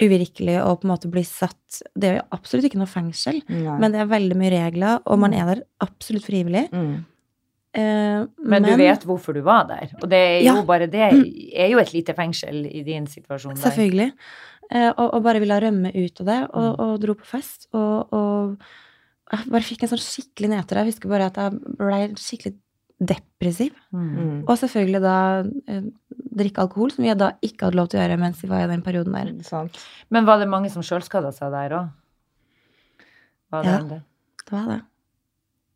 uvirkelig 0.02 0.60
å 0.62 0.76
på 0.80 0.84
en 0.86 0.92
måte 0.98 1.10
bli 1.10 1.24
satt 1.24 1.82
Det 1.96 2.04
er 2.10 2.16
jo 2.18 2.28
absolutt 2.32 2.66
ikke 2.66 2.78
noe 2.78 2.88
fengsel, 2.88 3.42
Nei. 3.48 3.78
men 3.80 3.92
det 3.92 4.02
er 4.02 4.08
veldig 4.08 4.36
mye 4.36 4.52
regler, 4.52 5.00
og 5.06 5.20
man 5.20 5.34
er 5.34 5.46
der 5.56 5.64
absolutt 5.82 6.26
frivillig. 6.26 6.70
mm. 6.72 7.06
Eh, 7.78 8.26
Men, 8.40 8.64
du 8.64 8.74
vet 8.78 9.04
hvorfor 9.04 9.34
du 9.34 9.42
var 9.42 9.66
der. 9.68 9.90
Og 10.02 10.08
det 10.10 10.16
er 10.18 10.40
jo 10.46 10.56
Ja. 10.56 10.62
bare 10.64 10.88
det 10.88 11.12
er 11.54 11.68
jo 11.70 11.78
et 11.78 11.92
lite 11.94 12.14
fengsel 12.16 12.66
i 12.74 12.84
din 12.84 13.06
situasjon 13.06 13.54
der. 13.56 13.70
Selvfølgelig. 13.70 14.14
Eh, 14.72 14.94
og, 14.98 15.14
og 15.14 15.24
bare 15.24 15.40
ville 15.42 15.60
rømme 15.60 15.92
ut 15.94 16.22
av 16.22 16.26
det, 16.26 16.50
og, 16.54 16.78
Mm. 16.78 16.80
og 16.80 17.02
dro 17.02 17.14
på 17.16 17.26
fest. 17.26 17.68
Og, 17.74 18.14
og 18.14 18.58
jeg 19.32 19.50
bare 19.52 19.66
fikk 19.66 19.84
en 19.84 19.92
sånn 19.94 20.04
skikkelig 20.04 20.50
nedtur. 20.52 20.78
Jeg 20.82 20.92
husker 20.94 21.10
bare 21.12 21.30
at 21.32 21.38
jeg 21.42 21.60
ble 21.80 22.00
skikkelig 22.22 22.56
depressiv. 23.06 23.74
Mm. 23.92 24.46
Og 24.46 24.56
selvfølgelig 24.62 25.02
da 25.04 25.16
eh, 25.68 25.88
drikke 26.40 26.64
alkohol, 26.64 26.94
som 26.94 27.04
vi 27.04 27.14
da 27.18 27.32
ikke 27.44 27.68
hadde 27.68 27.80
lov 27.80 27.90
til 27.92 28.00
å 28.00 28.04
gjøre 28.06 28.20
mens 28.22 28.40
vi 28.44 28.50
var 28.52 28.64
i 28.64 28.72
den 28.72 28.84
perioden 28.86 29.16
der. 29.18 29.32
Sant. 29.48 29.80
Men 30.14 30.28
var 30.30 30.40
det 30.40 30.48
mange 30.52 30.72
som 30.72 30.86
sjølskada 30.86 31.34
seg 31.36 31.52
der 31.56 31.76
òg? 31.82 31.94
Ja. 33.56 33.80
det? 33.88 34.02
Det 34.46 34.52
var 34.52 34.66
det. 34.68 34.82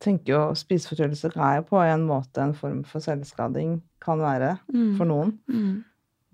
tenker 0.04 0.34
jo 0.34 0.40
spiseforstyrrelse 0.56 1.30
er 1.36 1.60
jo 1.60 1.66
på 1.70 1.80
en 1.84 2.06
måte 2.08 2.42
en 2.44 2.54
form 2.56 2.82
for 2.88 3.04
selvskading, 3.04 3.82
kan 4.04 4.20
være, 4.20 4.58
Mm. 4.74 4.96
for 4.98 5.06
noen. 5.06 5.40
Mm. 5.48 5.84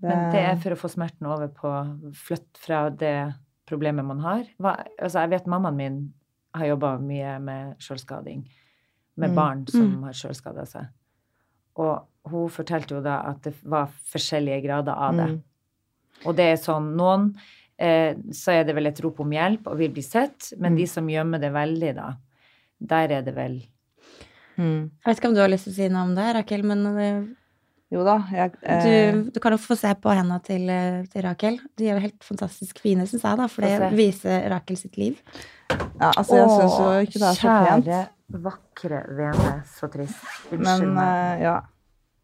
Men 0.02 0.30
det 0.32 0.42
er 0.44 0.56
for 0.56 0.70
å 0.70 0.78
få 0.78 0.90
smerten 0.92 1.26
over 1.26 1.48
på 1.48 1.70
flytt 2.14 2.58
fra 2.60 2.90
det 2.90 3.34
problemet 3.66 4.04
man 4.04 4.20
har. 4.20 4.44
Hva, 4.60 4.76
altså 5.00 5.24
jeg 5.24 5.30
vet 5.30 5.46
mammaen 5.46 5.76
min 5.76 6.12
har 6.56 6.66
jobba 6.72 6.98
mye 7.00 7.38
med 7.40 7.76
sjølskading. 7.78 8.44
Med 9.16 9.30
Mm. 9.30 9.34
barn 9.36 9.66
som 9.66 9.86
Mm. 9.96 10.02
har 10.04 10.12
sjølskada 10.12 10.66
seg. 10.68 10.88
Og 11.76 12.06
hun 12.28 12.48
fortalte 12.50 12.94
jo 12.96 13.00
da 13.02 13.20
at 13.30 13.42
det 13.42 13.54
var 13.64 13.86
forskjellige 14.12 14.62
grader 14.64 14.92
av 14.92 15.16
det. 15.16 15.28
Mm. 15.28 15.42
Og 16.26 16.36
det 16.36 16.44
er 16.52 16.56
sånn 16.56 16.94
noen 16.96 17.34
eh, 17.78 18.14
så 18.32 18.52
er 18.52 18.64
det 18.64 18.74
vel 18.74 18.86
et 18.86 19.00
rop 19.04 19.18
om 19.20 19.30
hjelp 19.30 19.66
og 19.68 19.76
vil 19.76 19.90
bli 19.92 20.02
sett, 20.02 20.52
men 20.58 20.72
Mm. 20.72 20.76
de 20.78 20.86
som 20.86 21.06
gjemmer 21.06 21.38
det 21.40 21.52
veldig, 21.52 21.94
da, 21.94 22.16
der 22.80 23.10
er 23.12 23.22
det 23.22 23.34
vel 23.34 23.62
Mm. 24.58 24.90
Jeg 25.04 25.04
vet 25.04 25.18
ikke 25.20 25.28
om 25.28 25.34
du 25.34 25.40
har 25.42 25.48
lyst 25.50 25.64
til 25.64 25.72
å 25.72 25.76
si 25.76 25.88
noe 25.92 26.02
om 26.02 26.14
det, 26.14 26.34
Rakel, 26.34 26.62
men 26.64 26.86
eh, 26.96 27.24
Jo 27.92 28.02
da, 28.02 28.18
jeg 28.32 28.52
eh, 28.62 28.82
du, 29.22 29.30
du 29.30 29.38
kan 29.40 29.52
jo 29.52 29.58
få 29.58 29.76
se 29.76 29.92
på 29.94 30.10
henda 30.16 30.42
til, 30.42 30.68
eh, 30.70 31.04
til 31.12 31.22
Rakel. 31.22 31.60
De 31.76 31.84
er 31.88 31.94
jo 31.94 32.00
helt 32.00 32.24
fantastisk 32.24 32.78
fine, 32.80 33.02
syns 33.06 33.22
jeg, 33.22 33.36
da, 33.36 33.46
for 33.46 33.62
det 33.62 33.92
viser 33.92 34.48
Rakel 34.50 34.76
sitt 34.76 34.96
liv. 34.96 35.20
Ja, 35.70 36.10
Altså, 36.16 36.36
jeg 36.36 36.50
syns 36.50 36.76
jo 36.78 36.90
ikke 37.06 37.18
det 37.22 37.28
er 37.30 37.38
så 37.40 37.54
pent. 37.66 37.86
Kjære, 37.86 38.02
vakre 38.46 39.00
vene. 39.16 39.54
Så 39.78 39.88
trist. 39.92 40.20
Unnskyld 40.52 40.62
Men 40.66 40.94
meg. 40.94 41.08
eh, 41.08 41.42
ja. 41.46 41.56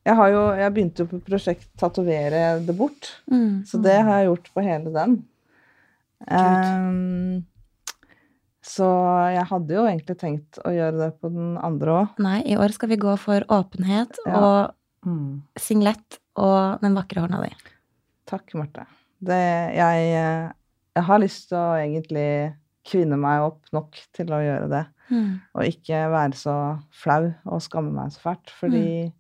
Jeg 0.04 0.16
har 0.18 0.28
jo 0.32 0.40
Jeg 0.58 0.72
begynte 0.74 1.04
jo 1.04 1.06
på 1.12 1.20
prosjekt 1.22 1.68
Tatovere 1.78 2.60
det 2.66 2.74
bort. 2.76 3.12
Mm. 3.30 3.62
Så 3.66 3.78
det 3.82 4.00
har 4.02 4.18
jeg 4.22 4.26
gjort 4.32 4.50
på 4.54 4.64
hele 4.66 4.92
den. 4.94 5.18
Um, 6.30 7.44
så 8.62 8.86
jeg 9.34 9.42
hadde 9.50 9.74
jo 9.74 9.84
egentlig 9.90 10.16
tenkt 10.20 10.58
å 10.62 10.70
gjøre 10.70 10.98
det 11.00 11.08
på 11.20 11.30
den 11.34 11.56
andre 11.58 11.96
òg. 12.04 12.12
Nei, 12.22 12.38
i 12.46 12.54
år 12.56 12.70
skal 12.76 12.92
vi 12.92 12.98
gå 13.02 13.14
for 13.18 13.42
åpenhet 13.50 14.18
Ja. 14.26 14.38
og 14.38 14.74
Mm. 15.04 15.42
singlet 15.58 16.18
og 16.36 16.80
den 16.80 16.94
vakre 16.94 17.20
hånda 17.24 17.40
di. 17.42 17.50
Takk, 18.26 18.54
Marte. 18.54 18.86
Det, 19.20 19.74
jeg, 19.74 20.14
eh, 20.14 20.52
jeg 20.94 21.04
har 21.04 21.18
lyst 21.18 21.48
til 21.48 21.58
å 21.58 21.74
egentlig 21.74 22.54
kvinne 22.84 23.16
meg 23.20 23.42
opp 23.46 23.68
nok 23.72 23.98
til 24.16 24.26
å 24.34 24.40
gjøre 24.42 24.68
det. 24.72 24.84
Mm. 25.10 25.40
Og 25.54 25.64
ikke 25.68 26.00
være 26.12 26.34
så 26.38 26.54
flau 26.90 27.32
og 27.46 27.60
skamme 27.62 27.92
meg 27.94 28.12
så 28.14 28.20
fælt. 28.24 28.50
Fordi 28.58 29.12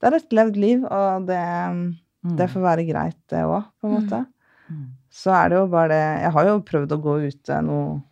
det 0.00 0.08
er 0.10 0.16
et 0.18 0.32
levd 0.36 0.56
liv, 0.60 0.84
og 0.84 1.26
det, 1.28 1.42
det 2.36 2.48
får 2.52 2.64
være 2.66 2.86
greit, 2.88 3.18
det 3.30 3.44
òg, 3.44 3.64
på 3.80 3.88
en 3.88 3.94
Mm. 3.94 4.00
måte. 4.02 4.26
Mm. 4.70 4.86
Så 5.10 5.30
er 5.32 5.48
det 5.48 5.56
jo 5.60 5.66
bare 5.70 5.88
det 5.88 6.22
Jeg 6.22 6.32
har 6.32 6.44
jo 6.44 6.60
prøvd 6.60 6.92
å 6.92 7.02
gå 7.02 7.12
ute 7.28 7.62
noe 7.62 8.02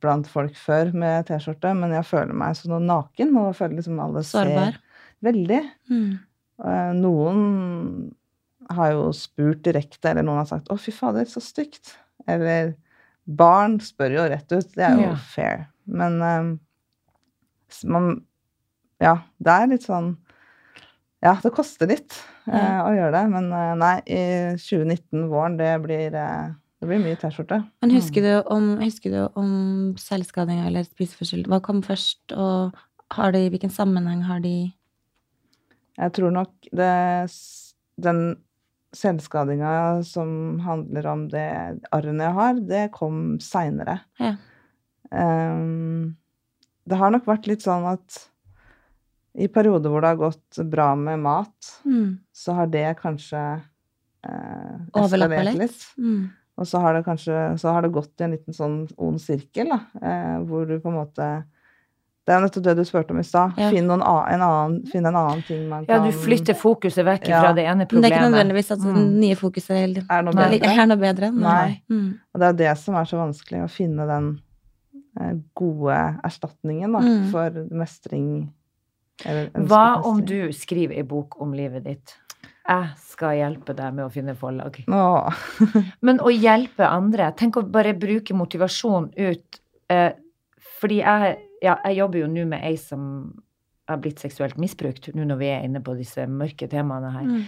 blant 0.00 0.26
folk 0.26 0.54
før 0.56 0.92
med 0.94 1.26
T-skjorte, 1.26 1.74
men 1.76 1.90
jeg 1.92 2.04
føler 2.08 2.32
meg 2.32 2.54
så 2.56 2.78
naken, 2.80 3.36
og 3.36 3.54
føler 3.56 3.76
liksom 3.76 3.98
alle 4.00 4.22
Sårbar. 4.22 4.72
ser 4.72 4.80
Veldig. 5.24 5.60
Mm. 5.90 6.18
Eh, 6.64 6.92
Noen 6.94 8.14
har 8.70 8.92
jo 8.92 9.10
spurt 9.12 9.62
direkte, 9.66 10.10
eller 10.10 10.22
noen 10.22 10.38
har 10.38 10.46
sagt 10.46 10.68
'Å, 10.68 10.78
fy 10.78 10.90
fader, 10.92 11.24
så 11.24 11.40
stygt'. 11.40 11.96
Eller 12.26 12.74
barn 13.26 13.78
spør 13.80 14.10
jo 14.18 14.24
rett 14.28 14.52
ut. 14.52 14.68
Det 14.74 14.84
er 14.84 14.94
jo 15.00 15.10
Ja. 15.10 15.14
fair. 15.16 15.66
Men 15.86 16.20
um, 16.22 16.60
man 17.84 18.24
Ja, 19.00 19.18
det 19.42 19.52
er 19.52 19.66
litt 19.66 19.82
sånn 19.84 20.16
Ja, 21.22 21.34
det 21.42 21.52
koster 21.52 21.86
litt 21.88 22.12
Ja. 22.46 22.84
å 22.84 22.90
gjøre 22.92 23.12
det, 23.12 23.22
men 23.32 23.46
uh, 23.52 23.74
nei, 23.74 23.96
i 24.06 24.20
2019, 24.60 25.28
våren, 25.30 25.56
det 25.56 25.70
blir, 25.82 26.12
uh, 26.12 26.52
det 26.80 26.88
blir 26.88 27.00
mye 27.00 27.16
T-skjorte. 27.16 27.62
Men 27.80 27.90
Mm. 27.90 27.96
husker 27.96 28.20
du 28.20 28.48
om, 28.52 28.66
husker 28.80 29.10
du 29.10 29.28
om 29.40 29.94
selvskading 29.96 30.66
eller 30.66 30.84
spiseforstyrrelse? 30.84 31.48
Hva 31.48 31.62
kom 31.62 31.80
først, 31.82 32.32
og 32.36 32.74
har 33.12 33.32
de, 33.32 33.48
hvilken 33.48 33.70
sammenheng 33.72 34.22
har 34.24 34.40
de 34.40 34.72
Jeg 35.96 36.12
tror 36.12 36.30
nok 36.30 36.50
det 36.74 37.30
Den 38.02 38.36
selvskadinga 38.94 40.02
som 40.06 40.60
handler 40.64 41.08
om 41.10 41.24
det 41.32 41.48
arrene 41.94 42.28
jeg 42.28 42.36
har, 42.38 42.60
det 42.70 42.84
kom 42.94 43.24
seinere. 43.42 43.98
Ja. 44.20 44.36
det 46.84 46.96
har 46.98 47.12
nok 47.14 47.26
vært 47.28 47.48
litt 47.50 47.62
sånn 47.62 47.84
at 47.86 48.22
i 49.34 49.48
perioder 49.50 49.90
hvor 49.90 50.04
det 50.04 50.12
har 50.12 50.20
gått 50.20 50.60
bra 50.70 50.92
med 50.98 51.22
mat, 51.24 51.70
mm. 51.84 52.08
så 52.34 52.54
har 52.58 52.70
det 52.70 52.86
kanskje 53.00 53.42
eh, 54.26 54.74
eskalert 54.94 55.48
litt? 55.48 55.58
litt. 55.64 55.86
Mm. 55.98 56.28
Og 56.54 56.68
så 56.70 56.78
har 56.84 56.94
det 56.94 57.02
kanskje 57.06 57.38
så 57.58 57.72
har 57.74 57.82
det 57.82 57.94
gått 57.96 58.20
i 58.20 58.26
en 58.28 58.36
liten 58.36 58.54
sånn 58.54 58.76
ond 59.02 59.18
sirkel, 59.22 59.72
da, 59.74 59.80
eh, 59.98 60.36
hvor 60.46 60.68
du 60.70 60.76
på 60.78 60.92
en 60.92 61.00
måte 61.00 61.28
Det 62.24 62.32
er 62.32 62.40
nettopp 62.40 62.62
det 62.64 62.72
du 62.78 62.84
spurte 62.88 63.12
om 63.12 63.18
i 63.20 63.22
stad. 63.22 63.52
Ja. 63.60 63.66
Finn, 63.68 63.90
finn 64.88 65.06
en 65.06 65.16
annen 65.16 65.42
ting 65.44 65.66
man 65.68 65.84
Ja, 65.88 65.98
du 66.00 66.10
flytter 66.10 66.56
fokuset 66.56 67.04
vekk 67.04 67.28
Ja. 67.28 67.40
fra 67.42 67.52
det 67.52 67.66
ene 67.68 67.84
Men 67.90 68.00
det 68.02 68.10
er 68.12 68.16
ikke 68.16 68.30
nødvendigvis 68.30 68.70
at 68.72 68.78
det 68.80 68.94
Mm. 68.94 69.20
nye 69.20 69.34
fokuset 69.36 69.70
er, 69.70 70.04
Er 70.08 70.22
noe 70.22 70.32
Nei. 70.32 70.58
bedre. 70.58 70.70
er 70.78 70.86
noe 70.86 70.96
bedre. 70.96 71.30
Nei. 71.32 71.82
Mm. 71.90 72.18
Og 72.34 72.40
det 72.40 72.48
er 72.48 72.52
det 72.52 72.78
som 72.78 72.94
er 72.94 73.04
så 73.04 73.16
vanskelig, 73.20 73.62
å 73.64 73.68
finne 73.70 74.06
den 74.06 74.40
eh, 75.20 75.34
gode 75.54 76.18
erstatningen 76.24 76.92
da, 76.92 76.98
Mm. 77.00 77.30
for 77.30 77.50
mestring. 77.70 78.48
Hva 79.22 80.02
om 80.04 80.24
du 80.24 80.48
skriver 80.52 80.98
en 80.98 81.06
bok 81.06 81.40
om 81.40 81.52
livet 81.52 81.84
ditt? 81.84 82.16
Jeg 82.66 82.88
skal 82.96 83.36
hjelpe 83.36 83.76
deg 83.76 83.92
med 83.94 84.06
å 84.06 84.10
finne 84.10 84.34
forlag. 84.34 84.82
Men 86.02 86.18
å 86.18 86.30
hjelpe 86.32 86.88
andre 86.88 87.32
Tenk 87.36 87.56
å 87.60 87.70
bare 87.70 87.92
bruke 87.94 88.32
motivasjon 88.34 89.12
ut. 89.16 89.60
Eh, 89.90 90.12
fordi 90.80 91.02
jeg, 91.02 91.36
ja, 91.62 91.76
jeg 91.84 91.96
jobber 91.96 92.18
jo 92.20 92.26
nå 92.26 92.46
med 92.46 92.64
ei 92.64 92.76
som 92.76 93.04
har 93.88 93.98
blitt 94.00 94.18
seksuelt 94.18 94.56
misbrukt, 94.58 95.10
nå 95.14 95.24
når 95.28 95.36
vi 95.38 95.46
er 95.52 95.64
inne 95.64 95.80
på 95.84 95.94
disse 95.98 96.24
mørke 96.26 96.68
temaene 96.72 97.10
her. 97.12 97.22
Mm. 97.28 97.44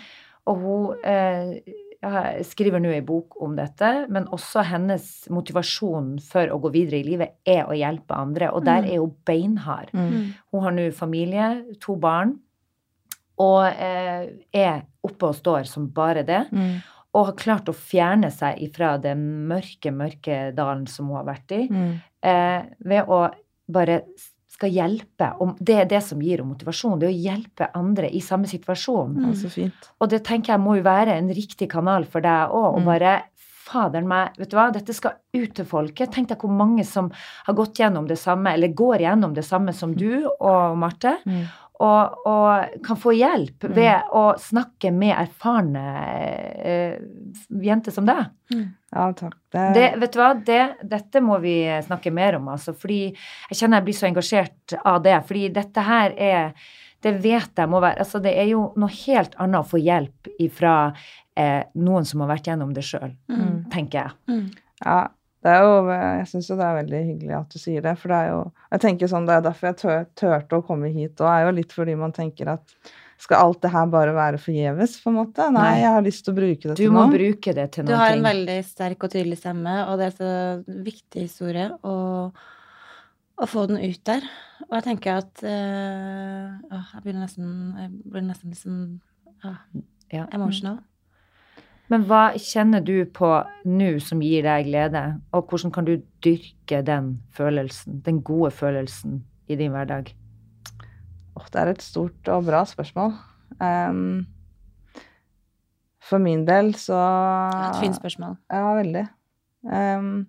Og 0.46 0.56
hun 0.62 0.96
eh, 1.04 1.60
jeg 2.06 2.44
skriver 2.44 2.78
nå 2.78 2.90
ei 2.92 3.00
bok 3.00 3.38
om 3.42 3.54
dette, 3.56 3.88
men 4.12 4.26
også 4.30 4.62
hennes 4.68 5.06
motivasjon 5.32 6.18
for 6.22 6.46
å 6.52 6.58
gå 6.60 6.70
videre 6.74 7.00
i 7.00 7.06
livet 7.08 7.32
er 7.48 7.64
å 7.66 7.74
hjelpe 7.74 8.14
andre, 8.14 8.50
og 8.52 8.64
der 8.64 8.82
Mm. 8.84 8.90
er 8.92 8.98
hun 9.00 9.14
beinhard. 9.26 9.88
Mm. 9.94 10.10
Mm. 10.12 10.26
Hun 10.52 10.62
har 10.62 10.70
nå 10.76 10.84
familie, 10.94 11.64
to 11.80 11.96
barn, 11.96 12.38
og 13.38 13.64
eh, 13.66 14.28
er 14.54 14.84
oppe 15.04 15.26
og 15.32 15.34
står 15.40 15.66
som 15.66 15.88
bare 15.92 16.22
det. 16.22 16.44
Mm. 16.52 16.76
Og 17.16 17.26
har 17.30 17.36
klart 17.40 17.68
å 17.68 17.74
fjerne 17.74 18.30
seg 18.30 18.60
ifra 18.60 18.94
den 19.00 19.48
mørke, 19.48 19.90
mørke 19.90 20.52
dalen 20.54 20.86
som 20.86 21.08
hun 21.08 21.16
har 21.16 21.24
vært 21.32 21.52
i, 21.56 21.66
Mm. 21.68 22.00
eh, 22.22 22.62
ved 22.84 23.06
å 23.08 23.30
bare 23.68 24.02
skal 24.56 24.70
hjelpe. 24.72 25.32
Og 25.40 25.56
det 25.60 25.74
er 25.82 25.84
det 25.90 26.02
som 26.02 26.20
gir 26.22 26.38
henne 26.38 26.54
motivasjon, 26.54 26.98
det 26.98 27.08
er 27.10 27.12
å 27.12 27.22
hjelpe 27.26 27.70
andre 27.76 28.08
i 28.10 28.20
samme 28.24 28.46
situasjon. 28.48 29.14
Mm. 29.18 29.24
Ja, 29.26 29.32
så 29.36 29.50
fint. 29.52 29.90
Og 30.00 30.08
det 30.08 30.22
tenker 30.24 30.54
jeg 30.54 30.60
må 30.64 30.76
jo 30.78 30.82
være 30.86 31.16
en 31.18 31.28
riktig 31.28 31.68
kanal 31.70 32.04
for 32.08 32.20
deg 32.24 32.48
òg. 32.50 32.74
Og 32.76 32.80
Mm. 32.80 32.84
bare 32.86 33.22
Faderen 33.66 34.06
meg, 34.06 34.30
vet 34.38 34.48
du 34.48 34.54
hva, 34.56 34.70
dette 34.72 34.94
skal 34.94 35.16
ut 35.34 35.52
til 35.52 35.64
folket. 35.64 36.12
Tenk 36.12 36.28
deg 36.28 36.38
hvor 36.38 36.52
mange 36.54 36.84
som 36.86 37.10
har 37.46 37.54
gått 37.54 37.74
gjennom 37.74 38.06
det 38.06 38.16
samme, 38.16 38.52
eller 38.54 38.68
går 38.68 38.98
gjennom 39.02 39.34
det 39.34 39.42
samme 39.44 39.74
som 39.74 39.92
du 39.92 40.24
og 40.40 40.76
Marte, 40.78 41.16
Mm. 41.26 41.48
og, 41.80 42.14
og 42.24 42.82
kan 42.84 42.96
få 42.96 43.10
hjelp 43.18 43.58
Mm. 43.66 43.74
ved 43.74 44.02
å 44.14 44.38
snakke 44.38 44.92
med 44.94 45.16
erfarne 45.18 45.82
eh, 46.64 46.98
jenter 47.50 47.90
som 47.92 48.06
deg. 48.06 48.26
Mm. 48.96 49.02
Ja, 49.02 49.12
takk. 49.20 49.36
Det, 49.52 49.66
Det, 49.76 49.84
vet 50.00 50.12
du 50.12 50.18
hva, 50.20 50.30
det, 50.46 50.62
dette 50.96 51.20
må 51.24 51.38
vi 51.42 51.54
snakke 51.86 52.10
mer 52.12 52.36
om, 52.40 52.48
altså. 52.54 52.72
Fordi 52.74 52.98
jeg 53.12 53.58
kjenner 53.60 53.78
jeg 53.80 53.84
blir 53.90 53.98
så 54.00 54.08
engasjert 54.10 54.76
av 54.84 55.02
det. 55.04 55.16
Fordi 55.28 55.48
dette 55.60 55.84
her 55.86 56.16
er 56.16 56.52
Det 57.04 57.12
vet 57.22 57.52
jeg 57.60 57.68
må 57.68 57.78
være 57.84 58.00
Altså, 58.00 58.18
det 58.24 58.32
er 58.40 58.48
jo 58.50 58.72
noe 58.80 58.88
helt 58.88 59.34
annet 59.38 59.60
å 59.60 59.68
få 59.68 59.78
hjelp 59.78 60.30
ifra 60.40 60.72
eh, 61.36 61.62
noen 61.76 62.04
som 62.08 62.20
har 62.24 62.30
vært 62.32 62.48
gjennom 62.48 62.72
det 62.74 62.82
sjøl, 62.88 63.12
Mm. 63.28 63.68
tenker 63.70 63.98
jeg. 64.00 64.10
Mm. 64.32 64.46
ja, 64.84 64.96
det 65.04 65.12
Det 65.46 65.52
er 65.52 65.62
jo, 65.62 65.74
jeg 65.92 66.26
syns 66.26 66.48
jo 66.50 66.56
det 66.56 66.64
er 66.66 66.78
veldig 66.82 67.02
hyggelig 67.06 67.34
at 67.38 67.50
du 67.52 67.58
sier 67.60 67.82
det, 67.84 67.92
for 68.00 68.08
det 68.08 68.16
er 68.16 68.28
jo 68.32 68.52
Jeg 68.72 68.80
tenker 68.80 69.06
sånn, 69.12 69.26
Det 69.28 69.34
er 69.36 69.40
derfor 69.42 69.66
jeg 69.68 69.76
tør, 69.76 70.06
turte 70.16 70.56
å 70.58 70.64
komme 70.66 70.88
hit, 70.90 71.20
og 71.20 71.28
er 71.28 71.44
jo 71.44 71.52
litt 71.60 71.72
fordi 71.76 71.94
man 71.96 72.12
tenker 72.16 72.48
at 72.56 72.74
skal 73.18 73.40
alt 73.46 73.62
det 73.64 73.70
her 73.72 73.86
bare 73.90 74.12
være 74.14 74.38
forgjeves, 74.38 74.98
på 75.02 75.08
en 75.10 75.16
måte? 75.16 75.46
Nei, 75.50 75.62
Nei. 75.70 75.78
jeg 75.80 75.92
har 75.94 76.02
lyst 76.04 76.24
til 76.26 76.34
å 76.34 76.36
bruke 76.36 76.62
det 76.68 76.74
Du 76.76 76.82
til 76.82 76.92
må 76.92 77.06
noe. 77.06 77.12
bruke 77.14 77.54
det 77.56 77.70
til 77.72 77.86
Du 77.88 77.94
har 77.96 78.12
en 78.12 78.22
veldig 78.26 78.56
sterk 78.68 79.06
og 79.06 79.10
tydelig 79.14 79.38
stemme, 79.40 79.76
og 79.88 79.98
det 79.98 80.10
er 80.10 80.16
så 80.18 80.32
viktig 80.84 81.22
historie 81.24 81.70
å, 81.82 81.94
å 83.40 83.48
få 83.48 83.66
den 83.70 83.80
ut 83.80 84.02
der. 84.04 84.26
Og 84.68 84.74
jeg 84.78 84.84
tenker 84.90 85.20
at 85.22 85.42
øh, 85.44 86.76
Jeg 86.92 87.02
blir 87.04 87.16
nesten 87.20 87.48
Jeg 87.80 87.90
blir 88.12 88.24
nesten 88.28 88.52
liksom 88.52 88.76
øh, 89.44 89.56
Ja. 90.12 90.26
emotional. 90.32 90.78
Men 91.88 92.02
hva 92.08 92.32
kjenner 92.34 92.82
du 92.82 93.04
på 93.14 93.28
nå 93.64 93.88
som 94.02 94.18
gir 94.20 94.42
deg 94.42 94.66
glede, 94.66 95.20
og 95.32 95.46
hvordan 95.50 95.70
kan 95.72 95.84
du 95.86 95.96
dyrke 96.24 96.80
den 96.82 97.20
følelsen, 97.36 98.00
den 98.02 98.22
gode 98.26 98.50
følelsen, 98.50 99.20
i 99.48 99.54
din 99.54 99.70
hverdag? 99.70 100.10
Åh, 101.36 101.50
det 101.52 101.60
er 101.60 101.72
et 101.72 101.84
stort 101.84 102.30
og 102.32 102.46
bra 102.48 102.62
spørsmål. 102.68 103.12
Um, 103.60 104.24
for 106.06 106.22
min 106.22 106.44
del 106.46 106.72
så 106.78 106.96
Ja, 106.96 107.68
et 107.70 107.82
fint 107.82 107.98
spørsmål. 107.98 108.38
Ja, 108.52 108.72
veldig. 108.78 109.04
Um, 109.66 110.26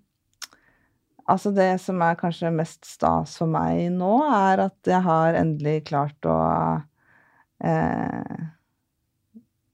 altså, 1.27 1.53
det 1.55 1.69
som 1.83 2.01
er 2.01 2.19
kanskje 2.19 2.53
mest 2.53 2.85
stas 2.87 3.37
for 3.39 3.51
meg 3.51 3.87
nå, 3.95 4.13
er 4.25 4.67
at 4.67 4.89
jeg 4.89 5.03
har 5.05 5.37
endelig 5.39 5.83
klart 5.91 6.27
å 6.27 6.37
eh, 7.63 8.47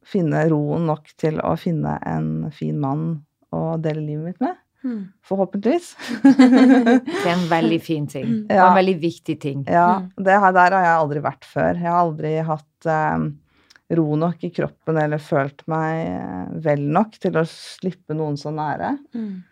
finne 0.04 0.44
roen 0.52 0.90
nok 0.90 1.14
til 1.20 1.40
å 1.44 1.56
finne 1.60 1.98
en 2.08 2.52
fin 2.54 2.78
mann 2.80 3.08
å 3.54 3.78
dele 3.82 4.04
livet 4.04 4.34
mitt 4.34 4.44
med. 4.44 4.60
Hmm. 4.84 5.04
Forhåpentligvis. 5.24 5.94
Det 6.24 7.24
er 7.24 7.32
en 7.38 7.46
veldig 7.48 7.78
fin 7.82 8.08
ting, 8.12 8.34
Det 8.50 8.58
er 8.58 8.66
en 8.68 8.76
veldig 8.76 8.98
viktig 9.00 9.38
ting. 9.40 9.62
Ja, 9.72 10.00
Mm. 10.02 10.10
det 10.26 10.36
her, 10.44 10.52
der 10.52 10.76
har 10.76 10.84
jeg 10.84 10.98
aldri 10.98 11.22
vært 11.24 11.46
før. 11.48 11.74
Jeg 11.80 11.88
har 11.88 12.02
aldri 12.02 12.34
hatt 12.44 12.88
eh, 12.92 13.96
ro 13.96 14.16
nok 14.20 14.44
i 14.44 14.50
kroppen 14.50 14.98
eller 15.00 15.22
følt 15.24 15.64
meg 15.72 16.02
eh, 16.10 16.46
vel 16.66 16.84
nok 16.92 17.16
til 17.24 17.38
å 17.40 17.46
slippe 17.48 18.14
noen 18.18 18.36
så 18.40 18.52
nære. 18.52 18.92
Mm. 19.16 19.44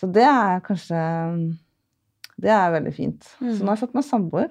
Så 0.00 0.08
det 0.10 0.24
er 0.26 0.60
kanskje 0.64 1.00
Det 2.40 2.48
er 2.50 2.70
veldig 2.72 2.94
fint. 2.96 3.26
Mm. 3.40 3.50
Så 3.54 3.62
nå 3.62 3.68
har 3.68 3.76
jeg 3.76 3.82
fått 3.86 3.94
meg 3.98 4.04
samboer, 4.06 4.50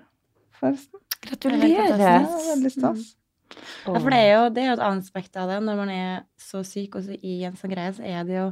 forresten. 0.59 0.99
Gratulerer! 1.25 1.95
Det 1.97 2.09
er 2.15 2.27
veldig 2.53 2.71
stas. 2.71 3.15
Ja, 3.83 3.97
for 3.97 4.09
det 4.13 4.19
er, 4.21 4.27
jo, 4.35 4.41
det 4.53 4.61
er 4.61 4.67
jo 4.69 4.73
et 4.77 4.83
annet 4.85 5.03
aspekt 5.07 5.35
av 5.41 5.49
det. 5.49 5.57
Når 5.65 5.79
man 5.81 5.89
er 5.89 6.19
så 6.39 6.61
syk 6.63 6.95
og 6.99 7.07
så 7.07 7.15
i 7.17 7.39
en 7.49 7.55
sånn 7.57 7.71
greie, 7.73 7.91
så 7.97 8.05
er 8.05 8.23
det 8.27 8.35
jo 8.37 8.45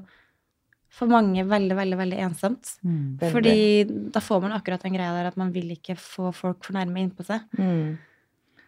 for 0.97 1.09
mange 1.11 1.43
veldig, 1.45 1.75
veldig 1.77 1.97
veldig 1.99 2.19
ensomt. 2.25 2.71
Mm. 2.81 3.17
Veldig. 3.21 3.31
Fordi 3.35 4.11
da 4.15 4.21
får 4.23 4.41
man 4.47 4.55
akkurat 4.57 4.81
den 4.85 4.95
greia 4.97 5.13
der 5.13 5.29
at 5.29 5.37
man 5.37 5.51
vil 5.53 5.69
ikke 5.75 5.93
få 6.01 6.31
folk 6.33 6.63
for 6.65 6.73
nærme 6.77 7.03
innpå 7.05 7.25
seg. 7.27 7.43
Mm. 7.59 7.97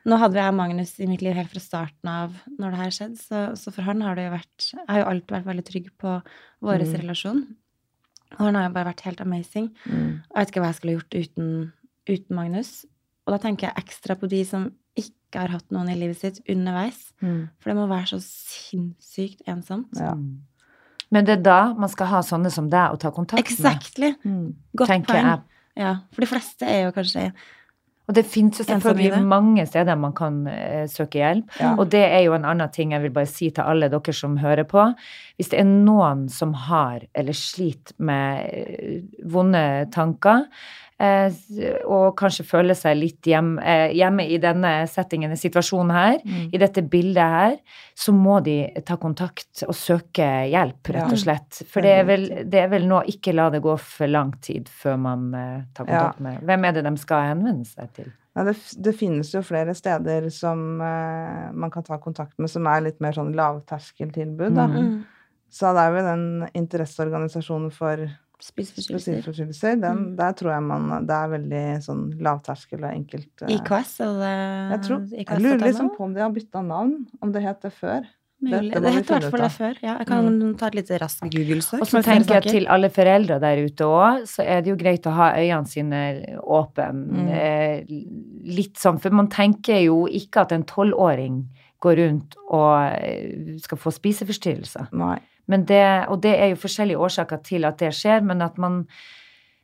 Nå 0.09 0.17
hadde 0.21 0.39
jeg 0.39 0.55
Magnus 0.55 0.93
i 1.03 1.07
mitt 1.09 1.21
liv 1.25 1.33
helt 1.35 1.51
fra 1.51 1.59
starten 1.61 2.07
av 2.09 2.37
når 2.57 2.71
det 2.75 2.79
her 2.79 2.93
skjedde, 2.95 3.19
så, 3.19 3.39
så 3.59 3.73
for 3.75 3.83
han 3.89 3.99
har 4.05 4.15
det 4.15 4.27
jo 4.29 4.35
vært 4.37 4.67
Jeg 4.71 4.85
har 4.87 5.01
jo 5.01 5.07
alltid 5.11 5.33
vært 5.35 5.49
veldig 5.49 5.65
trygg 5.67 5.89
på 5.99 6.13
vår 6.65 6.85
Mm. 6.85 6.93
relasjon. 7.01 7.41
Og 8.37 8.43
han 8.45 8.55
har 8.55 8.67
jo 8.69 8.73
bare 8.77 8.89
vært 8.93 9.01
helt 9.07 9.21
amazing. 9.25 9.67
Mm. 9.89 10.21
Og 10.29 10.35
jeg 10.37 10.39
vet 10.39 10.51
ikke 10.53 10.61
hva 10.63 10.69
jeg 10.69 10.77
skulle 10.79 10.95
gjort 10.99 11.17
uten, 11.19 11.49
uten 12.07 12.35
Magnus. 12.37 12.71
Og 13.25 13.33
da 13.35 13.39
tenker 13.41 13.67
jeg 13.67 13.83
ekstra 13.83 14.15
på 14.21 14.29
de 14.29 14.43
som 14.45 14.69
ikke 14.97 15.41
har 15.43 15.51
hatt 15.53 15.69
noen 15.73 15.89
i 15.89 15.97
livet 15.97 16.17
sitt 16.21 16.39
underveis. 16.49 17.11
Mm. 17.21 17.49
For 17.59 17.69
det 17.71 17.75
må 17.77 17.87
være 17.89 18.09
så 18.13 18.19
sinnssykt 18.23 19.41
ensomt. 19.49 19.91
Ja. 19.99 20.13
Men 21.13 21.27
det 21.27 21.39
er 21.39 21.45
da 21.45 21.59
man 21.77 21.91
skal 21.91 22.11
ha 22.11 22.23
sånne 22.25 22.51
som 22.53 22.67
deg 22.71 22.93
å 22.93 22.99
ta 23.01 23.11
kontakt 23.13 23.41
med. 23.41 23.53
Exactly. 23.55 24.11
Mm. 24.23 24.51
Godt 24.77 24.93
tenker 24.93 25.15
poeng. 25.15 25.31
jeg. 25.31 25.45
Ja, 25.79 25.95
for 26.13 26.25
de 26.25 26.27
fleste 26.29 26.67
er 26.67 26.81
jo 26.87 26.91
kanskje 26.91 27.29
Og 28.09 28.15
det 28.17 28.25
finnes 28.25 28.57
jo 28.57 28.65
selvfølgelig 28.65 29.21
mange 29.29 29.63
steder 29.69 29.97
man 30.01 30.15
kan 30.17 30.41
eh, 30.49 30.87
søke 30.89 31.21
hjelp. 31.21 31.51
Ja. 31.61 31.75
Og 31.77 31.91
det 31.93 32.01
er 32.07 32.23
jo 32.25 32.33
en 32.33 32.47
annen 32.49 32.71
ting 32.73 32.95
jeg 32.95 33.03
vil 33.03 33.13
bare 33.13 33.29
si 33.29 33.51
til 33.53 33.61
alle 33.61 33.89
dere 33.93 34.15
som 34.17 34.39
hører 34.41 34.65
på. 34.65 34.87
Hvis 35.37 35.51
det 35.51 35.59
er 35.61 35.69
noen 35.69 36.25
som 36.33 36.55
har 36.57 37.05
eller 37.13 37.37
sliter 37.37 37.93
med 38.01 38.49
eh, 38.49 39.03
vonde 39.29 39.61
tanker, 39.93 40.47
og 40.99 42.17
kanskje 42.19 42.43
føler 42.43 42.75
seg 42.75 42.97
litt 42.99 43.27
hjem, 43.29 43.53
eh, 43.63 43.93
hjemme 43.95 44.25
i 44.27 44.37
denne 44.41 44.71
settingen, 44.91 45.31
situasjonen 45.39 45.93
her, 45.95 46.17
Mm. 46.25 46.49
i 46.53 46.57
dette 46.57 46.81
bildet 46.83 47.23
her, 47.23 47.57
så 47.95 48.11
må 48.11 48.41
de 48.43 48.67
ta 48.85 48.97
kontakt 48.97 49.63
og 49.67 49.73
søke 49.75 50.27
hjelp, 50.51 50.91
rett 50.91 51.11
og 51.11 51.17
slett. 51.17 51.61
For 51.71 51.81
det 51.81 51.93
er, 52.01 52.03
vel, 52.03 52.27
det 52.49 52.59
er 52.65 52.67
vel 52.67 52.87
nå 52.87 53.01
ikke 53.07 53.33
la 53.33 53.49
det 53.49 53.61
gå 53.63 53.77
for 53.79 54.07
lang 54.07 54.33
tid 54.41 54.67
før 54.67 54.99
man 54.99 55.33
eh, 55.33 55.61
tar 55.73 55.85
kontakt 55.85 56.19
med 56.19 56.41
Hvem 56.43 56.65
er 56.65 56.71
det 56.73 56.83
de 56.83 56.97
skal 56.97 57.29
henvende 57.31 57.65
seg 57.65 57.93
til? 57.93 58.11
Ja, 58.35 58.43
det, 58.43 58.55
det 58.79 58.95
finnes 58.95 59.31
jo 59.33 59.41
flere 59.41 59.73
steder 59.75 60.29
som 60.31 60.81
eh, 60.81 61.51
man 61.51 61.71
kan 61.71 61.83
ta 61.83 61.97
kontakt 61.97 62.37
med, 62.37 62.49
som 62.49 62.67
er 62.67 62.81
litt 62.85 62.99
mer 63.01 63.11
sånn 63.15 63.33
lavterskeltilbud. 63.35 64.53
Da. 64.55 64.67
Mm. 64.67 65.05
Så 65.49 65.71
det 65.73 65.81
er 65.81 65.91
vel 65.95 66.05
den 66.05 66.49
interesseorganisasjonen 66.53 67.71
for 67.73 68.03
spiseforstyrrelser. 68.41 69.21
spiseforstyrrelser. 69.21 69.81
Den, 69.81 69.97
Mm. 69.99 70.15
Der 70.17 70.31
tror 70.33 70.51
jeg 70.53 70.63
man 70.63 71.05
Det 71.05 71.15
er 71.15 71.27
veldig 71.37 71.63
sånn 71.83 72.03
lavterskel 72.19 72.83
og 72.83 72.91
enkelt. 72.93 73.41
eh, 73.41 73.55
IKS, 73.57 73.97
det 73.97 74.31
Jeg, 74.71 74.81
tror, 74.87 74.99
IKS 75.11 75.29
jeg 75.29 75.41
lurer 75.41 75.59
liksom 75.67 75.89
på 75.97 76.03
om 76.03 76.13
de 76.13 76.19
har 76.21 76.29
bytta 76.31 76.61
navn, 76.65 77.07
om 77.21 77.31
det 77.31 77.41
het 77.43 77.61
det 77.61 77.73
før. 77.73 78.05
Mulig. 78.41 78.71
Det 78.71 78.93
het 78.93 79.03
i 79.03 79.13
hvert 79.13 79.31
fall 79.31 79.41
det 79.41 79.51
før. 79.51 79.73
Ja, 79.83 79.97
jeg 79.97 80.07
kan 80.07 80.55
ta 80.55 80.67
et 80.67 80.75
lite 80.75 80.97
raskt 81.01 81.25
Google-søk. 81.29 81.81
Og 81.81 81.87
så 81.87 82.01
tenker 82.01 82.35
jeg 82.39 82.43
til 82.43 82.67
alle 82.71 82.87
foreldre 82.89 83.37
der 83.41 83.65
ute 83.65 83.83
òg, 83.83 84.23
så 84.31 84.45
er 84.47 84.61
det 84.61 84.69
jo 84.71 84.77
greit 84.79 85.03
å 85.03 85.11
ha 85.11 85.33
øynene 85.35 85.67
sine 85.67 85.99
åpne. 86.39 86.87
Mm. 86.93 87.27
Eh, 87.27 87.83
litt 88.45 88.77
sånn, 88.79 88.97
for 89.01 89.09
man 89.11 89.27
tenker 89.27 89.83
jo 89.83 90.05
ikke 90.07 90.45
at 90.45 90.53
en 90.53 90.63
tolvåring 90.63 91.41
går 91.81 91.97
rundt 91.99 92.35
og 92.49 92.93
eh, 93.03 93.57
skal 93.59 93.77
få 93.77 93.91
spiseforstyrrelser. 93.91 94.87
Nei. 94.93 95.19
Men 95.49 95.63
det, 95.69 95.83
og 96.13 96.21
det 96.23 96.35
er 96.37 96.51
jo 96.53 96.59
forskjellige 96.61 97.01
årsaker 97.01 97.41
til 97.47 97.65
at 97.65 97.79
det 97.81 97.89
skjer, 97.97 98.21
men 98.25 98.41
at 98.45 98.57
man 98.61 98.83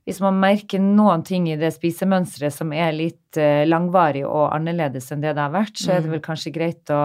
hvis 0.06 0.20
man 0.22 0.36
merker 0.38 0.78
noen 0.82 1.24
ting 1.26 1.48
i 1.50 1.56
det 1.58 1.72
spisemønsteret 1.74 2.54
som 2.54 2.70
er 2.78 2.92
litt 2.94 3.40
eh, 3.42 3.64
langvarig 3.66 4.22
og 4.28 4.52
annerledes 4.54 5.08
enn 5.14 5.24
det 5.24 5.32
det 5.34 5.42
har 5.42 5.54
vært, 5.56 5.80
så 5.82 5.96
er 5.96 6.04
det 6.04 6.12
Mm. 6.12 6.14
vel 6.14 6.22
kanskje 6.28 6.54
greit 6.54 6.92
å 6.94 7.00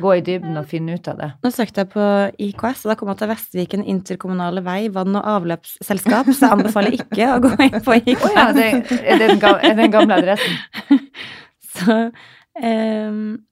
gå 0.00 0.14
i 0.16 0.22
dybden 0.24 0.56
og 0.60 0.64
finne 0.68 0.96
ut 0.96 1.08
av 1.08 1.18
det. 1.20 1.28
Nå 1.44 1.50
søkte 1.52 1.84
jeg 1.84 1.90
på 1.92 2.06
IKS, 2.46 2.84
og 2.84 2.90
da 2.90 2.96
kom 3.00 3.08
jeg 3.12 3.18
til 3.20 3.28
Vestviken 3.28 3.84
interkommunale 3.84 4.64
vei, 4.64 4.88
vann- 4.92 5.16
og 5.20 5.28
avløpsselskap, 5.34 6.28
så 6.32 6.46
jeg 6.48 6.56
anbefaler 6.56 6.96
ikke 6.98 7.28
å 7.34 7.40
gå 7.44 7.52
inn 7.68 7.78
på 7.84 7.96
IKS. 8.00 8.24
Oh 8.24 8.32
ja, 8.32 8.46
det, 8.56 8.66
er, 9.04 9.20
det 9.20 9.76
den 9.76 9.92
gamle 9.92 10.20
adressen? 10.20 11.00
Så 11.74 11.96
ehm, 12.60 13.44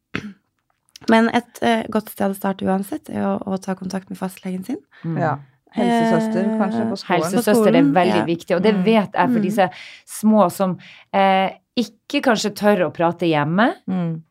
Men 1.10 1.30
et 1.34 1.62
uh, 1.62 1.82
godt 1.90 2.10
sted 2.10 2.30
å 2.30 2.36
starte 2.36 2.66
uansett 2.68 3.08
er 3.10 3.24
å, 3.26 3.38
å 3.46 3.58
ta 3.58 3.74
kontakt 3.74 4.10
med 4.12 4.18
fastlegen 4.20 4.64
sin. 4.64 4.78
Mm. 5.04 5.16
Ja. 5.18 5.38
Helsesøster, 5.72 6.50
kanskje, 6.60 6.82
på 6.90 6.96
skolen. 7.00 7.22
Helsesøster 7.24 7.78
er 7.78 7.86
veldig 7.96 8.18
ja. 8.20 8.26
viktig, 8.28 8.56
og 8.58 8.62
det 8.62 8.74
Mm. 8.76 8.82
vet 8.84 9.12
jeg 9.16 9.28
for 9.30 9.38
Mm. 9.40 9.46
disse 9.46 9.70
små 10.06 10.50
som 10.52 10.74
eh, 11.14 11.54
ikke 11.80 12.20
kanskje 12.20 12.50
tør 12.54 12.86
å 12.88 12.92
prate 12.92 13.24
hjemme. 13.26 13.70
Mm. 13.88 14.22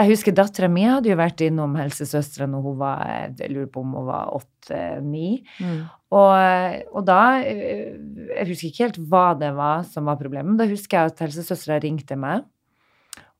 Jeg 0.00 0.08
husker 0.08 0.32
dattera 0.32 0.68
mi 0.68 0.82
hadde 0.88 1.10
jo 1.10 1.16
vært 1.16 1.40
innom 1.44 1.76
helsesøstera 1.76 2.48
når 2.48 2.62
hun 2.64 2.76
var 2.80 3.06
jeg 3.38 3.50
lurer 3.52 3.66
på 3.70 3.80
om 3.84 3.92
hun 3.94 4.06
var 4.06 4.30
åtte-ni. 4.34 5.44
Mm. 5.60 5.82
Og, 6.10 6.94
og 6.96 7.04
da 7.06 7.20
eh, 7.44 7.94
Jeg 8.40 8.48
husker 8.48 8.68
ikke 8.70 8.84
helt 8.88 8.98
hva 9.12 9.38
det 9.38 9.52
var 9.54 9.84
som 9.84 10.06
var 10.10 10.16
problemet, 10.16 10.46
men 10.48 10.56
da 10.58 10.66
husker 10.66 10.96
jeg 11.04 11.12
at 11.12 11.18
helsesøstera 11.20 11.78
ringte 11.84 12.16
meg. 12.18 12.42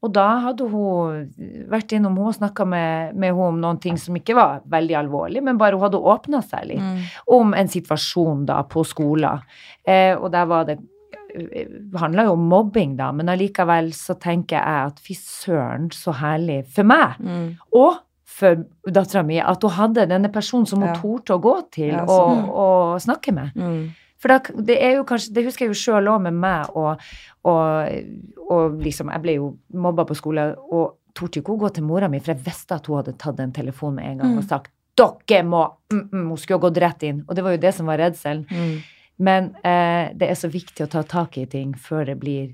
Og 0.03 0.13
da 0.13 0.27
hadde 0.41 0.65
hun 0.71 1.27
vært 1.69 1.93
innom 1.93 2.17
hun 2.17 2.29
og 2.31 2.35
snakka 2.39 2.65
med, 2.67 3.15
med 3.15 3.35
henne 3.35 3.49
om 3.51 3.59
noen 3.61 3.81
ting 3.81 3.99
som 4.01 4.15
ikke 4.17 4.35
var 4.35 4.61
veldig 4.67 4.97
alvorlig, 4.97 5.43
men 5.45 5.59
bare 5.61 5.77
hun 5.77 5.83
hadde 5.85 6.01
åpna 6.01 6.41
seg 6.43 6.67
litt 6.71 6.81
Mm. 6.81 7.03
om 7.29 7.53
en 7.55 7.69
situasjon 7.69 8.47
da 8.47 8.63
på 8.63 8.81
skolen. 8.87 9.43
Eh, 9.85 10.15
og 10.17 10.31
der 10.33 10.47
var 10.47 10.65
det 10.65 10.79
Det 11.31 11.95
handla 11.95 12.25
jo 12.25 12.33
om 12.33 12.49
mobbing, 12.51 12.97
da, 12.97 13.13
men 13.13 13.29
allikevel 13.29 13.93
så 13.95 14.17
tenker 14.19 14.57
jeg 14.57 14.87
at 14.89 14.99
fy 14.99 15.15
søren, 15.15 15.85
så 15.95 16.13
herlig 16.13 16.67
for 16.67 16.83
meg, 16.83 17.15
Mm. 17.21 17.57
og 17.73 17.99
for 18.25 18.65
dattera 18.91 19.23
mi, 19.25 19.39
at 19.39 19.63
hun 19.63 19.71
hadde 19.71 20.09
denne 20.09 20.29
personen 20.33 20.67
som 20.67 20.81
hun 20.81 20.89
Ja. 20.89 20.95
torde 21.01 21.31
å 21.37 21.41
gå 21.41 21.71
til 21.71 21.93
Ja, 21.93 22.03
og, 22.03 22.09
sånn. 22.09 22.49
og 22.49 23.01
snakke 23.01 23.33
med. 23.33 23.53
Mm. 23.55 23.91
For 24.21 24.29
da, 24.33 24.39
det 24.69 24.77
er 24.85 24.99
jo 24.99 25.05
kanskje, 25.09 25.33
det 25.37 25.45
husker 25.47 25.65
jeg 25.67 25.73
jo 25.75 25.79
sjøl 25.81 26.11
òg 26.13 26.21
med 26.29 26.37
meg, 26.37 26.75
og, 26.77 27.01
og, 27.49 27.89
og 28.53 28.81
liksom 28.85 29.09
Jeg 29.15 29.23
ble 29.25 29.37
jo 29.39 29.47
mobba 29.73 30.05
på 30.09 30.17
skole 30.19 30.45
og 30.71 30.99
torde 31.17 31.41
ikke 31.41 31.55
å 31.57 31.61
gå 31.65 31.71
til 31.75 31.87
mora 31.89 32.09
mi, 32.13 32.21
for 32.21 32.35
jeg 32.35 32.45
visste 32.45 32.77
at 32.77 32.87
hun 32.87 33.01
hadde 33.01 33.17
tatt 33.19 33.41
en 33.43 33.53
telefon 33.57 33.97
med 33.97 34.05
en 34.13 34.19
gang 34.23 34.37
og 34.37 34.45
Mm. 34.45 34.49
sagt 34.49 34.71
dere 35.01 35.43
må 35.47 35.63
mm, 35.91 36.11
mm, 36.13 36.29
Hun 36.29 36.37
skulle 36.37 36.59
ha 36.59 36.65
gått 36.69 36.79
rett 36.83 37.03
inn. 37.09 37.25
Og 37.29 37.35
det 37.37 37.43
var 37.45 37.55
jo 37.55 37.61
det 37.63 37.73
som 37.75 37.87
var 37.89 37.99
redselen. 37.99 38.45
Mm. 38.51 38.81
Men 39.19 39.45
eh, 39.65 40.13
det 40.17 40.29
er 40.29 40.37
så 40.37 40.49
viktig 40.53 40.85
å 40.85 40.91
ta 40.91 41.03
tak 41.03 41.39
i 41.39 41.47
ting 41.47 41.73
før 41.77 42.05
det 42.09 42.19
blir 42.21 42.53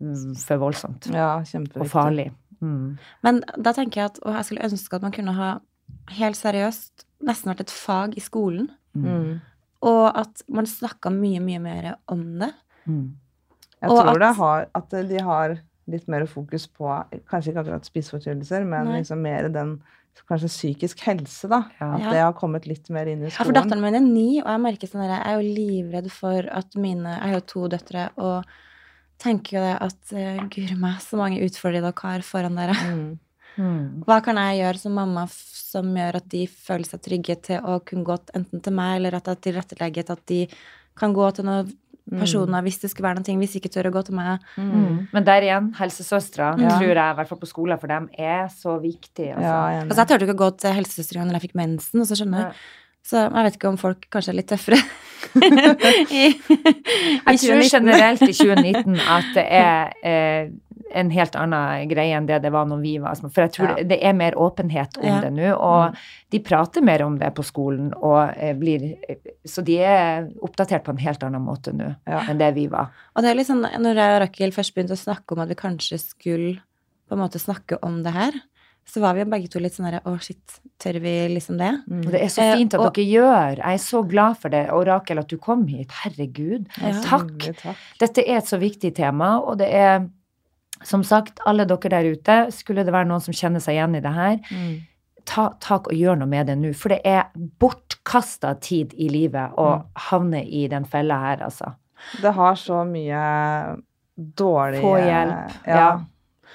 mm, 0.00 0.34
for 0.38 0.62
voldsomt 0.62 1.10
Ja, 1.12 1.42
og 1.42 1.86
farlig. 1.90 2.30
Mm. 2.60 2.98
Men 3.22 3.42
da 3.56 3.72
tenker 3.72 4.00
jeg 4.00 4.10
at 4.10 4.16
Og 4.24 4.34
jeg 4.34 4.44
skulle 4.48 4.66
ønske 4.66 4.96
at 4.96 5.04
man 5.06 5.14
kunne 5.14 5.34
ha 5.36 5.50
helt 6.18 6.36
seriøst 6.38 7.04
nesten 7.26 7.50
vært 7.52 7.60
et 7.66 7.70
fag 7.74 8.16
i 8.18 8.22
skolen. 8.22 8.70
Mm. 8.94 9.40
Og 9.82 10.16
at 10.18 10.42
man 10.48 10.66
snakka 10.66 11.10
mye, 11.14 11.40
mye 11.44 11.60
mer 11.62 11.96
om 12.08 12.24
det. 12.40 12.52
Mm. 12.88 13.14
Jeg 13.80 13.90
Og 13.90 14.00
tror 14.02 14.10
at- 14.14 14.20
det 14.20 14.36
har, 14.36 14.66
at 14.74 14.90
de 15.08 15.18
har 15.22 15.58
litt 15.88 16.08
mer 16.08 16.26
fokus 16.26 16.66
på 16.66 16.84
kanskje 17.30 17.52
ikke 17.52 17.62
akkurat 17.64 17.84
spiseforstyrrelser, 17.86 18.66
men 18.66 18.86
Nei. 18.86 19.00
liksom 19.00 19.22
mer 19.22 19.48
den 19.48 19.80
kanskje 20.28 20.48
psykisk 20.50 20.98
helse, 21.06 21.48
da. 21.48 21.62
Ja. 21.80 21.94
At 21.94 22.00
det 22.10 22.20
har 22.20 22.32
kommet 22.34 22.66
litt 22.66 22.90
mer 22.90 23.06
inn 23.06 23.22
i 23.22 23.28
Ja, 23.30 23.44
for 23.44 23.52
datteren 23.54 23.80
min 23.80 23.94
er 23.94 24.00
ni, 24.00 24.40
og 24.42 24.48
jeg 24.50 24.60
merker 24.60 24.88
sånn 24.90 25.04
der, 25.06 25.14
jeg 25.14 25.26
er 25.26 25.36
jo 25.38 25.54
livredd 25.54 26.10
for 26.10 26.48
at 26.50 26.74
mine 26.74 27.04
Jeg 27.04 27.22
har 27.22 27.34
jo 27.38 27.46
to 27.46 27.68
døtre, 27.68 28.10
og 28.18 28.44
tenker 29.18 29.58
jo 29.58 29.62
det 29.62 29.76
at 29.80 30.12
uh, 30.12 30.48
guri 30.50 30.76
meg, 30.78 30.98
så 31.00 31.16
mange 31.16 31.38
utfordrere 31.46 31.82
dere 31.86 32.02
har 32.02 32.20
foran 32.26 32.58
dere. 32.58 32.74
Mm. 32.74 33.18
Mm. 33.58 34.04
Hva 34.06 34.20
kan 34.22 34.36
jeg 34.36 34.60
gjøre 34.60 34.78
som 34.78 34.92
mamma 34.94 35.24
som 35.68 35.90
gjør 35.96 36.20
at 36.22 36.30
de 36.32 36.46
føler 36.48 36.88
seg 36.88 37.02
trygge 37.04 37.36
til 37.50 37.60
å 37.60 37.78
kunne 37.84 38.06
gå 38.08 38.16
enten 38.38 38.64
til 38.64 38.74
meg, 38.76 38.96
eller 38.98 39.18
at 39.18 39.28
det 39.28 39.52
er 39.54 39.68
til 39.68 40.14
at 40.16 40.24
de 40.32 40.40
kan 40.98 41.14
gå 41.14 41.28
til 41.36 41.46
noen 41.48 41.68
personer 42.08 42.64
hvis 42.64 42.80
det 42.80 42.90
skulle 42.90 43.10
være 43.10 43.20
noe, 43.20 43.38
hvis 43.42 43.54
de 43.54 43.60
ikke 43.60 43.72
tør 43.74 43.90
å 43.90 43.94
gå 43.98 44.02
til 44.08 44.16
meg. 44.16 44.44
Mm. 44.56 45.08
Men 45.12 45.26
der 45.26 45.44
igjen, 45.44 45.70
helsesøstre, 45.76 46.54
Ja. 46.58 46.78
tror 46.78 46.88
jeg, 46.94 46.96
i 46.96 47.16
hvert 47.18 47.28
fall 47.28 47.42
på 47.42 47.50
skolen, 47.50 47.78
for 47.78 47.86
dem 47.86 48.08
er 48.16 48.48
så 48.48 48.78
viktig. 48.80 49.28
Altså. 49.36 49.42
Ja. 49.44 49.82
Altså, 49.84 50.00
jeg 50.00 50.08
turte 50.08 50.24
ikke 50.28 50.38
å 50.38 50.44
gå 50.44 50.50
til 50.56 50.76
helsesøstera 50.78 51.26
når 51.26 51.38
jeg 51.38 51.44
fikk 51.48 51.54
mensen, 51.60 52.00
og 52.00 52.06
så 52.08 52.16
skjønner 52.16 52.46
jeg. 52.46 52.54
Så 53.06 53.16
jeg 53.24 53.44
vet 53.46 53.54
ikke 53.56 53.68
om 53.70 53.78
folk 53.80 54.08
kanskje 54.12 54.32
er 54.34 54.36
litt 54.40 54.48
tøffere 54.50 54.78
i, 56.12 56.32
2019. 56.38 57.26
Jeg 57.26 57.38
tror 57.42 57.62
generelt 57.70 58.22
i 58.26 58.32
2019 58.36 58.98
at 59.18 59.28
det 59.36 59.44
er 59.58 59.92
eh, 60.06 60.50
en 60.98 61.10
helt 61.12 61.34
annen 61.36 61.88
greie 61.90 62.16
enn 62.16 62.26
det 62.28 62.38
det 62.44 62.52
var 62.54 62.64
når 62.68 62.80
vi 62.80 62.94
var 63.02 63.16
små. 63.18 63.28
For 63.32 63.44
jeg 63.44 63.52
tror 63.56 63.68
Ja. 63.68 63.74
det, 63.80 63.88
det 63.90 63.98
er 64.08 64.14
mer 64.16 64.36
åpenhet 64.40 64.96
om 65.02 65.08
Ja. 65.08 65.18
det 65.24 65.32
nå, 65.36 65.50
og 65.56 65.96
de 66.32 66.40
prater 66.40 66.84
mer 66.84 67.02
om 67.04 67.18
det 67.20 67.28
på 67.36 67.44
skolen, 67.44 67.90
og 67.96 68.32
eh, 68.36 68.54
blir 68.56 68.86
Så 69.48 69.64
de 69.64 69.78
er 69.84 70.28
oppdatert 70.44 70.84
på 70.84 70.92
en 70.94 71.02
helt 71.04 71.22
annen 71.24 71.44
måte 71.44 71.72
nå 71.76 71.94
Ja. 72.08 72.22
enn 72.28 72.38
det 72.40 72.54
vi 72.56 72.66
var. 72.72 72.88
Og 73.16 73.22
det 73.24 73.30
er 73.30 73.34
litt 73.40 73.48
sånn, 73.50 73.64
når 73.64 73.94
jeg 74.02 74.14
og 74.16 74.20
Rakel 74.26 74.52
først 74.52 74.74
begynte 74.74 74.96
å 74.96 75.04
snakke 75.04 75.32
om 75.36 75.40
at 75.44 75.48
vi 75.48 75.54
kanskje 75.60 75.98
skulle 76.00 76.60
på 77.08 77.16
en 77.16 77.22
måte 77.24 77.40
snakke 77.40 77.78
om 77.82 78.02
det 78.04 78.12
her, 78.12 78.32
så 78.88 79.00
var 79.04 79.14
vi 79.14 79.20
jo 79.20 79.26
begge 79.30 79.48
to 79.52 79.60
litt 79.60 79.74
sånn 79.76 79.84
herre 79.90 80.00
Å, 80.08 80.14
shit, 80.24 80.60
tør 80.80 80.96
vi 81.04 81.12
liksom 81.34 81.58
det? 81.60 81.70
Mm. 81.90 82.02
Det 82.10 82.20
er 82.22 82.30
så 82.32 82.42
Eh, 82.42 82.56
fint 82.56 82.74
at 82.74 82.80
og- 82.80 82.94
dere 82.94 83.04
gjør. 83.04 83.56
Jeg 83.58 83.74
er 83.74 83.82
så 83.84 84.02
glad 84.08 84.38
for 84.38 84.48
det. 84.48 84.62
Og 84.72 84.86
Rakel, 84.86 85.18
at 85.18 85.28
du 85.28 85.36
kom 85.36 85.66
hit. 85.68 85.88
Herregud. 86.02 86.66
Ja. 86.80 86.92
Takk. 87.04 87.38
Takk. 87.60 87.76
Dette 88.00 88.24
er 88.26 88.38
et 88.38 88.44
så 88.48 88.58
viktig 88.58 88.94
tema, 88.94 89.38
og 89.44 89.58
det 89.58 89.68
er 89.74 90.08
som 90.84 91.02
sagt, 91.02 91.40
alle 91.46 91.64
dere 91.66 91.90
der 91.90 92.04
ute, 92.14 92.36
skulle 92.54 92.84
det 92.84 92.92
være 92.94 93.06
noen 93.08 93.20
som 93.20 93.34
kjenner 93.34 93.60
seg 93.60 93.74
igjen 93.74 93.96
i 93.96 94.00
det 94.00 94.12
her, 94.14 94.38
Mm. 94.50 94.82
ta 95.26 95.48
tak 95.60 95.88
og 95.88 95.92
gjør 95.92 96.18
noe 96.18 96.26
med 96.28 96.46
det 96.46 96.56
nå. 96.56 96.72
For 96.74 96.88
det 96.88 97.00
er 97.04 97.24
bortkasta 97.36 98.58
tid 98.60 98.94
i 98.96 99.08
livet 99.08 99.52
å 99.58 99.84
havne 99.96 100.40
i 100.46 100.66
den 100.68 100.84
fella 100.84 101.18
her, 101.18 101.36
altså. 101.44 101.74
Det 102.22 102.32
har 102.32 102.54
så 102.54 102.86
mye 102.86 103.76
dårlig 104.16 104.80
Få 104.80 104.96
hjelp, 104.98 105.52
Ja. 105.66 105.74
ja. 105.76 106.00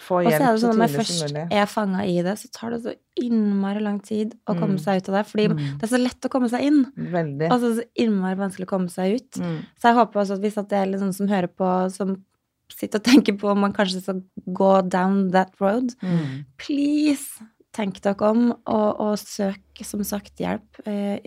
Få 0.04 0.18
Og 0.20 0.26
så 0.28 0.32
hjelp 0.34 0.42
er 0.42 0.52
det 0.54 0.60
så 0.60 0.68
sånn 0.68 0.74
at 0.74 0.78
når 0.82 0.88
tidlig 0.92 1.00
først 1.00 1.24
mulig. 1.34 1.44
er 1.62 1.66
fanga 1.72 2.02
i 2.06 2.16
det, 2.26 2.34
så 2.42 2.48
tar 2.52 2.70
det 2.72 2.80
så 2.84 2.94
innmari 3.24 3.82
lang 3.82 4.00
tid 4.04 4.34
å 4.50 4.56
komme 4.58 4.76
Mm. 4.76 4.84
seg 4.84 4.98
ut 5.02 5.10
av 5.10 5.16
det. 5.16 5.26
Fordi 5.32 5.48
Mm. 5.50 5.78
det 5.80 5.84
er 5.84 5.92
så 5.98 6.02
lett 6.04 6.22
å 6.28 6.30
komme 6.30 6.50
seg 6.50 6.62
inn. 6.62 6.86
Veldig. 6.98 7.52
Og 7.52 7.60
så 7.60 7.66
er 7.72 7.76
det 7.76 7.84
så 7.84 8.04
innmari 8.04 8.36
vanskelig 8.38 8.66
å 8.68 8.74
komme 8.74 8.90
seg 8.90 9.16
ut. 9.16 9.32
Mm. 9.40 9.58
Så 9.80 9.84
jeg 9.90 9.96
håper 9.96 10.20
også 10.22 10.34
at 10.36 10.42
hvis 10.42 10.58
at 10.58 10.68
det 10.70 10.78
er 10.78 10.86
litt 10.92 11.00
sånn 11.02 11.14
som 11.14 11.28
hører 11.28 11.48
på, 11.48 11.92
som 11.92 12.24
sitter 12.70 12.98
og 13.00 13.04
tenker 13.04 13.38
på 13.38 13.52
om 13.52 13.60
man 13.60 13.72
kanskje 13.74 14.02
skal 14.02 14.22
gå 14.50 14.90
down 14.90 15.30
that 15.32 15.52
road, 15.62 15.94
Mm. 16.02 16.46
please 16.58 17.40
tenk 17.74 18.02
dere 18.02 18.22
om, 18.30 18.52
og, 18.68 19.00
og 19.00 19.18
søk 19.18 19.58
som 19.84 20.02
sagt 20.04 20.38
hjelp. 20.38 20.62
Eh, 20.86 21.20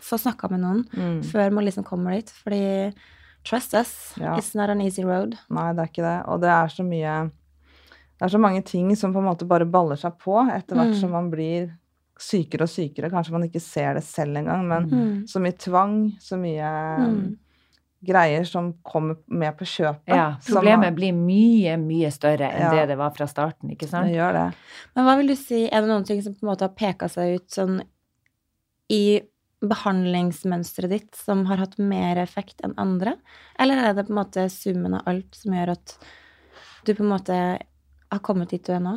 få 0.00 0.18
snakka 0.18 0.50
med 0.50 0.60
noen 0.60 0.84
Mm. 0.90 1.22
før 1.24 1.52
man 1.52 1.64
liksom 1.64 1.84
kommer 1.84 2.12
dit. 2.12 2.26
Fordi 2.44 2.92
trust 3.44 3.74
us, 3.74 4.14
Ja. 4.16 4.36
it's 4.36 4.54
not 4.54 4.70
an 4.70 4.80
easy 4.80 5.02
road. 5.04 5.36
Nei, 5.50 5.72
det 5.72 5.78
er 5.80 5.86
ikke 5.88 6.02
det. 6.02 6.28
Og 6.28 6.40
det 6.40 6.48
er 6.50 6.66
så 6.68 6.84
mye 6.84 7.30
Det 8.22 8.28
er 8.28 8.36
så 8.36 8.38
mange 8.38 8.62
ting 8.62 8.92
som 8.94 9.10
på 9.12 9.18
en 9.18 9.26
måte 9.26 9.46
bare 9.50 9.66
baller 9.66 9.98
seg 9.98 10.14
på 10.22 10.36
etter 10.54 10.76
hvert 10.78 10.92
Mm. 10.94 11.00
som 11.00 11.10
man 11.10 11.28
blir 11.32 11.72
sykere 12.22 12.62
og 12.62 12.70
sykere. 12.70 13.10
Kanskje 13.10 13.32
man 13.34 13.42
ikke 13.48 13.60
ser 13.60 13.94
det 13.94 14.04
selv 14.04 14.36
engang, 14.38 14.62
men 14.68 14.84
Mm. 14.88 15.26
så 15.26 15.40
mye 15.42 15.56
tvang, 15.58 16.12
så 16.20 16.38
mye 16.38 16.68
Mm. 17.02 17.36
greier 18.06 18.44
som 18.46 18.74
kommer 18.84 19.16
med 19.28 19.56
på 19.58 19.64
kjøpet. 19.64 20.06
Ja, 20.14 20.36
problemet 20.46 20.94
problemet 20.94 20.94
blir 20.94 21.12
mye, 21.12 21.76
mye 21.76 22.10
større 22.12 22.48
enn 22.52 22.60
Ja. 22.60 22.70
det 22.70 22.88
det 22.90 22.98
var 22.98 23.10
fra 23.10 23.26
starten, 23.26 23.70
ikke 23.74 23.88
sant? 23.88 24.06
det 24.06 24.14
gjør 24.14 24.32
det. 24.32 24.54
Men 24.94 25.04
hva 25.04 25.16
vil 25.16 25.26
du 25.26 25.34
si, 25.34 25.64
er 25.66 25.80
det 25.80 25.88
noen 25.88 26.04
ting 26.06 26.22
som 26.22 26.32
på 26.34 26.42
en 26.44 26.48
måte 26.54 26.60
har 26.60 26.68
peka 26.68 27.08
seg 27.10 27.34
ut 27.40 27.48
sånn 27.48 27.82
i 28.88 29.20
behandlingsmønsteret 29.62 30.88
ditt 30.90 31.14
som 31.14 31.44
har 31.46 31.56
hatt 31.56 31.76
mer 31.78 32.16
effekt 32.22 32.60
enn 32.62 32.74
andre? 32.78 33.16
Eller 33.58 33.74
er 33.90 33.94
det 33.94 34.06
på 34.06 34.10
en 34.10 34.24
måte 34.24 34.48
summen 34.48 34.94
av 34.94 35.02
alt 35.06 35.34
som 35.34 35.52
gjør 35.52 35.70
at 35.70 35.98
du 36.84 36.94
på 36.94 37.00
en 37.00 37.18
måte 37.18 37.58
har 38.16 38.22
kommet 38.26 38.50
dit 38.52 38.64
du 38.66 38.72
er 38.74 38.82
nå? 38.84 38.96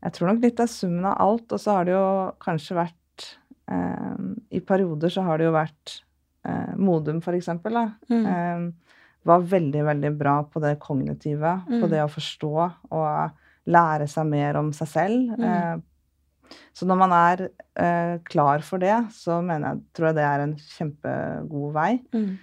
Jeg 0.00 0.14
tror 0.16 0.30
nok 0.30 0.44
litt 0.44 0.60
av 0.62 0.70
summen 0.72 1.04
av 1.10 1.18
alt, 1.20 1.52
og 1.52 1.60
så 1.60 1.74
har 1.76 1.84
det 1.88 1.92
jo 1.92 2.04
kanskje 2.40 2.76
vært 2.78 3.26
eh, 3.70 4.22
I 4.56 4.60
perioder 4.64 5.12
så 5.12 5.24
har 5.26 5.38
det 5.40 5.48
jo 5.50 5.52
vært 5.56 5.96
eh, 6.48 6.72
Modum, 6.80 7.20
for 7.24 7.36
eksempel, 7.36 7.76
da. 7.76 7.84
Mm. 8.08 8.24
eh, 8.26 8.96
var 9.28 9.42
veldig, 9.44 9.82
veldig 9.84 10.10
bra 10.16 10.38
på 10.48 10.62
det 10.64 10.78
kognitive, 10.80 11.50
på 11.68 11.82
Mm. 11.84 11.90
det 11.92 12.00
å 12.00 12.08
forstå 12.08 12.52
og 12.96 13.36
lære 13.68 14.06
seg 14.08 14.26
mer 14.30 14.56
om 14.56 14.70
seg 14.72 14.88
selv. 14.88 15.34
Mm. 15.36 15.44
Eh, 15.44 16.54
så 16.74 16.86
når 16.88 16.96
man 17.02 17.12
er 17.12 17.42
eh, 17.76 18.14
klar 18.24 18.64
for 18.66 18.80
det, 18.82 18.94
så 19.12 19.36
jeg, 19.44 19.82
tror 19.92 20.08
jeg 20.08 20.16
det 20.16 20.24
er 20.24 20.40
en 20.46 20.54
kjempegod 20.56 21.74
vei. 21.76 21.90
Mm. 22.16 22.38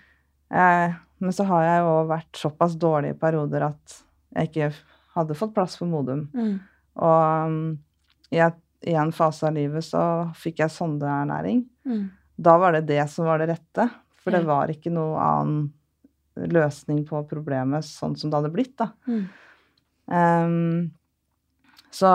Eh, 0.54 0.94
men 1.20 1.34
så 1.34 1.44
har 1.50 1.64
jeg 1.66 1.82
jo 1.82 1.96
vært 2.14 2.38
såpass 2.44 2.78
dårlig 2.78 3.16
i 3.16 3.20
perioder 3.20 3.66
at 3.72 3.98
jeg 4.38 4.52
ikke 4.52 4.70
hadde 5.18 5.38
fått 5.38 5.56
plass 5.56 5.78
for 5.80 5.90
Modum. 5.90 6.28
Mm. 6.34 6.54
Og 7.04 7.48
um, 7.48 7.60
i, 8.34 8.42
et, 8.44 8.60
i 8.88 8.96
en 8.98 9.14
fase 9.16 9.48
av 9.48 9.56
livet 9.58 9.86
så 9.86 10.02
fikk 10.38 10.64
jeg 10.64 10.74
sondeernæring. 10.74 11.64
Mm. 11.88 12.06
Da 12.38 12.58
var 12.62 12.78
det 12.78 12.88
det 12.90 13.04
som 13.12 13.30
var 13.30 13.42
det 13.42 13.52
rette. 13.54 13.90
For 14.22 14.36
det 14.36 14.44
var 14.44 14.68
ikke 14.72 14.92
noe 14.92 15.16
annen 15.24 16.50
løsning 16.52 17.00
på 17.08 17.22
problemet 17.30 17.86
sånn 17.88 18.18
som 18.20 18.30
det 18.30 18.42
hadde 18.42 18.54
blitt, 18.54 18.76
da. 18.78 18.92
Mm. 19.08 19.24
Um, 20.08 20.82
så 21.96 22.10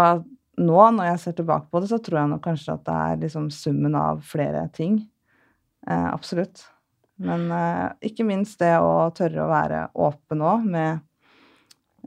nå, 0.60 0.78
når 0.94 1.08
jeg 1.08 1.22
ser 1.22 1.36
tilbake 1.38 1.70
på 1.72 1.80
det, 1.82 1.88
så 1.90 1.98
tror 2.04 2.20
jeg 2.20 2.30
nok 2.34 2.44
kanskje 2.44 2.76
at 2.76 2.84
det 2.86 2.98
er 3.06 3.22
liksom 3.24 3.48
summen 3.54 3.96
av 3.98 4.20
flere 4.26 4.66
ting. 4.76 5.00
Eh, 5.88 6.08
absolutt. 6.12 6.66
Men 7.22 7.48
eh, 7.54 7.88
ikke 8.10 8.26
minst 8.28 8.60
det 8.62 8.74
å 8.82 9.08
tørre 9.16 9.44
å 9.44 9.50
være 9.50 9.80
åpen 10.04 10.44
òg 10.44 10.68
med 10.68 11.02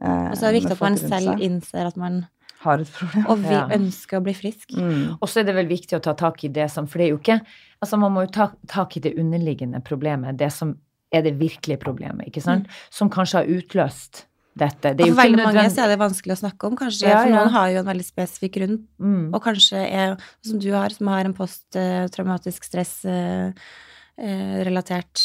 eh, 0.02 0.30
Og 0.32 0.38
så 0.38 0.48
er 0.48 0.52
det 0.52 0.62
viktig 0.62 0.76
at 0.76 0.82
man 0.82 0.98
selv 0.98 1.42
innser 1.44 1.88
at 1.88 1.98
man 1.98 2.26
har 2.66 2.80
et 2.82 2.92
problem. 2.92 3.26
Og 3.30 3.38
vi 3.44 3.54
Ja. 3.54 3.68
ønsker 3.68 4.18
å 4.20 4.24
bli 4.24 4.34
frisk. 4.34 4.72
Mm. 4.74 5.18
Og 5.22 5.30
så 5.30 5.40
er 5.40 5.44
det 5.46 5.56
vel 5.56 5.68
viktig 5.68 5.98
å 5.98 6.02
ta 6.02 6.14
tak 6.14 6.44
i 6.44 6.48
det 6.50 6.72
som 6.72 6.88
For 6.88 6.98
det 6.98 7.06
er 7.08 7.12
jo 7.14 7.20
ikke 7.22 7.42
Altså, 7.84 7.98
man 8.00 8.12
må 8.14 8.22
jo 8.26 8.32
ta 8.32 8.52
tak 8.68 8.98
i 8.98 9.00
det 9.00 9.16
underliggende 9.20 9.82
problemet, 9.84 10.38
det 10.38 10.52
som 10.52 10.78
er 11.12 11.22
det 11.22 11.38
virkelige 11.38 11.78
problemet, 11.78 12.28
ikke 12.28 12.42
sant? 12.42 12.68
Som 12.90 13.10
kanskje 13.14 13.38
har 13.44 13.50
utløst 13.52 14.26
dette. 14.58 14.94
Det 14.96 15.04
er 15.04 15.08
for 15.12 15.20
veldig 15.20 15.44
mange 15.44 15.70
så 15.70 15.84
er 15.84 15.88
det 15.92 16.00
vanskelig 16.00 16.34
å 16.38 16.40
snakke 16.40 16.68
om, 16.70 16.76
kanskje. 16.80 17.10
Ja, 17.10 17.20
For 17.22 17.30
ja. 17.30 17.36
noen 17.36 17.52
har 17.54 17.68
jo 17.74 17.80
en 17.84 17.90
veldig 17.92 18.08
spesifikk 18.08 18.54
grunn, 18.56 18.78
mm. 18.98 19.26
og 19.36 19.40
kanskje 19.44 19.78
er 19.84 20.16
som 20.48 20.58
du 20.64 20.70
har, 20.74 20.90
som 20.96 21.08
har 21.12 21.24
en 21.28 21.36
posttraumatisk 21.38 22.64
stress-relatert 22.72 25.16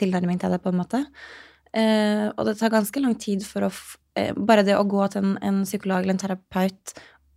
tilnærming 0.00 0.38
til 0.40 0.52
det, 0.52 0.60
på 0.62 0.72
en 0.72 0.80
måte. 0.84 0.98
Eh, 1.72 2.26
og 2.36 2.44
det 2.46 2.58
tar 2.60 2.72
ganske 2.74 3.00
lang 3.00 3.14
tid 3.16 3.46
for 3.48 3.64
å 3.64 3.70
eh, 4.20 4.34
Bare 4.36 4.60
det 4.66 4.74
å 4.76 4.84
gå 4.84 5.06
til 5.08 5.22
en, 5.24 5.36
en 5.40 5.62
psykolog 5.64 6.02
eller 6.02 6.12
en 6.12 6.20
terapeut 6.20 6.92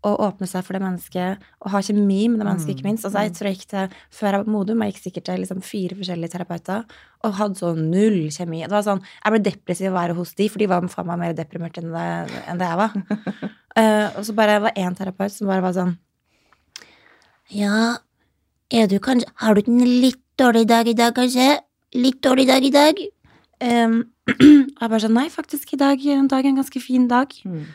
og 0.06 0.22
åpne 0.22 0.46
seg 0.46 0.62
for 0.66 0.78
det 0.78 0.84
mennesket, 0.84 1.46
og 1.64 1.72
ha 1.74 1.80
kjemi 1.82 2.28
med 2.30 2.38
det 2.38 2.46
mennesket, 2.46 2.70
Mm, 2.70 2.76
ikke 2.76 2.86
minst. 2.86 3.06
Altså, 3.08 3.24
jeg 3.26 3.34
tror 3.34 3.48
jeg 3.50 3.58
gikk 3.58 3.70
til, 3.72 3.96
Før 4.14 4.28
jeg 4.28 4.38
var 4.38 4.46
på 4.46 4.54
Modum, 4.54 4.82
jeg 4.84 4.94
gikk 4.94 5.04
sikkert 5.04 5.26
til 5.26 5.40
liksom 5.42 5.62
fire 5.66 5.98
forskjellige 5.98 6.32
terapeuter, 6.36 6.84
og 7.24 7.34
hadde 7.40 7.58
så 7.58 7.72
null 7.74 8.30
kjemi. 8.30 8.62
Det 8.62 8.76
var 8.76 8.86
sånn, 8.86 9.02
Jeg 9.02 9.34
ble 9.34 9.42
depressiv 9.42 9.88
av 9.88 9.94
å 9.94 10.00
være 10.00 10.18
hos 10.20 10.34
de, 10.36 10.50
for 10.50 10.60
de 10.60 10.68
var 10.68 10.88
faen 10.88 11.08
meg 11.08 11.20
mer 11.20 11.34
deprimert 11.34 11.78
enn 11.82 11.90
det, 11.90 12.08
enn 12.46 12.62
det 12.62 12.70
jeg 12.70 12.82
var. 12.84 12.94
Eh, 13.76 14.08
og 14.16 14.24
så 14.24 14.32
bare 14.32 14.62
var 14.64 14.72
én 14.80 14.94
terapeut 14.96 15.34
som 15.34 15.50
bare 15.50 15.60
var 15.60 15.74
sånn 15.76 15.98
Ja, 17.52 17.98
er 18.72 18.88
du 18.88 19.00
kanskje 19.04 19.28
Har 19.36 19.54
du 19.54 19.60
ikke 19.60 19.74
en 19.74 20.00
litt 20.00 20.22
dårlig 20.40 20.64
dag 20.70 20.88
i 20.88 20.94
dag, 20.96 21.12
kanskje? 21.12 21.60
Litt 21.92 22.22
dårlig 22.24 22.48
dag 22.48 22.64
i 22.64 22.72
dag? 22.72 23.02
Um, 23.66 23.97
og 24.78 24.84
jeg 24.84 24.91
bare 24.91 25.01
sånn 25.01 25.18
Nei, 25.18 25.26
faktisk, 25.34 25.74
i 25.74 25.82
dag 25.82 25.97
dagen 25.97 26.30
er 26.30 26.53
en 26.53 26.61
ganske 26.61 26.82
fin 26.84 27.09
dag. 27.09 27.34
Mm. 27.47 27.66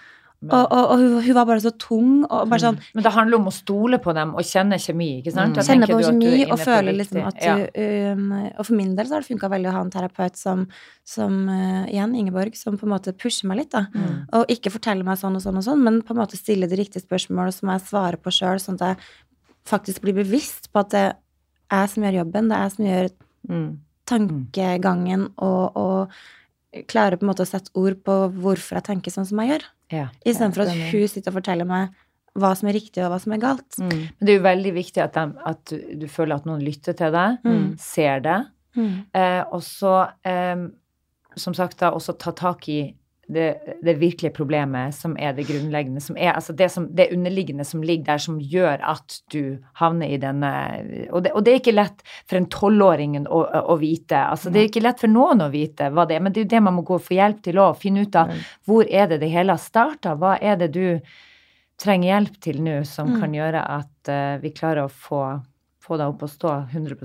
Men, 0.40 0.54
Og, 0.56 0.70
og, 0.72 0.84
og 0.94 1.00
hun, 1.02 1.14
hun 1.20 1.34
var 1.36 1.46
bare 1.50 1.60
så 1.60 1.70
tung, 1.76 2.12
og 2.24 2.46
bare 2.48 2.62
sånn 2.62 2.78
men 2.96 3.04
det 3.04 3.10
handler 3.12 3.42
om 3.42 3.50
å 3.50 3.52
stole 3.52 3.98
på 4.00 4.14
dem 4.16 4.30
og 4.32 4.46
kjenne 4.48 4.78
kjemi, 4.80 5.08
ikke 5.18 5.34
sant? 5.34 5.52
Mm. 5.52 5.66
Kjenne 5.66 5.88
på 5.90 5.98
kjemi 6.00 6.46
og 6.46 6.62
føle 6.62 6.94
liksom 6.96 7.26
at 7.28 7.42
ja. 7.44 7.56
du 7.60 8.16
um, 8.16 8.30
Og 8.54 8.62
for 8.62 8.78
min 8.78 8.94
del 8.96 9.10
så 9.10 9.18
har 9.18 9.26
det 9.26 9.28
funka 9.28 9.50
veldig 9.52 9.68
å 9.68 9.74
ha 9.76 9.84
en 9.84 9.92
terapeut 9.92 10.40
som, 10.40 10.64
som 11.04 11.36
uh, 11.44 11.84
igjen, 11.92 12.16
Ingeborg, 12.16 12.56
som 12.56 12.80
på 12.80 12.88
en 12.88 12.94
måte 12.94 13.12
pusher 13.12 13.52
meg 13.52 13.60
litt, 13.60 13.74
da. 13.76 13.84
Mm. 13.92 14.16
Og 14.40 14.56
ikke 14.56 14.72
forteller 14.78 15.04
meg 15.04 15.20
sånn 15.20 15.36
og 15.36 15.44
sånn 15.44 15.60
og 15.60 15.66
sånn, 15.68 15.84
men 15.84 16.00
på 16.00 16.16
en 16.16 16.22
måte 16.22 16.40
stille 16.40 16.70
de 16.72 16.80
riktige 16.80 17.04
spørsmålene 17.04 17.58
som 17.58 17.74
jeg 17.74 17.88
svarer 17.90 18.24
på 18.24 18.32
sjøl, 18.32 18.64
sånn 18.64 18.80
at 18.80 18.94
jeg 18.94 19.12
faktisk 19.68 20.06
blir 20.06 20.22
bevisst 20.22 20.72
på 20.72 20.86
at 20.86 20.94
det 20.96 21.08
er 21.10 21.84
jeg 21.84 21.98
som 21.98 22.08
gjør 22.08 22.22
jobben, 22.22 22.48
det 22.48 22.56
er 22.56 22.64
jeg 22.64 22.78
som 22.78 22.88
gjør 22.88 23.12
Mm. 23.48 23.78
Tankegangen 24.10 25.28
og, 25.38 25.76
og 25.76 26.84
klare 26.90 27.18
på 27.18 27.24
en 27.26 27.30
måte 27.32 27.42
å 27.46 27.50
sette 27.50 27.72
ord 27.78 27.98
på 28.06 28.16
hvorfor 28.36 28.78
jeg 28.78 28.86
tenker 28.90 29.14
sånn 29.14 29.26
som 29.26 29.40
jeg 29.42 29.54
gjør. 29.54 29.64
Ja. 29.90 30.06
Istedenfor 30.22 30.66
at 30.68 30.74
hun 30.92 31.08
sitter 31.10 31.32
og 31.32 31.40
forteller 31.40 31.66
meg 31.66 31.96
hva 32.38 32.52
som 32.54 32.68
er 32.70 32.76
riktig, 32.78 33.02
og 33.02 33.10
hva 33.10 33.18
som 33.18 33.32
er 33.34 33.40
galt. 33.42 33.74
Mm. 33.82 33.88
Men 33.90 34.26
det 34.28 34.30
er 34.32 34.36
jo 34.38 34.44
veldig 34.44 34.72
viktig 34.76 35.02
at, 35.02 35.16
de, 35.18 35.46
at 35.50 35.72
du, 35.98 36.04
føler 36.06 36.36
at 36.38 36.44
noen 36.46 36.62
lytter 36.62 36.94
til 36.94 37.10
deg, 37.16 37.40
Mm. 37.44 37.64
ser 37.82 38.20
det, 38.22 38.38
Mm. 38.76 38.92
eh, 39.18 39.42
og 39.50 39.64
så, 39.66 40.12
eh, 40.22 40.60
som 41.36 41.54
sagt, 41.58 41.78
da 41.80 41.90
også 41.90 42.14
ta 42.18 42.30
tak 42.30 42.68
i 42.68 42.94
det, 43.32 43.76
det 43.84 43.94
virkelige 44.00 44.34
problemet, 44.34 44.94
som 44.94 45.16
er 45.18 45.34
det 45.36 45.46
grunnleggende, 45.48 46.02
som 46.02 46.18
er 46.18 46.32
altså 46.34 46.54
det, 46.56 46.68
som, 46.72 46.88
det 46.96 47.10
underliggende 47.14 47.64
som 47.64 47.82
ligger 47.86 48.12
der, 48.12 48.22
som 48.22 48.40
gjør 48.40 48.82
at 48.92 49.20
du 49.32 49.58
havner 49.80 50.10
i 50.10 50.18
denne 50.20 50.50
Og 51.10 51.22
det, 51.24 51.32
og 51.34 51.44
det 51.46 51.52
er 51.54 51.62
ikke 51.62 51.76
lett 51.76 52.04
for 52.28 52.40
en 52.40 52.48
tolvåring 52.50 53.16
å, 53.26 53.40
å 53.44 53.76
vite. 53.80 54.18
Altså, 54.18 54.50
det 54.50 54.62
er 54.62 54.70
ikke 54.70 54.84
lett 54.84 55.02
for 55.02 55.12
noen 55.12 55.44
å 55.46 55.50
vite 55.52 55.90
hva 55.94 56.06
det 56.08 56.18
er, 56.18 56.24
men 56.24 56.34
det 56.34 56.42
er 56.42 56.48
jo 56.48 56.52
det 56.56 56.62
man 56.66 56.78
må 56.78 56.86
gå 56.86 56.98
og 56.98 57.06
få 57.06 57.18
hjelp 57.18 57.42
til 57.46 57.60
å 57.62 57.72
finne 57.78 58.06
ut 58.06 58.18
av. 58.18 58.34
Hvor 58.66 58.86
er 58.86 59.10
det 59.10 59.20
det 59.22 59.32
hele 59.32 59.56
har 59.56 59.62
starta? 59.62 60.16
Hva 60.18 60.36
er 60.40 60.58
det 60.60 60.72
du 60.74 60.84
trenger 61.80 62.12
hjelp 62.12 62.40
til 62.44 62.60
nå, 62.62 62.80
som 62.84 63.08
Mm. 63.08 63.20
kan 63.20 63.34
gjøre 63.34 63.60
at 63.78 64.12
uh, 64.12 64.36
vi 64.42 64.52
klarer 64.52 64.84
å 64.84 64.92
få, 64.92 65.40
få 65.80 65.96
deg 65.96 66.12
opp 66.12 66.22
og 66.26 66.30
stå 66.30 66.54
100 66.68 66.96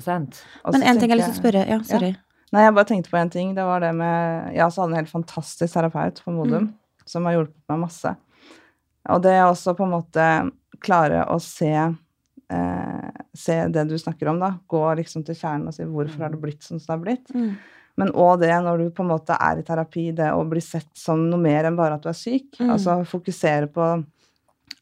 Og 0.64 0.74
Men 0.74 0.82
én 0.82 0.90
en 0.90 1.00
ting 1.00 1.10
jeg 1.10 1.18
har 1.18 1.22
lyst 1.22 1.32
til 1.32 1.40
å 1.40 1.44
spørre 1.44 1.68
Ja, 1.70 1.80
sorry. 1.84 2.16
Nei, 2.54 2.64
jeg 2.64 2.76
bare 2.78 2.90
tenkte 2.90 3.12
på 3.12 3.20
en 3.20 3.32
ting. 3.34 3.54
Det 3.58 3.66
var 3.66 3.82
det 3.84 3.92
med 3.98 4.54
Jeg 4.56 4.66
også 4.68 4.84
hadde 4.84 4.94
en 4.94 5.02
helt 5.02 5.12
fantastisk 5.12 5.74
terapeut 5.74 6.22
på 6.24 6.34
Modum, 6.36 6.70
som 7.10 7.26
har 7.28 7.38
hjulpet 7.38 7.74
meg 7.74 7.82
masse. 7.88 8.16
Og 9.14 9.22
det 9.22 9.36
er 9.38 9.46
også 9.46 9.76
på 9.78 9.86
en 9.86 9.96
måte 9.96 10.26
klare 10.84 11.24
å 11.32 11.38
se 11.42 11.74
eh, 11.76 13.22
Se 13.36 13.56
det 13.68 13.84
du 13.90 13.98
snakker 14.00 14.30
om, 14.32 14.40
da. 14.40 14.54
Gå 14.72 14.82
liksom 15.02 15.26
til 15.28 15.38
kjernen 15.38 15.70
og 15.70 15.76
si 15.76 15.88
hvorfor 15.88 16.26
har 16.26 16.32
det 16.32 16.42
blitt 16.42 16.64
sånn 16.64 16.80
som 16.80 16.88
det 16.88 16.96
har 16.96 17.04
blitt. 17.04 17.34
Mm. 17.36 17.50
Men 18.00 18.12
òg 18.12 18.42
det 18.44 18.56
når 18.64 18.82
du 18.82 18.90
på 18.96 19.04
en 19.04 19.12
måte 19.14 19.36
er 19.40 19.60
i 19.60 19.66
terapi, 19.68 20.10
det 20.16 20.32
å 20.36 20.44
bli 20.48 20.62
sett 20.64 20.92
som 21.00 21.22
noe 21.30 21.40
mer 21.42 21.68
enn 21.68 21.78
bare 21.80 21.98
at 21.98 22.04
du 22.04 22.10
er 22.12 22.18
syk. 22.18 22.50
Mm. 22.60 22.72
Altså 22.76 22.98
fokusere 23.08 23.70
på 23.72 23.88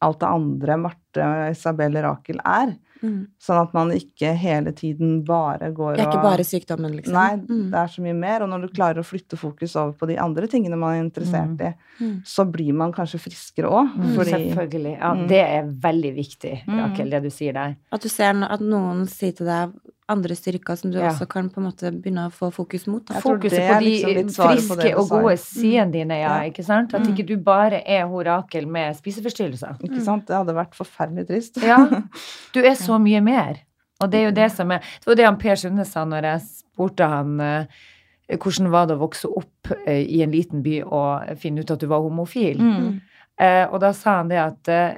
alt 0.03 0.20
det 0.22 0.30
andre 0.30 0.78
Marte, 0.82 1.28
Isabel, 1.53 1.97
Rakel 2.03 2.41
er. 2.43 2.74
Mm. 3.04 3.28
Sånn 3.39 3.62
at 3.62 3.74
man 3.76 3.89
ikke 3.91 4.30
hele 4.39 4.72
tiden 4.72 5.24
bare 5.28 5.72
går 5.76 5.91
og 5.91 5.97
Det 5.97 6.06
er 6.06 6.10
ikke 6.12 6.22
og 6.22 6.24
bare 6.24 6.43
sykdommen, 6.47 6.95
liksom. 6.95 7.14
Nei, 7.14 7.36
Mm. 7.36 7.70
det 7.72 7.80
er 7.82 7.88
så 7.88 8.01
mye 8.01 8.16
mer. 8.16 8.43
Og 8.43 8.49
når 8.49 8.62
du 8.62 8.68
klarer 8.74 8.99
å 9.01 9.04
flytte 9.06 9.38
fokus 9.38 9.76
over 9.76 9.91
på 9.93 10.08
de 10.08 10.18
andre 10.18 10.47
tingene 10.47 10.78
man 10.78 10.95
er 10.95 11.04
interessert 11.04 11.60
i, 11.62 11.74
Mm. 11.99 12.22
så 12.24 12.49
blir 12.49 12.74
man 12.74 12.93
kanskje 12.93 13.20
friskere 13.20 13.70
òg. 13.70 13.93
Mm, 13.95 14.16
Fordi 14.16 14.32
Selvfølgelig. 14.32 14.97
Ja, 14.99 15.14
Mm. 15.14 15.28
Det 15.28 15.41
er 15.45 15.64
veldig 15.68 16.16
viktig, 16.16 16.66
Mm. 16.66 16.80
Rakel, 16.80 17.10
det 17.10 17.24
du 17.24 17.30
sier 17.30 17.54
der. 17.54 17.76
At 17.91 18.01
du 18.01 18.10
ser 18.10 18.30
at 18.43 18.60
noen 18.62 19.06
sier 19.08 19.36
til 19.36 19.45
deg 19.45 19.72
andre 20.10 20.36
styrker 20.36 20.76
som 20.78 20.91
du 20.91 20.97
Ja. 20.99 21.10
også 21.12 21.28
kan 21.30 21.49
på 21.49 21.58
en 21.62 21.68
måte 21.72 21.91
begynne 21.91 22.28
å 22.28 22.32
få 22.32 22.51
fokus 22.54 22.88
mot. 22.88 23.06
Da. 23.06 23.20
Fokuset 23.22 23.70
på 23.70 23.80
de 23.80 24.14
liksom 24.24 24.49
friske 24.51 24.93
på 24.93 24.99
og 24.99 25.10
gode 25.10 25.38
sidene 25.38 25.91
dine, 25.91 26.18
ja, 26.20 26.43
Ja. 26.43 26.49
ikke 26.51 26.64
sant? 26.64 26.93
At 26.93 27.01
Mm. 27.04 27.14
ikke 27.16 27.26
du 27.28 27.38
bare 27.38 27.82
er 27.86 28.06
horakel 28.08 28.68
med 28.68 28.95
spiseforstyrrelser. 28.95 29.78
Ikke 29.84 30.01
sant? 30.04 30.26
Det 30.28 30.36
hadde 30.36 30.54
vært 30.56 30.74
forferdelig 30.76 31.28
trist. 31.28 31.58
Ja, 31.64 31.78
du 32.54 32.60
er 32.60 32.76
så 32.76 32.99
mye 32.99 33.22
mer. 33.24 33.60
Og 34.01 34.12
det 34.12 34.20
er 34.20 34.26
jo 34.26 34.32
det 34.32 34.51
som 34.51 34.72
er 34.72 34.80
Det 34.80 35.06
var 35.08 35.16
det 35.16 35.26
han 35.26 35.38
Per 35.38 35.56
Sunde 35.56 35.86
sa 35.86 36.04
når 36.06 36.22
jeg 36.24 36.41
spurte 36.41 37.08
han 37.08 37.39
eh, 37.39 37.66
hvordan 38.30 38.70
var 38.72 38.88
det 38.88 38.97
å 38.97 38.99
vokse 39.08 39.26
opp 39.38 39.72
eh, 39.88 40.04
i 40.04 40.22
en 40.24 40.32
liten 40.32 40.62
by 40.64 40.82
og 40.84 41.38
finne 41.38 41.60
ut 41.62 41.72
at 41.72 41.80
du 41.80 41.88
var 41.88 42.01
homofil. 42.01 42.58
Mm. 42.58 43.01
Eh, 43.39 43.66
og 43.72 43.80
da 43.80 43.91
sa 43.93 44.18
han 44.18 44.28
det 44.30 44.38
at 44.39 44.97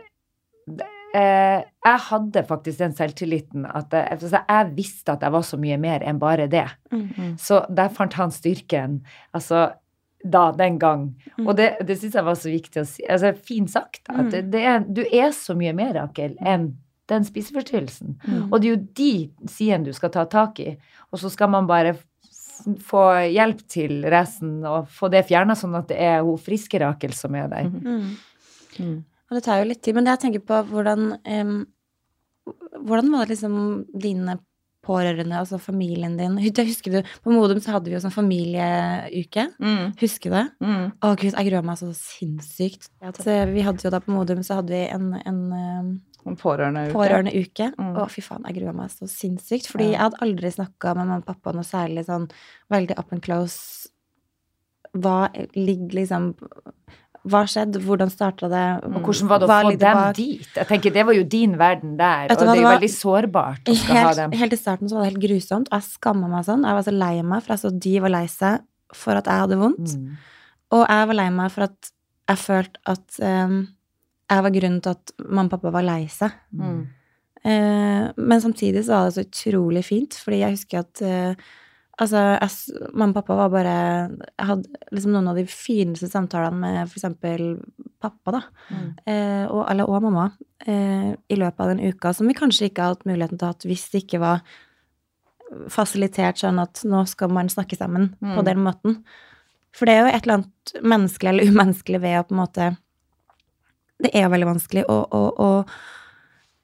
jeg 1.16 1.99
hadde 2.09 2.43
faktisk 2.47 2.80
den 2.82 2.93
selvtilliten 2.97 3.66
at 3.70 3.93
jeg, 3.93 4.07
altså, 4.18 4.41
jeg 4.49 4.72
visste 4.76 5.13
at 5.16 5.22
jeg 5.24 5.32
var 5.36 5.43
så 5.47 5.57
mye 5.61 5.78
mer 5.80 6.03
enn 6.03 6.20
bare 6.20 6.47
det. 6.51 6.66
Mm. 6.91 7.36
Så 7.39 7.61
der 7.70 7.89
fant 7.95 8.13
han 8.20 8.32
styrken. 8.36 9.01
Altså 9.34 9.68
da, 10.26 10.47
den 10.57 10.80
gang. 10.82 11.03
Mm. 11.38 11.45
Og 11.47 11.55
det, 11.59 11.68
det 11.86 11.99
syns 12.01 12.16
jeg 12.18 12.26
var 12.26 12.36
så 12.41 12.49
viktig 12.49 12.82
å 12.82 12.88
si. 12.89 13.03
Altså, 13.07 13.34
fint 13.45 13.70
sagt. 13.72 14.01
At 14.09 14.26
Mm. 14.26 14.32
det, 14.34 14.41
det 14.55 14.63
er, 14.66 14.80
du 14.88 15.03
er 15.05 15.32
så 15.38 15.53
mye 15.55 15.74
mer, 15.78 15.93
Rakel, 15.93 16.34
enn 16.41 16.72
den 17.11 17.24
spiseforstyrrelsen. 17.28 18.16
Mm. 18.26 18.47
Og 18.51 18.55
det 18.61 18.68
er 18.68 18.74
jo 18.74 18.84
de 18.97 19.11
sidene 19.53 19.86
du 19.86 19.93
skal 19.93 20.09
ta 20.09 20.24
tak 20.26 20.59
i. 20.63 20.72
Og 21.13 21.20
så 21.22 21.30
skal 21.30 21.51
man 21.53 21.68
bare 21.70 21.93
få 22.82 23.03
hjelp 23.30 23.61
til 23.70 23.99
resten 24.09 24.63
og 24.66 24.88
få 24.89 25.11
det 25.13 25.26
fjerna, 25.30 25.53
sånn 25.59 25.76
at 25.78 25.91
det 25.91 25.99
er 26.01 26.24
hun 26.26 26.39
friske 26.41 26.80
Rakel 26.82 27.13
som 27.13 27.36
er 27.38 27.47
der. 27.51 27.70
Mm. 27.70 29.03
Og 29.36 29.42
det 29.42 29.46
tar 29.50 29.60
jo 29.60 29.68
litt 29.68 29.82
tid. 29.84 29.98
Men 29.98 30.08
jeg 30.08 30.22
tenker 30.24 30.44
på 30.48 30.62
hvordan 30.72 31.10
um, 31.20 31.56
Hvordan 32.86 33.10
var 33.12 33.26
det 33.26 33.34
liksom 33.36 33.56
dine 33.98 34.38
pårørende, 34.86 35.34
altså 35.40 35.58
familien 35.58 36.14
din 36.18 36.36
Jeg 36.38 36.68
husker 36.68 36.94
du, 36.94 37.00
På 37.24 37.32
Modum 37.34 37.58
så 37.60 37.74
hadde 37.74 37.90
vi 37.90 37.96
jo 37.96 38.02
sånn 38.04 38.14
familieuke. 38.14 39.48
Mm. 39.58 39.96
Husker 39.98 40.30
du 40.30 40.36
det? 40.38 40.44
Mm. 40.62 40.84
Å 41.02 41.14
gud, 41.18 41.32
jeg 41.32 41.48
gruer 41.50 41.66
meg 41.66 41.80
så 41.82 41.90
sinnssykt. 41.98 42.92
Så 43.18 43.38
vi 43.50 43.64
hadde 43.66 43.82
jo 43.82 43.94
da 43.96 44.02
på 44.04 44.14
Modum 44.14 44.44
så 44.46 44.60
hadde 44.60 44.76
vi 44.76 44.84
en, 44.94 45.08
en 45.26 45.40
En 46.26 46.38
Pårørendeuke. 46.38 46.94
pårørendeuke. 46.94 47.72
Mm. 47.78 47.96
Å, 48.02 48.06
fy 48.14 48.22
faen, 48.26 48.46
jeg 48.50 48.60
gruer 48.60 48.78
meg 48.78 48.94
så 48.94 49.10
sinnssykt. 49.10 49.72
Fordi 49.74 49.92
jeg 49.92 50.02
hadde 50.02 50.22
aldri 50.26 50.54
snakka 50.54 50.94
med 50.94 51.10
mamma 51.10 51.20
og 51.24 51.28
pappa 51.34 51.54
noe 51.54 51.66
særlig 51.66 52.06
sånn 52.08 52.30
veldig 52.74 52.98
up 53.02 53.14
and 53.14 53.26
close. 53.26 53.90
Hva 54.94 55.18
ligger 55.58 55.98
liksom 56.04 56.32
Hva 57.26 57.42
skjedde? 57.50 57.80
Hvordan 57.82 58.12
starta 58.14 58.48
det? 58.52 58.64
Og 58.86 59.00
hvordan 59.08 59.30
var 59.32 59.42
det 59.42 59.48
å 59.48 59.50
få 59.50 59.72
dem 59.82 59.98
bak? 59.98 60.16
dit? 60.16 60.50
Jeg 60.56 60.68
tenker 60.70 60.94
Det 60.94 61.06
var 61.08 61.16
jo 61.18 61.24
din 61.24 61.56
verden 61.58 61.96
der, 61.98 62.28
og 62.30 62.38
det 62.38 62.48
er 62.48 62.60
jo 62.60 62.68
var- 62.68 62.78
veldig 62.78 62.92
sårbart 62.94 63.72
å 63.72 63.76
skal 63.76 63.96
ha 63.96 64.04
Helt, 64.04 64.18
dem. 64.18 64.32
helt 64.40 64.54
i 64.54 64.60
starten 64.62 64.90
så 64.90 64.96
var 64.96 65.06
det 65.06 65.14
helt 65.14 65.24
grusomt, 65.26 65.68
og 65.72 65.82
jeg 65.82 65.90
skamma 65.96 66.30
meg 66.30 66.46
sånn. 66.46 66.64
Jeg 66.64 66.78
var 66.78 66.86
så 66.86 66.94
lei 66.94 67.22
meg, 67.24 67.44
for 67.44 67.54
at 67.54 67.60
så 67.60 67.72
de 67.80 68.00
var 68.00 68.10
lei 68.10 68.26
seg 68.28 68.62
for 68.94 69.12
at 69.16 69.26
jeg 69.26 69.42
hadde 69.42 69.58
vondt. 69.58 69.96
Mm. 69.98 70.18
Og 70.72 70.88
jeg 70.88 71.08
var 71.08 71.16
lei 71.16 71.30
meg 71.30 71.52
for 71.52 71.64
at 71.64 71.92
jeg 72.30 72.38
følte 72.38 72.78
at 72.86 73.20
um, 73.22 73.68
jeg 74.30 74.44
var 74.44 74.52
grunnen 74.52 74.82
til 74.82 74.90
at 74.92 75.12
mamma 75.30 75.46
og 75.46 75.52
pappa 75.52 75.72
var 75.72 75.84
lei 75.84 76.06
seg. 76.08 76.32
Mm. 76.54 76.88
Uh, 77.46 78.14
men 78.18 78.42
samtidig 78.42 78.86
så 78.86 78.96
var 78.98 79.10
det 79.10 79.18
så 79.18 79.26
utrolig 79.26 79.84
fint, 79.86 80.14
fordi 80.14 80.40
jeg 80.42 80.56
husker 80.58 80.80
at 80.80 81.02
eh, 81.06 81.36
Altså, 82.02 82.20
jeg, 82.20 82.82
mamma 82.91 83.14
og 83.14 83.22
pappa 83.22 83.36
var 83.39 83.52
bare 83.54 83.74
Jeg 84.12 84.48
hadde 84.50 84.80
liksom 84.91 85.14
noen 85.16 85.30
av 85.32 85.38
de 85.39 85.46
fineste 85.48 86.10
samtalene 86.12 86.60
med 86.60 86.91
eksempel 86.91 87.54
pappa, 88.04 88.34
da. 88.36 88.41
Mm. 88.68 88.89
Eh, 89.08 89.46
og, 89.48 89.62
eller, 89.72 89.88
og 89.88 90.04
mamma. 90.04 90.26
Eh, 90.68 91.14
I 91.16 91.38
løpet 91.39 91.64
av 91.64 91.72
den 91.72 91.86
uka, 91.88 92.12
som 92.14 92.28
vi 92.28 92.36
kanskje 92.36 92.68
ikke 92.68 92.84
har 92.84 92.98
hatt 92.98 93.08
muligheten 93.08 93.39
til 93.39 93.48
å 93.48 93.54
ha 93.54 93.70
hvis 93.70 93.88
det 93.93 94.04
ikke 94.04 94.20
var 94.24 94.43
fasilitert 95.72 96.41
sånn 96.41 96.60
at 96.60 96.82
nå 96.88 97.04
skal 97.08 97.32
man 97.32 97.50
snakke 97.52 97.78
sammen 97.78 98.10
på 98.20 98.41
Mm. 98.41 98.46
den 98.46 98.64
måten. 98.66 98.98
For 99.76 99.86
det 99.86 99.96
er 99.96 100.02
jo 100.02 100.16
et 100.16 100.24
eller 100.26 100.38
annet 100.39 100.74
menneskelig 100.82 101.30
eller 101.30 101.52
umenneskelig 101.52 102.02
ved 102.02 102.20
å 102.20 102.24
på 102.28 102.36
en 102.36 102.41
måte 102.43 102.78
Det 104.04 104.10
er 104.14 104.26
jo 104.26 104.30
veldig 104.34 104.48
vanskelig 104.50 104.84
å, 104.91 104.96
å, 105.08 105.22
å 105.39 105.66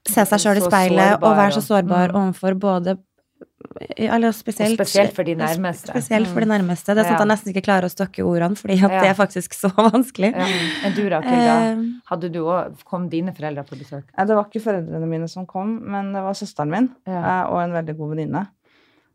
se 0.04 0.26
seg 0.28 0.40
sjøl 0.44 0.58
i 0.60 0.64
speilet 0.66 0.68
speilet 0.68 1.24
og 1.24 1.38
være 1.38 1.54
så 1.56 1.62
sårbar 1.64 2.12
mm. 2.12 2.18
overfor 2.20 2.58
både 2.60 2.98
Eller 3.98 4.32
spesielt 4.36 4.80
Og 4.80 4.86
spesielt 4.88 5.14
for 5.16 5.24
de 5.24 5.36
nærmeste. 5.40 5.92
Spesielt 5.94 6.28
for 6.28 6.44
de 6.44 6.48
nærmeste. 6.52 6.94
Det 6.96 7.04
er 7.06 7.10
sånn 7.10 7.16
at 7.16 7.24
jeg 7.24 7.30
nesten 7.32 7.52
ikke 7.54 7.64
klarer 7.68 7.88
å 7.88 7.92
stokke 7.94 8.24
ordene, 8.28 8.56
fordi 8.60 8.78
at 8.84 8.92
det 8.98 9.10
er 9.12 9.18
faktisk 9.18 9.54
så 9.58 9.70
vanskelig. 9.92 10.32
Ja. 10.36 10.48
Men 10.84 10.96
du, 10.98 11.02
Rakel, 11.14 11.44
da? 11.46 11.54
Eh, 11.72 11.84
Hadde 12.12 12.32
du 12.34 12.40
òg 12.44 12.82
Kom 12.88 13.06
dine 13.12 13.34
foreldre 13.38 13.64
på 13.68 13.78
besøk? 13.80 14.08
Ja, 14.18 14.26
det 14.28 14.36
var 14.36 14.50
ikke 14.50 14.64
foreldrene 14.66 15.08
mine 15.08 15.30
som 15.32 15.46
kom, 15.50 15.78
men 15.92 16.12
det 16.16 16.24
var 16.26 16.34
søsteren 16.40 16.70
min 16.74 16.90
Ja. 17.08 17.22
eh, 17.22 17.44
og 17.54 17.62
en 17.64 17.78
veldig 17.80 17.96
god 18.02 18.16
venninne. 18.16 18.48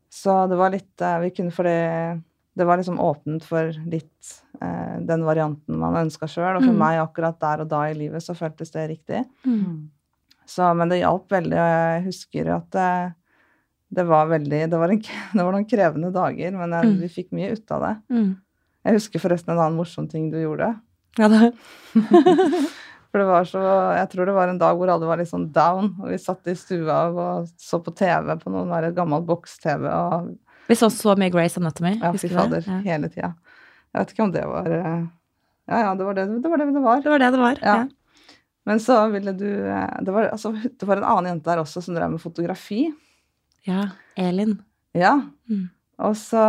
Så 0.09 0.47
det 0.49 0.57
var 0.57 0.71
litt 0.71 1.01
eh, 1.03 1.17
Vi 1.25 1.29
kunne 1.35 1.51
for 1.51 1.67
det 1.67 2.21
Det 2.57 2.65
var 2.65 2.77
liksom 2.79 2.97
åpent 3.03 3.43
for 3.45 3.69
litt 3.85 4.31
eh, 4.61 4.95
den 5.05 5.21
varianten 5.27 5.77
man 5.77 5.93
ønska 6.05 6.25
sjøl. 6.31 6.55
Og 6.57 6.63
for 6.63 6.73
Mm. 6.73 6.79
meg 6.81 6.97
akkurat 7.03 7.37
der 7.39 7.61
og 7.61 7.69
da 7.69 7.83
i 7.91 7.93
livet 7.93 8.23
så 8.25 8.33
føltes 8.33 8.71
det 8.73 8.87
riktig. 8.89 9.25
mm. 9.45 9.89
Så, 10.47 10.63
men 10.79 10.87
det 10.87 11.01
hjalp 11.01 11.27
veldig, 11.29 11.57
og 11.59 11.71
jeg 11.75 12.03
husker 12.05 12.49
at 12.55 12.69
det, 12.71 13.13
det 13.89 14.03
var 14.07 14.27
veldig 14.27 14.61
det 14.69 14.77
var, 14.81 14.89
en, 14.91 14.99
det 15.33 15.43
var 15.43 15.53
noen 15.55 15.67
krevende 15.69 16.11
dager, 16.15 16.51
men 16.57 16.75
jeg, 16.75 16.85
Mm. 16.91 16.99
vi 17.01 17.07
fikk 17.13 17.31
mye 17.35 17.51
ut 17.55 17.71
av 17.71 17.81
det. 17.85 17.93
Mm. 18.11 18.29
Jeg 18.87 18.93
husker 18.99 19.19
forresten 19.23 19.51
en 19.53 19.59
annen 19.59 19.77
morsom 19.79 20.07
ting 20.11 20.29
du 20.31 20.37
gjorde. 20.41 20.73
Ja, 21.17 21.27
det. 21.31 21.53
For 23.07 23.21
det 23.23 23.27
var 23.29 23.45
så 23.47 23.61
Jeg 23.97 24.09
tror 24.11 24.27
det 24.27 24.33
var 24.35 24.49
en 24.51 24.59
dag 24.59 24.75
hvor 24.77 24.89
alle 24.91 25.07
var 25.07 25.17
litt 25.21 25.29
sånn 25.31 25.47
down, 25.55 25.93
og 26.03 26.09
vi 26.11 26.17
satt 26.21 26.45
i 26.51 26.55
stua 26.59 26.97
og 27.09 27.47
så 27.57 27.79
på 27.83 27.93
TV 27.97 28.35
på 28.41 28.51
noen 28.53 28.69
der 28.75 28.91
gammel 28.97 29.23
boks-TV, 29.25 29.87
og 29.87 30.33
Vi 30.67 30.75
så 30.75 30.89
så 30.91 31.15
mye 31.17 31.31
Grace 31.31 31.57
Anatomy. 31.57 31.95
ja, 32.01 32.11
fy 32.13 32.27
fader. 32.29 32.63
Ja. 32.67 32.81
hele 32.83 33.07
tida. 33.09 33.31
Jeg 33.95 34.01
vet 34.03 34.11
ikke 34.13 34.25
om 34.27 34.33
det 34.35 34.43
var 34.45 34.67
eh, 34.67 35.05
Ja, 35.71 35.79
ja, 35.87 35.95
det 35.95 36.05
var 36.05 36.13
det 36.19 36.27
det 36.43 36.51
var. 36.51 36.57
Det 36.59 36.67
det 36.75 36.83
var. 36.83 37.01
Det 37.01 37.09
var 37.15 37.19
det 37.23 37.31
det 37.33 37.39
var. 37.41 37.59
Ja. 37.63 37.75
Ja. 37.81 38.35
Men 38.67 38.79
så 38.83 38.99
ville 39.15 39.31
du 39.39 39.47
eh, 39.47 39.97
det 40.03 40.11
var, 40.13 40.27
altså, 40.35 40.51
det 40.53 40.83
var 40.87 40.97
en 40.99 41.07
annen 41.07 41.31
jente 41.31 41.47
der 41.49 41.63
også 41.63 41.81
som 41.81 41.95
drev 41.95 42.11
med 42.11 42.21
fotografi. 42.21 42.89
Ja. 43.65 43.87
Elin. 44.19 44.57
Ja. 44.97 45.15
Mm. 45.49 45.67
Og 46.05 46.13
så 46.19 46.41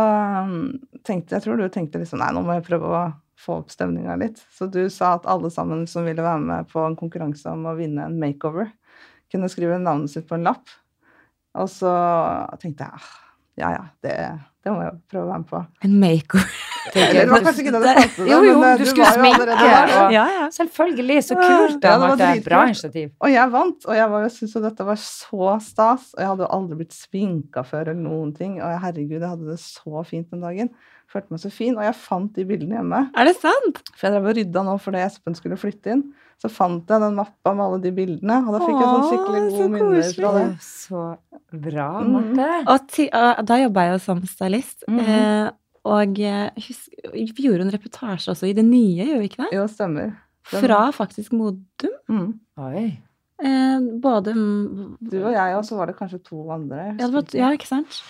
um, 0.45 0.77
tenkte 1.05 1.37
jeg 1.37 1.45
tror 1.45 1.57
du 1.57 1.65
tenkte 1.73 2.01
liksom 2.01 2.21
Nei, 2.21 2.29
nå 2.35 2.43
må 2.45 2.57
jeg 2.57 2.67
prøve 2.67 2.91
å 2.93 3.03
få 3.39 3.61
opp 3.61 3.71
stemninga 3.73 4.17
litt. 4.19 4.41
Så 4.53 4.67
du 4.71 4.81
sa 4.91 5.15
at 5.15 5.27
alle 5.29 5.51
sammen 5.53 5.85
som 5.87 6.05
ville 6.07 6.25
være 6.25 6.43
med 6.43 6.69
på 6.71 6.83
en 6.83 6.97
konkurranse 6.99 7.49
om 7.53 7.69
å 7.69 7.77
vinne 7.77 8.05
en 8.05 8.19
makeover, 8.19 8.67
kunne 9.31 9.49
skrive 9.51 9.79
navnet 9.79 10.11
sitt 10.11 10.27
på 10.29 10.35
en 10.37 10.47
lapp. 10.49 10.73
Og 11.59 11.69
så 11.71 11.91
tenkte 12.61 12.85
jeg 12.85 12.99
ah, 12.99 13.13
ja 13.59 13.71
ja, 13.75 13.85
det, 14.05 14.17
det 14.63 14.73
må 14.73 14.83
jeg 14.83 14.99
prøve 15.11 15.25
å 15.25 15.31
være 15.31 15.43
med 15.45 15.53
på. 15.53 15.63
En 15.87 15.95
makeover. 16.03 16.59
Eller 16.95 17.25
det 17.25 17.29
var 17.31 17.39
kanskje 17.45 17.63
ikke 17.65 17.73
det 17.75 17.81
det 17.83 17.95
passet, 17.99 18.27
Jo, 18.29 18.37
jo, 18.43 18.53
men, 18.59 18.77
du, 18.77 18.83
du 18.83 18.85
var 18.85 18.91
skulle 18.91 19.13
sminke, 19.17 19.41
og- 19.41 20.11
Ja, 20.15 20.25
ja. 20.39 20.45
Selvfølgelig, 20.49 21.17
så 21.23 21.35
kult. 21.39 21.79
Det 21.81 21.83
Ja, 21.83 21.91
har 21.91 21.99
det 21.99 22.09
var 22.09 22.17
vært 22.17 22.37
et 22.37 22.45
bra 22.45 22.61
initiativ. 22.65 23.11
Og 23.21 23.29
jeg 23.31 23.51
vant, 23.51 23.85
og 23.85 23.95
jeg, 23.95 24.09
var- 24.09 24.21
jeg 24.21 24.31
syntes 24.31 24.53
jo 24.55 24.61
dette 24.61 24.85
var 24.85 24.95
så 24.95 25.49
stas. 25.61 26.13
Og 26.15 26.19
jeg 26.19 26.27
hadde 26.27 26.45
jo 26.45 26.51
aldri 26.59 26.75
blitt 26.83 26.93
sminka 26.93 27.63
før 27.65 27.81
eller 27.93 28.01
noen 28.09 28.33
ting. 28.35 28.61
Og 28.61 28.67
jeg, 28.69 28.79
herregud, 28.85 29.19
jeg 29.21 29.29
hadde 29.29 29.49
det 29.51 29.59
så 29.59 30.05
fint 30.05 30.29
den 30.31 30.41
dagen. 30.41 30.69
Følte 31.09 31.31
meg 31.31 31.39
så 31.41 31.51
fin. 31.51 31.75
Og 31.77 31.83
jeg 31.83 31.95
fant 31.95 32.33
de 32.33 32.43
bildene 32.45 32.75
hjemme. 32.79 33.09
Er 33.17 33.25
det 33.25 33.35
sant? 33.41 33.79
For 33.97 34.07
jeg 34.07 34.13
drev 34.13 34.27
og 34.29 34.35
rydda 34.37 34.63
nå 34.65 34.79
fordi 34.79 34.97
Espen 35.05 35.35
skulle 35.35 35.57
flytte 35.57 35.91
inn. 35.95 36.03
Så 36.39 36.47
fant 36.49 36.87
jeg 36.87 37.01
den 37.01 37.15
mappa 37.17 37.51
med 37.53 37.65
alle 37.65 37.81
de 37.83 37.91
bildene, 37.91 38.47
og 38.47 38.53
da 38.55 38.59
fikk 38.63 38.77
jeg 38.79 38.87
sånn 38.87 39.07
skikkelig 39.09 39.41
gode 39.41 39.57
så 39.59 39.65
minner 39.73 40.13
fra 40.15 40.29
det. 40.37 40.45
Så 40.63 41.17
bra, 41.51 41.87
Mm. 41.99 42.67
Og, 42.67 42.87
ti, 42.87 43.09
og 43.11 43.45
da 43.45 43.57
jobba 43.59 43.81
jeg 43.83 43.91
jo 43.91 43.99
som 44.05 44.21
stylist. 44.23 44.83
Mm. 44.87 44.99
eh, 44.99 45.49
og 45.89 46.23
husk, 46.61 46.89
vi 47.13 47.45
gjorde 47.45 47.65
en 47.67 47.73
reportasje 47.73 48.33
også 48.33 48.49
i 48.49 48.55
det 48.57 48.65
nye, 48.67 49.07
gjør 49.09 49.21
vi 49.23 49.29
ikke 49.31 49.43
det? 49.43 49.51
Jo, 49.57 49.67
stemmer. 49.71 50.15
stemmer. 50.47 50.65
Fra 50.65 50.79
faktisk 50.95 51.35
Modum. 51.35 51.95
Mm. 52.09 52.33
Oi. 52.69 52.87
Eh, 53.39 53.85
både 54.03 54.33
mm, 54.35 54.97
Du 54.99 55.21
og 55.21 55.31
jeg, 55.31 55.55
og 55.55 55.63
så 55.65 55.77
var 55.79 55.89
det 55.89 55.95
kanskje 55.99 56.19
to 56.25 56.41
andre. 56.51 56.89
Ja, 56.97 57.05
det 57.07 57.13
var, 57.13 57.29
ja, 57.37 57.51
ikke 57.55 57.69
sant? 57.69 58.01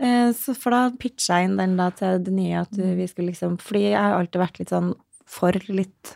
Eh, 0.00 0.30
så 0.36 0.54
for 0.56 0.74
da 0.74 0.86
pitcha 0.96 1.40
jeg 1.40 1.50
inn 1.50 1.58
den 1.58 1.76
da 1.78 1.90
til 1.92 2.22
det 2.24 2.32
nye 2.32 2.62
at 2.62 2.76
vi 2.78 3.06
skulle 3.10 3.32
liksom 3.32 3.56
Fordi 3.58 3.88
jeg 3.88 3.98
har 3.98 4.14
alltid 4.14 4.38
vært 4.38 4.60
litt 4.62 4.70
sånn 4.70 4.92
for 5.28 5.56
litt 5.68 6.12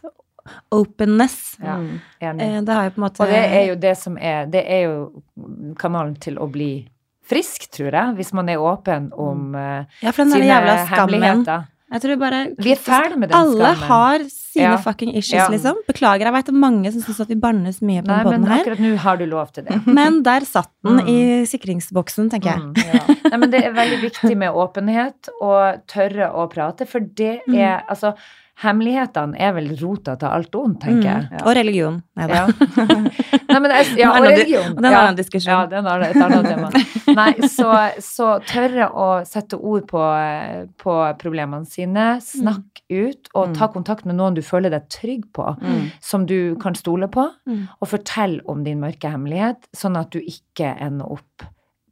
openness. 0.74 1.56
Ja. 1.62 1.76
Mm. 1.82 1.98
Enig. 2.22 2.46
Eh, 2.46 2.60
det 2.62 2.76
har 2.78 2.86
jo 2.86 2.94
på 2.94 3.02
en 3.02 3.06
måte 3.06 3.24
Og 3.24 3.34
det 3.34 3.42
er 3.42 3.66
jo 3.68 3.76
det 3.82 3.92
som 3.98 4.16
er 4.18 4.48
Det 4.50 4.62
er 4.62 4.86
jo 4.86 5.74
kanalen 5.78 6.16
til 6.22 6.38
å 6.38 6.48
bli 6.50 6.72
frisk, 7.24 7.68
tror 7.70 7.92
jeg, 7.92 8.14
hvis 8.18 8.32
man 8.34 8.48
er 8.48 8.56
åpen 8.58 9.10
om 9.14 9.54
uh, 9.54 9.84
Ja, 10.02 10.10
for 10.10 10.24
den 10.24 10.32
sine 10.32 10.46
jævla 10.50 10.86
skammen. 10.86 11.22
hemmeligheter. 11.22 11.68
Jeg 11.92 12.00
tror 12.00 12.16
bare 12.16 12.38
Vi 12.58 12.70
er 12.72 12.76
ferdig 12.80 13.18
med 13.20 13.28
den 13.28 13.36
Alle 13.36 13.74
skammen. 13.76 13.88
har 13.88 14.18
sine 14.30 14.62
Ja. 14.64 14.76
fucking 14.80 15.10
issues, 15.16 15.32
Ja. 15.42 15.48
liksom. 15.48 15.76
Beklager, 15.86 16.24
jeg 16.24 16.32
vet 16.32 16.46
det 16.46 16.54
er 16.54 16.58
mange 16.58 16.90
som 16.92 17.02
syns 17.02 17.20
at 17.20 17.28
vi 17.28 17.34
bannes 17.34 17.80
mye 17.82 18.00
på 18.02 18.06
Nei, 18.08 18.22
den 18.24 18.40
men 18.40 18.44
her. 18.50 18.60
akkurat 18.64 18.78
nå 18.80 18.96
har 18.96 19.16
du 19.16 19.26
lov 19.26 19.52
til 19.52 19.64
det. 19.64 19.86
Men 19.86 20.22
der 20.22 20.40
satt 20.40 20.70
den 20.82 21.00
Mm. 21.00 21.08
i 21.08 21.44
sikringsboksen, 21.46 22.30
tenker 22.30 22.50
jeg. 22.50 22.60
Mm. 22.60 22.74
Ja. 22.94 23.14
Nei, 23.30 23.36
men 23.38 23.50
det 23.50 23.62
er 23.64 23.72
veldig 23.72 24.00
viktig 24.10 24.36
med 24.36 24.52
åpenhet 24.52 25.28
og 25.40 25.86
tørre 25.86 26.32
å 26.32 26.48
prate, 26.50 26.86
for 26.88 27.00
det 27.00 27.40
Mm. 27.48 27.56
er 27.58 27.82
Altså, 27.88 28.14
hemmelighetene 28.62 29.38
er 29.40 29.52
vel 29.56 29.70
rota 29.80 30.14
til 30.20 30.28
alt 30.28 30.54
ondt, 30.54 30.80
tenker 30.84 31.06
jeg. 31.08 31.22
Mm. 31.32 31.38
Og 31.42 31.54
religion. 31.56 31.96
Nei 32.20 32.26
da. 32.30 32.40
Ja. 32.42 32.96
Nei, 33.52 33.58
men 33.64 33.72
ja, 33.72 33.80
Det 33.82 34.02
er 34.04 34.10
og 34.12 34.26
religion. 34.26 34.74
Den 34.76 34.92
har 34.94 35.08
en 35.10 35.16
diskusjon. 35.18 35.50
Ja, 35.52 35.66
den 35.70 35.88
har 35.88 36.04
et 36.06 36.16
annet 36.20 36.46
tema. 36.50 36.70
Nei, 37.20 37.48
så, 37.50 37.70
så 38.04 38.28
tørre 38.48 38.88
å 38.92 39.08
sette 39.28 39.58
ord 39.58 39.86
på, 39.90 40.02
på 40.82 40.96
problemene 41.22 41.66
sine, 41.68 42.16
snakk 42.24 42.84
ut, 42.92 43.32
og 43.34 43.48
Mm. 43.52 43.54
ta 43.58 43.66
kontakt 43.72 44.04
med 44.06 44.16
noen 44.16 44.34
du 44.36 44.42
føler 44.44 44.70
deg 44.70 44.86
trygg 44.92 45.24
på, 45.34 45.48
Mm. 45.62 45.90
som 46.00 46.24
du 46.26 46.54
kan 46.62 46.74
stole 46.78 47.08
på, 47.08 47.26
Mm. 47.48 47.66
og 47.80 47.88
fortell 47.88 48.40
om 48.48 48.62
din 48.64 48.80
mørke 48.80 49.10
hemmelighet, 49.10 49.66
sånn 49.76 49.98
at 49.98 50.10
du 50.10 50.20
ikke 50.20 50.76
ender 50.80 51.10
opp 51.10 51.42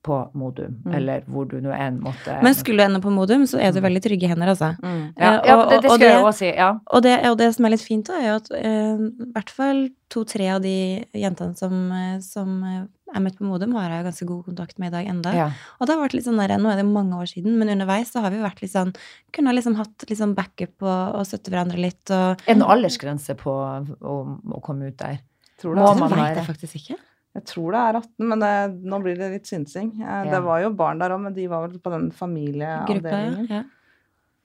på 0.03 0.31
Modum, 0.35 0.79
Mm. 0.87 0.95
eller 0.97 1.21
hvor 1.29 1.45
du 1.49 1.61
nå 1.61 1.71
enn 1.77 1.99
måtte 2.01 2.39
Men 2.43 2.55
skulle 2.55 2.79
du 2.79 2.85
ende 2.89 3.01
på 3.05 3.11
Modum, 3.13 3.43
så 3.47 3.59
er 3.61 3.73
du 3.73 3.81
veldig 3.81 4.01
trygge 4.03 4.29
hender, 4.29 4.49
altså. 4.49 4.71
Mm. 4.83 5.13
ja, 5.19 5.33
Eh, 5.41 5.47
ja, 5.47 5.57
det, 5.69 5.83
det 5.83 5.91
og 5.91 5.97
skal 5.99 6.09
jeg 6.09 6.23
òg 6.25 6.35
si. 6.35 6.47
Ja. 6.57 6.71
Og 6.91 7.03
det, 7.03 7.19
og 7.29 7.37
det 7.39 7.55
som 7.55 7.65
er 7.67 7.71
litt 7.71 7.85
fint, 7.85 8.07
da, 8.07 8.15
er 8.17 8.29
jo 8.31 8.37
at 8.41 8.49
eh, 8.57 8.95
i 8.97 9.33
hvert 9.35 9.51
fall 9.51 9.83
to-tre 10.09 10.49
av 10.55 10.63
de 10.63 11.05
jentene 11.15 11.57
som, 11.57 11.93
eh, 11.93 12.19
som 12.21 12.65
eh, 12.65 12.85
er 13.15 13.21
møtt 13.21 13.37
på 13.37 13.45
Modum, 13.45 13.75
har 13.75 13.91
jeg 13.91 14.05
ganske 14.09 14.27
god 14.27 14.45
kontakt 14.47 14.79
med 14.79 14.89
i 14.89 14.97
dag 14.97 15.07
enda. 15.13 15.35
Ja. 15.35 15.51
Og 15.81 15.87
det 15.87 15.95
har 15.97 16.03
vært 16.09 16.15
litt 16.15 16.25
sånn 16.25 16.39
der, 16.41 16.57
Nå 16.57 16.71
er 16.73 16.77
det 16.81 16.87
mange 16.87 17.13
år 17.21 17.27
siden, 17.29 17.59
men 17.59 17.69
underveis 17.69 18.11
så 18.13 18.21
har 18.23 18.31
vi 18.31 18.39
vært 18.41 18.63
litt 18.63 18.73
sånn 18.73 18.95
Kunne 19.33 19.53
liksom 19.53 19.77
hatt 19.77 20.09
litt 20.09 20.19
sånn 20.19 20.35
backup 20.35 20.81
og, 20.81 21.15
og 21.19 21.27
støtte 21.27 21.51
hverandre 21.51 21.77
litt 21.77 22.09
og 22.11 22.41
Er 22.47 22.55
det 22.55 22.59
noen 22.63 22.71
aldersgrense 22.79 23.35
på 23.37 23.51
å, 23.51 24.15
å 24.55 24.63
komme 24.63 24.89
ut 24.89 24.97
der? 24.97 25.19
Tror 25.61 25.75
Må 25.77 25.91
det, 25.93 26.01
man 26.01 26.11
være- 26.11 26.23
veit 26.25 26.37
jeg 26.41 26.47
faktisk 26.47 26.77
ikke. 26.81 26.97
Jeg 27.35 27.45
tror 27.47 27.73
det 27.73 27.81
er 27.81 27.99
18, 28.01 28.29
men 28.29 28.41
det, 28.43 28.55
nå 28.91 28.99
blir 29.03 29.17
det 29.17 29.31
litt 29.33 29.47
synsing. 29.47 29.93
Eh, 30.01 30.07
Ja. 30.27 30.31
Det 30.31 30.43
var 30.43 30.61
jo 30.65 30.71
barn 30.75 30.99
der 30.99 31.11
òg, 31.15 31.21
men 31.23 31.33
de 31.35 31.47
var 31.47 31.69
vel 31.69 31.79
på 31.79 31.91
den 31.91 32.09
Gruppa, 32.11 32.19
familieavdelingen. 32.25 33.49
ja. 33.51 33.63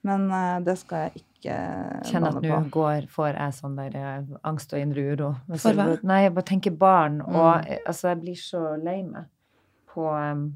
Men 0.06 0.28
uh, 0.30 0.60
det 0.62 0.76
skal 0.78 1.08
jeg 1.08 1.22
ikke 1.24 1.54
Kjenner 2.06 2.36
at 2.36 2.42
nå 2.46 2.58
går, 2.70 3.08
får 3.10 3.32
jeg 3.34 3.52
sånn 3.56 3.74
der 3.76 3.96
eh, 3.98 4.22
angst 4.46 4.72
og 4.72 4.78
indre 4.80 5.02
uro. 5.02 5.32
For 5.58 5.72
hva? 5.74 5.86
Nei, 6.06 6.20
jeg 6.22 6.34
bare 6.34 6.44
tenker 6.46 6.70
barn, 6.78 7.20
og 7.22 7.34
Mm. 7.34 7.66
eh, 7.70 7.78
altså, 7.86 8.08
jeg 8.12 8.20
blir 8.20 8.34
så 8.38 8.62
lei 8.84 9.02
meg 9.02 9.24
på, 9.92 10.06
um, 10.06 10.54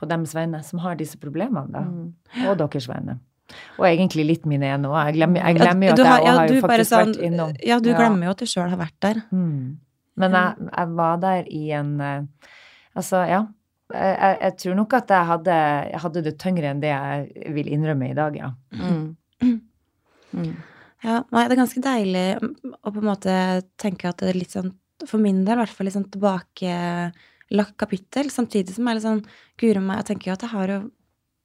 på 0.00 0.08
deres 0.08 0.34
vegne 0.34 0.62
som 0.64 0.78
har 0.80 0.96
disse 0.96 1.16
problemene, 1.16 1.70
da. 1.70 1.80
Mm. 1.86 2.48
Og 2.50 2.58
deres 2.58 2.88
vegne. 2.90 3.18
Og 3.78 3.84
egentlig 3.86 4.26
litt 4.26 4.46
mine 4.46 4.66
ene 4.66 4.88
òg. 4.88 4.98
Jeg 5.06 5.14
glemmer, 5.20 5.44
jeg 5.44 5.56
glemmer 5.60 5.86
jo 5.86 5.92
at 5.92 5.98
jeg 5.98 6.06
har- 6.06 6.22
ja, 6.24 6.32
har 6.38 6.48
jo 6.48 6.60
faktisk 6.60 6.90
sånn- 6.90 7.14
vært 7.14 7.22
innom. 7.22 7.56
Ja, 7.62 7.78
du 7.78 7.90
Ja. 7.90 7.98
glemmer 7.98 8.24
jo 8.24 8.30
at 8.30 8.38
du 8.38 8.44
sjøl 8.46 8.68
har 8.68 8.78
vært 8.78 8.98
der. 9.00 9.22
Mm. 9.30 9.76
Men 10.20 10.36
jeg, 10.38 10.68
jeg 10.70 10.94
var 10.98 11.20
der 11.22 11.48
i 11.50 11.64
en 11.74 11.94
eh, 12.00 12.50
Altså, 12.94 13.24
ja. 13.26 13.40
Jeg, 13.90 14.36
jeg, 14.40 14.54
tror 14.62 14.76
nok 14.78 14.94
at 14.94 15.10
jeg 15.10 15.26
hadde, 15.28 15.54
jeg 15.90 16.00
hadde 16.04 16.20
det 16.22 16.32
tyngre 16.38 16.68
enn 16.70 16.82
det 16.82 16.92
jeg 16.92 17.50
vil 17.56 17.72
innrømme 17.74 18.06
i 18.12 18.14
dag, 18.16 18.36
ja. 18.38 18.52
Mm. 18.70 19.16
Mm. 20.30 20.52
Ja, 21.04 21.18
nei, 21.34 21.42
det 21.44 21.56
er 21.56 21.60
ganske 21.60 21.82
deilig 21.84 22.24
å 22.40 22.92
på 22.94 23.02
en 23.02 23.08
måte 23.10 23.34
tenke 23.82 24.08
at 24.08 24.22
det 24.22 24.30
er 24.30 24.38
litt 24.38 24.54
sånn, 24.54 24.70
for 25.04 25.20
min 25.20 25.42
del 25.44 25.58
i 25.58 25.62
hvert 25.64 25.74
fall, 25.74 25.88
litt 25.90 25.96
sånn 25.98 26.06
tilbakelagt 26.14 27.76
kapittel, 27.82 28.30
samtidig 28.32 28.76
som 28.76 28.88
jeg 28.88 29.00
liksom 29.00 29.18
litt 29.18 29.26
sånn, 29.26 29.42
guri 29.60 29.82
meg, 29.84 30.00
jeg 30.00 30.08
tenker 30.12 30.30
jo 30.30 30.36
at 30.38 30.46
jeg 30.46 30.54
har 30.54 30.74
jo, 30.74 30.80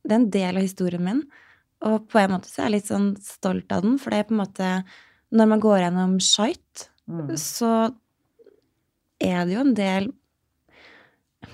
det 0.05 0.15
er 0.15 0.22
en 0.22 0.32
del 0.38 0.61
av 0.61 0.67
historien 0.70 1.05
min, 1.05 1.24
og 1.89 2.05
på 2.13 2.22
en 2.22 2.36
måte 2.38 2.49
så 2.49 2.61
er 2.61 2.70
jeg 2.70 2.76
litt 2.78 2.93
sånn 2.93 3.09
stolt 3.26 3.76
av 3.76 3.84
den, 3.84 3.97
for 3.99 4.13
det 4.13 4.22
er 4.22 4.30
på 4.30 4.38
en 4.38 4.43
måte, 4.45 4.70
når 5.36 5.51
man 5.53 5.65
går 5.65 5.84
gjennom 5.88 6.15
Shite, 6.24 6.88
Mm. 7.09 7.34
så 7.41 7.89
er 9.22 9.45
det 9.45 9.53
jo 9.55 9.59
en 9.61 9.74
del 9.74 10.09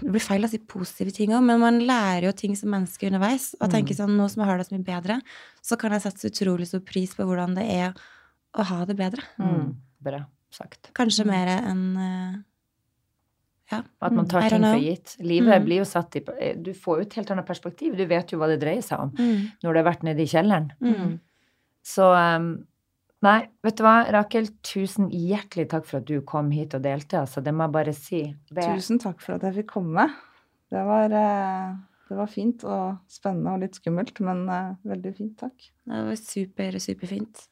det 0.01 0.09
blir 0.11 0.20
feil 0.24 0.43
å 0.43 0.49
si 0.49 0.57
positive 0.57 1.11
ting 1.13 1.30
òg, 1.32 1.43
men 1.45 1.59
man 1.61 1.78
lærer 1.86 2.26
jo 2.26 2.32
ting 2.36 2.55
som 2.57 2.72
menneske 2.74 3.05
underveis. 3.07 3.51
Og 3.61 3.70
tenker 3.70 3.93
Mm. 3.93 3.99
sånn, 3.99 4.18
nå 4.18 4.26
som 4.30 4.41
jeg 4.41 4.49
har 4.49 4.57
det 4.57 4.66
så 4.68 4.74
mye 4.76 4.84
bedre, 4.84 5.22
så 5.61 5.78
kan 5.78 5.91
jeg 5.91 6.01
sette 6.01 6.20
så 6.26 6.32
utrolig 6.32 6.68
stor 6.68 6.80
pris 6.82 7.13
på 7.13 7.24
hvordan 7.24 7.53
det 7.55 7.63
er 7.70 7.93
å 8.55 8.63
ha 8.66 8.84
det 8.86 8.97
bedre. 8.97 9.22
Mm. 9.39 9.76
Bra 10.01 10.26
sagt. 10.51 10.89
Kanskje 10.93 11.24
Mm. 11.24 11.28
mer 11.28 11.47
enn 11.61 11.97
eh, 11.97 12.36
Ja. 13.72 13.82
At 14.01 14.11
man 14.13 14.28
tar 14.28 14.49
ting 14.49 14.61
for 14.61 14.78
gitt. 14.80 15.16
Livet 15.20 15.61
Mm. 15.61 15.66
blir 15.66 15.78
jo 15.78 15.84
satt 15.86 16.16
i 16.16 16.22
eh, 16.39 16.53
Du 16.55 16.72
får 16.74 16.97
jo 16.97 17.01
et 17.01 17.13
helt 17.13 17.32
annet 17.32 17.45
perspektiv. 17.47 17.95
Du 17.97 18.05
vet 18.05 18.28
jo 18.32 18.38
hva 18.38 18.47
det 18.47 18.59
dreier 18.61 18.82
seg 18.84 18.99
om 18.99 19.09
Mm. 19.11 19.51
når 19.63 19.74
du 19.74 19.84
har 19.84 19.93
vært 19.93 20.03
nede 20.03 20.20
i 20.20 20.26
kjelleren. 20.26 20.72
Mm. 20.82 21.20
Så 21.84 22.03
um, 22.36 22.66
Nei, 23.26 23.40
vet 23.66 23.80
du 23.80 23.82
hva, 23.82 23.96
Rakel, 24.14 24.52
tusen 24.66 25.08
hjertelig 25.10 25.66
takk 25.72 25.88
for 25.90 25.98
at 25.98 26.06
du 26.06 26.20
kom 26.30 26.52
hit 26.54 26.76
og 26.78 26.84
delte. 26.86 27.24
Altså, 27.24 27.42
det 27.42 27.56
må 27.56 27.66
jeg 27.66 27.74
bare 27.74 27.94
si. 27.98 28.22
Det, 28.52 28.68
Tusen 28.78 29.02
takk 29.02 29.24
for 29.24 29.38
at 29.38 29.48
jeg 29.48 29.64
fikk 29.64 29.72
komme. 29.80 30.06
Det 30.70 30.84
var, 30.86 31.14
eh, 31.18 31.72
det 32.10 32.20
var 32.20 32.30
fint 32.30 32.66
og 32.70 33.00
spennende 33.10 33.56
og 33.56 33.64
litt 33.66 33.80
skummelt, 33.80 34.22
men 34.26 34.46
eh, 34.52 34.76
veldig 34.92 35.14
fint. 35.18 35.34
Takk. 35.42 35.70
Det 35.90 36.04
var 36.12 36.20
super, 36.22 36.78
superfint. 36.86 37.48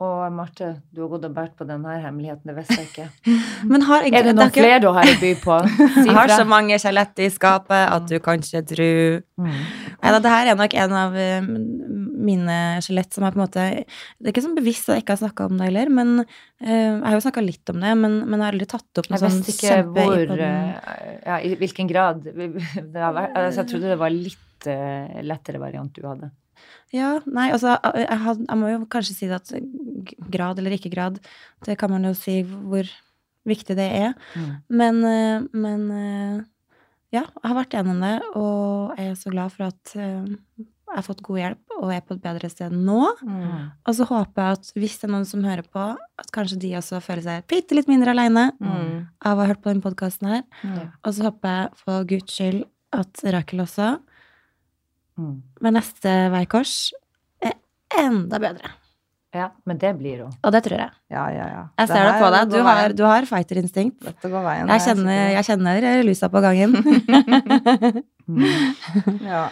Og 0.00 0.32
Marte, 0.32 0.70
du 0.96 1.02
har 1.02 1.10
gått 1.12 1.26
og 1.28 1.32
båret 1.36 1.52
på 1.58 1.66
denne 1.68 1.98
hemmeligheten, 2.00 2.48
det 2.48 2.54
visste 2.56 2.78
jeg 2.78 2.88
ikke. 2.88 3.34
Men 3.70 3.82
har 3.84 4.06
Er 4.08 4.24
det 4.24 4.32
noen 4.32 4.48
ikke- 4.48 4.62
flere 4.64 4.78
du 4.80 4.88
har 4.96 5.04
i 5.04 5.16
by 5.20 5.32
på? 5.42 5.58
Jeg 6.06 6.14
har 6.16 6.32
så 6.32 6.46
mange 6.48 6.78
skjelett 6.80 7.20
i 7.20 7.28
skapet 7.28 7.82
at 7.98 8.06
du 8.08 8.16
kanskje 8.24 8.64
tror 8.64 8.80
tro 8.80 9.26
Mm. 9.40 9.60
Nei 10.02 10.10
da, 10.12 10.18
det 10.20 10.30
her 10.30 10.48
er 10.50 10.56
nok 10.58 10.74
en 10.76 10.92
av 10.92 11.14
eh, 11.16 11.40
mine 11.40 12.56
skjelett 12.84 13.14
som 13.16 13.24
er 13.24 13.32
på 13.32 13.38
en 13.38 13.44
måte 13.46 13.62
Det 13.72 14.26
er 14.28 14.34
ikke 14.34 14.42
sånn 14.44 14.56
bevisst 14.58 14.90
at 14.90 14.98
jeg 14.98 15.04
ikke 15.06 15.14
har 15.14 15.20
snakka 15.22 15.46
om 15.48 15.56
det 15.56 15.68
heller, 15.70 15.88
men 15.96 16.10
uh, 16.20 16.66
jeg 16.66 17.06
har 17.06 17.16
jo 17.16 17.22
snakka 17.24 17.44
litt 17.46 17.72
om 17.72 17.80
det, 17.80 17.94
men, 17.96 18.18
men 18.26 18.36
jeg 18.36 18.44
har 18.44 18.52
aldri 18.52 18.68
tatt 18.68 19.00
opp 19.00 19.08
noe 19.08 19.16
Jeg 19.16 19.24
sånn 19.24 19.40
visste 19.40 19.54
ikke 19.56 19.72
kjempe 19.72 20.04
hvor 20.10 20.44
eh, 20.44 21.16
Ja, 21.24 21.38
i 21.40 21.54
hvilken 21.62 21.88
grad 21.88 22.20
det 22.92 23.00
har 23.00 23.16
vært. 23.16 23.32
Altså, 23.32 23.62
jeg 23.62 23.70
trodde 23.72 23.94
det 23.94 23.98
var 24.04 24.12
litt 24.12 24.68
lettere 25.24 25.62
variant 25.62 25.96
du 25.96 26.04
hadde. 26.04 26.28
Ja, 26.92 27.20
nei, 27.26 27.50
altså 27.54 27.76
jeg, 27.94 28.18
had, 28.24 28.40
jeg 28.48 28.58
må 28.58 28.70
jo 28.72 28.80
kanskje 28.90 29.14
si 29.14 29.28
at 29.30 29.52
grad 30.32 30.58
eller 30.58 30.74
ikke 30.74 30.90
grad, 30.90 31.20
det 31.66 31.76
kan 31.78 31.92
man 31.92 32.02
jo 32.08 32.14
si 32.18 32.40
hvor 32.46 32.88
viktig 33.46 33.76
det 33.78 33.86
er. 34.00 34.16
Mm. 34.34 34.50
Men, 34.80 34.98
eh, 35.06 35.44
men 35.54 35.84
eh, 35.94 36.40
ja, 37.14 37.22
jeg 37.28 37.46
har 37.46 37.56
vært 37.60 37.76
gjennom 37.78 38.02
det, 38.02 38.16
og 38.34 38.98
jeg 38.98 39.12
er 39.12 39.16
så 39.22 39.30
glad 39.32 39.54
for 39.54 39.68
at 39.70 39.94
eh, 39.96 40.34
jeg 40.90 40.98
har 40.98 41.06
fått 41.06 41.22
god 41.22 41.38
hjelp 41.38 41.74
og 41.78 41.92
er 41.94 42.00
på 42.02 42.16
et 42.16 42.22
bedre 42.24 42.48
sted 42.50 42.74
nå. 42.74 42.98
Mm. 43.22 43.68
Og 43.86 43.94
så 43.94 44.04
håper 44.10 44.42
jeg 44.42 44.58
at 44.58 44.70
hvis 44.74 44.96
det 44.98 45.06
er 45.06 45.12
noen 45.14 45.28
som 45.30 45.44
hører 45.46 45.62
på, 45.70 45.84
at 46.18 46.32
kanskje 46.34 46.58
de 46.64 46.72
også 46.80 46.98
føler 47.04 47.22
seg 47.28 47.44
bitte 47.50 47.78
litt 47.78 47.86
mindre 47.90 48.10
aleine 48.10 48.48
Mm. 48.58 49.06
av 49.22 49.38
å 49.38 49.44
ha 49.44 49.52
hørt 49.52 49.62
på 49.62 49.70
denne 49.70 49.84
podkasten 49.86 50.26
her. 50.32 50.42
Og 51.06 51.14
så 51.14 51.28
håper 51.28 51.54
jeg 51.54 51.78
for 51.84 52.08
guds 52.10 52.34
skyld 52.34 52.64
at 52.98 53.22
Rakel 53.30 53.62
også, 53.62 53.92
Mm. 55.20 55.32
med 55.60 55.74
neste 55.76 56.12
veikors, 56.32 56.74
er 57.44 57.58
enda 58.00 58.40
bedre. 58.40 58.70
Ja, 59.30 59.52
men 59.68 59.78
det 59.78 59.92
blir 59.94 60.24
hun. 60.24 60.32
Og 60.42 60.50
det 60.54 60.64
tror 60.64 60.80
jeg. 60.80 60.90
Ja, 61.12 61.28
ja, 61.30 61.46
ja. 61.52 61.62
Jeg 61.78 61.90
ser 61.92 62.06
det 62.08 62.14
på 62.18 62.30
deg. 62.34 62.48
Du 62.50 62.64
har, 62.66 62.94
du 62.98 63.02
har 63.06 63.26
fighterinstinkt. 63.28 64.00
Dette 64.02 64.30
går 64.32 64.42
veien. 64.42 64.70
Jeg 64.72 64.82
kjenner, 64.88 65.20
jeg 65.36 65.46
kjenner 65.46 65.88
lusa 66.08 66.30
på 66.32 66.42
gangen. 66.42 66.78
Ja. 68.30 69.48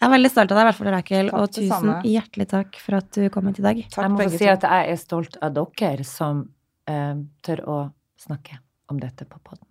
Jeg 0.00 0.08
er 0.08 0.12
veldig 0.14 0.28
stolt 0.32 0.52
av 0.52 0.56
deg, 0.56 0.62
i 0.62 0.66
hvert 0.70 0.78
fall, 0.78 0.88
Rakel. 0.94 1.30
Og 1.36 1.50
tusen 1.52 1.72
samme. 1.72 1.94
hjertelig 2.08 2.46
takk 2.48 2.76
for 2.80 2.96
at 2.96 3.08
du 3.12 3.26
kom 3.32 3.48
hit 3.50 3.60
i 3.60 3.64
dag. 3.64 3.80
Takk, 3.84 3.98
Jeg 4.00 4.12
må 4.12 4.16
få 4.16 4.22
begge 4.22 4.40
si 4.40 4.48
at 4.48 4.64
jeg 4.64 4.92
er 4.94 5.00
stolt 5.00 5.36
av 5.44 5.52
dere 5.56 6.06
som 6.08 6.40
eh, 6.88 7.20
tør 7.44 7.62
å 7.68 7.76
snakke 8.20 8.56
om 8.92 9.00
dette 9.00 9.28
på 9.28 9.40
podden. 9.44 9.66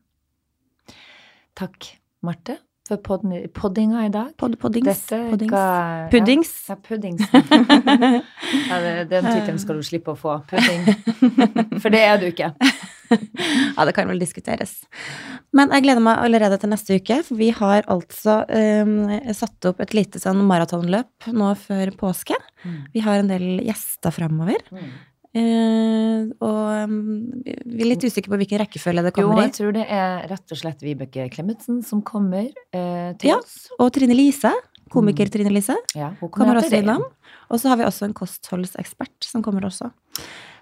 Takk, 1.58 1.90
Marte, 2.26 2.60
for 2.90 2.98
poddinga 3.54 4.04
i 4.08 4.12
dag. 4.14 4.34
Pod, 4.42 4.58
poddings. 4.62 4.90
Dette 4.90 5.22
poddings. 5.32 5.54
ga- 5.54 6.10
Puddings. 6.12 6.52
Ja, 6.68 6.76
ja 6.76 6.82
puddings. 6.90 7.22
ja, 8.70 8.80
det, 8.86 8.94
den 9.12 9.28
tittelen 9.30 9.60
skal 9.62 9.80
du 9.80 9.86
slippe 9.86 10.14
å 10.16 10.20
få. 10.20 10.40
Pudding. 10.50 11.80
For 11.80 11.94
det 11.94 12.04
er 12.10 12.18
du 12.22 12.30
ikke. 12.34 12.54
Ja, 13.10 13.88
det 13.90 13.96
kan 13.98 14.06
vel 14.06 14.20
diskuteres. 14.22 14.76
Men 15.58 15.72
jeg 15.74 15.82
gleder 15.82 16.04
meg 16.06 16.20
allerede 16.22 16.60
til 16.62 16.70
neste 16.70 17.00
uke, 17.00 17.16
for 17.26 17.40
vi 17.40 17.48
har 17.58 17.88
altså 17.90 18.36
um, 18.46 18.92
satt 19.34 19.66
opp 19.66 19.80
et 19.82 19.96
lite 19.98 20.22
sånn 20.22 20.44
maratonløp 20.46 21.26
nå 21.34 21.48
før 21.58 21.90
påske. 21.98 22.38
Vi 22.94 23.02
har 23.02 23.24
en 23.24 23.32
del 23.32 23.64
gjester 23.66 24.14
framover. 24.14 24.62
Eh, 25.38 26.24
og 26.42 26.90
um, 26.90 26.96
vi 27.46 27.84
er 27.84 27.90
litt 27.92 28.02
usikre 28.08 28.32
på 28.34 28.40
hvilken 28.42 28.62
rekkefølge 28.64 29.04
det 29.06 29.12
kommer 29.14 29.38
i. 29.38 29.44
Jo, 29.44 29.46
jeg 29.46 29.56
tror 29.60 29.76
det 29.78 29.86
er 29.94 30.24
rett 30.32 30.56
og 30.56 30.58
slett 30.62 30.82
Vibeke 30.82 31.28
Klemetsen 31.36 31.84
som 31.86 32.02
kommer 32.02 32.48
eh, 32.74 33.12
til 33.22 33.30
Ja. 33.34 33.38
oss. 33.38 33.68
Og 33.78 33.92
Trine 33.94 34.18
Lise, 34.18 34.52
komiker 34.90 35.30
Mm. 35.30 35.34
Trine 35.36 35.54
Lise, 35.54 35.76
Ja, 35.96 36.12
kommer 36.32 36.58
etter 36.58 36.66
også 36.66 36.82
innom. 36.82 37.04
Og 37.52 37.60
så 37.62 37.70
har 37.70 37.78
vi 37.78 37.84
også 37.86 38.06
en 38.10 38.14
kostholdsekspert 38.18 39.22
som 39.30 39.44
kommer 39.46 39.62
også. 39.70 39.92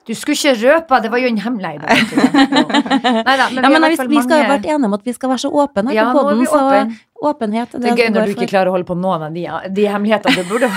Du 0.08 0.14
skulle 0.16 0.38
ikke 0.38 0.54
røpe, 0.62 1.00
det 1.04 1.10
var 1.12 1.20
jo 1.20 1.28
en 1.28 1.40
hemmelighet. 1.44 1.84
Neida, 3.28 3.50
men 3.52 3.66
Ja, 3.66 3.72
men 3.74 3.86
vi, 3.92 3.98
vi 4.14 4.22
skal 4.24 4.40
jo 4.44 4.48
vært 4.54 4.68
enige 4.70 4.88
om 4.88 4.96
at 4.96 5.04
vi 5.04 5.14
skal 5.16 5.32
være 5.34 5.44
så 5.44 5.52
åpne 5.52 5.92
her 5.92 5.98
Ja, 5.98 6.06
på 6.16 6.24
vi 6.40 6.48
så 6.48 6.62
åpen. 6.62 6.94
åpenhet 7.28 7.76
Det 7.76 7.92
er 7.92 8.00
gøy 8.00 8.12
når 8.16 8.30
du 8.30 8.34
ikke 8.36 8.48
klarer 8.54 8.72
å 8.72 8.78
holde 8.78 8.88
på 8.88 8.96
noen 8.96 9.28
av 9.28 9.36
de, 9.36 9.44
de 9.76 9.88
hemmelighetene 9.92 10.38
du 10.38 10.48
burde 10.52 10.70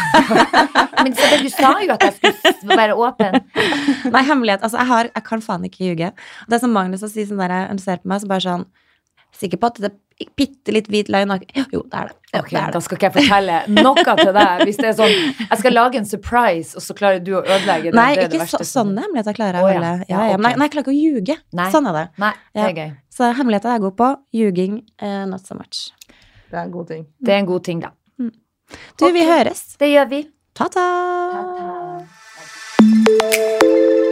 Men 1.04 1.14
Isabel, 1.14 1.46
du 1.46 1.52
sa 1.54 1.70
jo 1.80 1.94
at 1.94 2.02
jeg 2.04 2.34
skulle 2.58 2.76
være 2.76 2.96
åpen. 2.98 3.38
Nei, 4.14 4.22
hemmelighet. 4.26 4.60
Altså, 4.66 4.76
jeg, 4.82 4.88
har, 4.90 5.08
jeg 5.14 5.24
kan 5.30 5.40
faen 5.46 5.64
ikke 5.64 5.86
ljuge. 5.86 6.10
Det 6.50 6.58
er 6.58 6.60
som 6.60 6.74
Magnus 6.76 7.00
sier, 7.06 7.12
si 7.14 7.24
sånn 7.30 7.40
der, 7.40 7.54
han 7.70 7.80
ser 7.80 8.02
på 8.02 8.10
meg, 8.10 8.20
så 8.20 8.28
bare 8.30 8.44
sånn 8.44 8.66
Sikker 9.40 9.60
på 9.62 9.68
at 9.70 9.78
det 9.80 9.92
bitte 10.36 10.72
litt 10.74 10.88
hvit 10.92 11.08
løgn? 11.12 11.32
Jo, 11.72 11.80
det 11.82 11.98
er 12.00 12.10
det. 12.10 12.16
Ja, 12.32 12.40
okay, 12.40 12.54
det 12.54 12.60
er 12.62 12.72
Da 12.76 12.80
skal 12.84 12.96
ikke 12.98 13.08
jeg 13.08 13.14
fortelle 13.16 13.56
noe 13.74 14.04
til 14.20 14.32
deg. 14.36 14.60
Hvis 14.68 14.76
det 14.78 14.88
er 14.90 14.96
sånn 14.98 15.14
Jeg 15.50 15.58
skal 15.62 15.72
lage 15.74 15.98
en 15.98 16.06
surprise, 16.06 16.76
og 16.78 16.82
så 16.84 16.94
klarer 16.98 17.22
du 17.24 17.32
å 17.38 17.42
ødelegge 17.42 17.90
det. 17.90 17.96
Nei, 17.98 18.10
det 18.18 18.26
er 18.28 18.36
ikke 18.38 18.48
så, 18.52 18.60
sånn 18.68 18.92
hemmeligheter 19.00 19.34
klarer 19.38 19.58
jeg 19.60 19.64
Å, 19.64 19.70
holde. 19.72 19.92
Ja, 20.06 20.14
Ja, 20.14 20.26
ja. 20.30 20.34
ok. 20.36 20.42
Nei, 20.46 20.52
nei, 20.56 20.66
jeg 20.68 20.74
klarer 20.76 20.86
ikke 20.86 20.94
å 20.94 21.00
ljuge. 21.00 21.38
Nei. 21.60 21.70
Sånn 21.74 21.88
er 21.90 21.98
det. 21.98 22.04
Nei, 22.22 22.32
det 22.54 22.62
er 22.62 22.68
Ja. 22.68 22.74
gøy. 22.84 22.90
Så 23.20 23.32
hemmeligheter 23.40 23.68
er 23.72 23.78
jeg 23.78 23.84
god 23.88 23.96
på. 23.96 24.10
Ljuging, 24.40 24.76
uh, 25.02 25.24
not 25.26 25.46
so 25.46 25.54
much. 25.58 25.90
Det 26.50 26.58
er 26.58 26.62
en 26.64 26.70
god 26.74 26.88
ting. 26.88 27.06
Det 27.20 27.34
er 27.34 27.38
en 27.44 27.46
god 27.46 27.64
ting, 27.64 27.80
da. 27.80 27.90
Du, 28.98 29.06
vi 29.10 29.24
høres. 29.26 29.76
Det 29.80 29.88
gjør 29.90 30.08
vi. 30.10 30.20
Ta-ta! 30.54 30.86
Moderne 32.80 34.09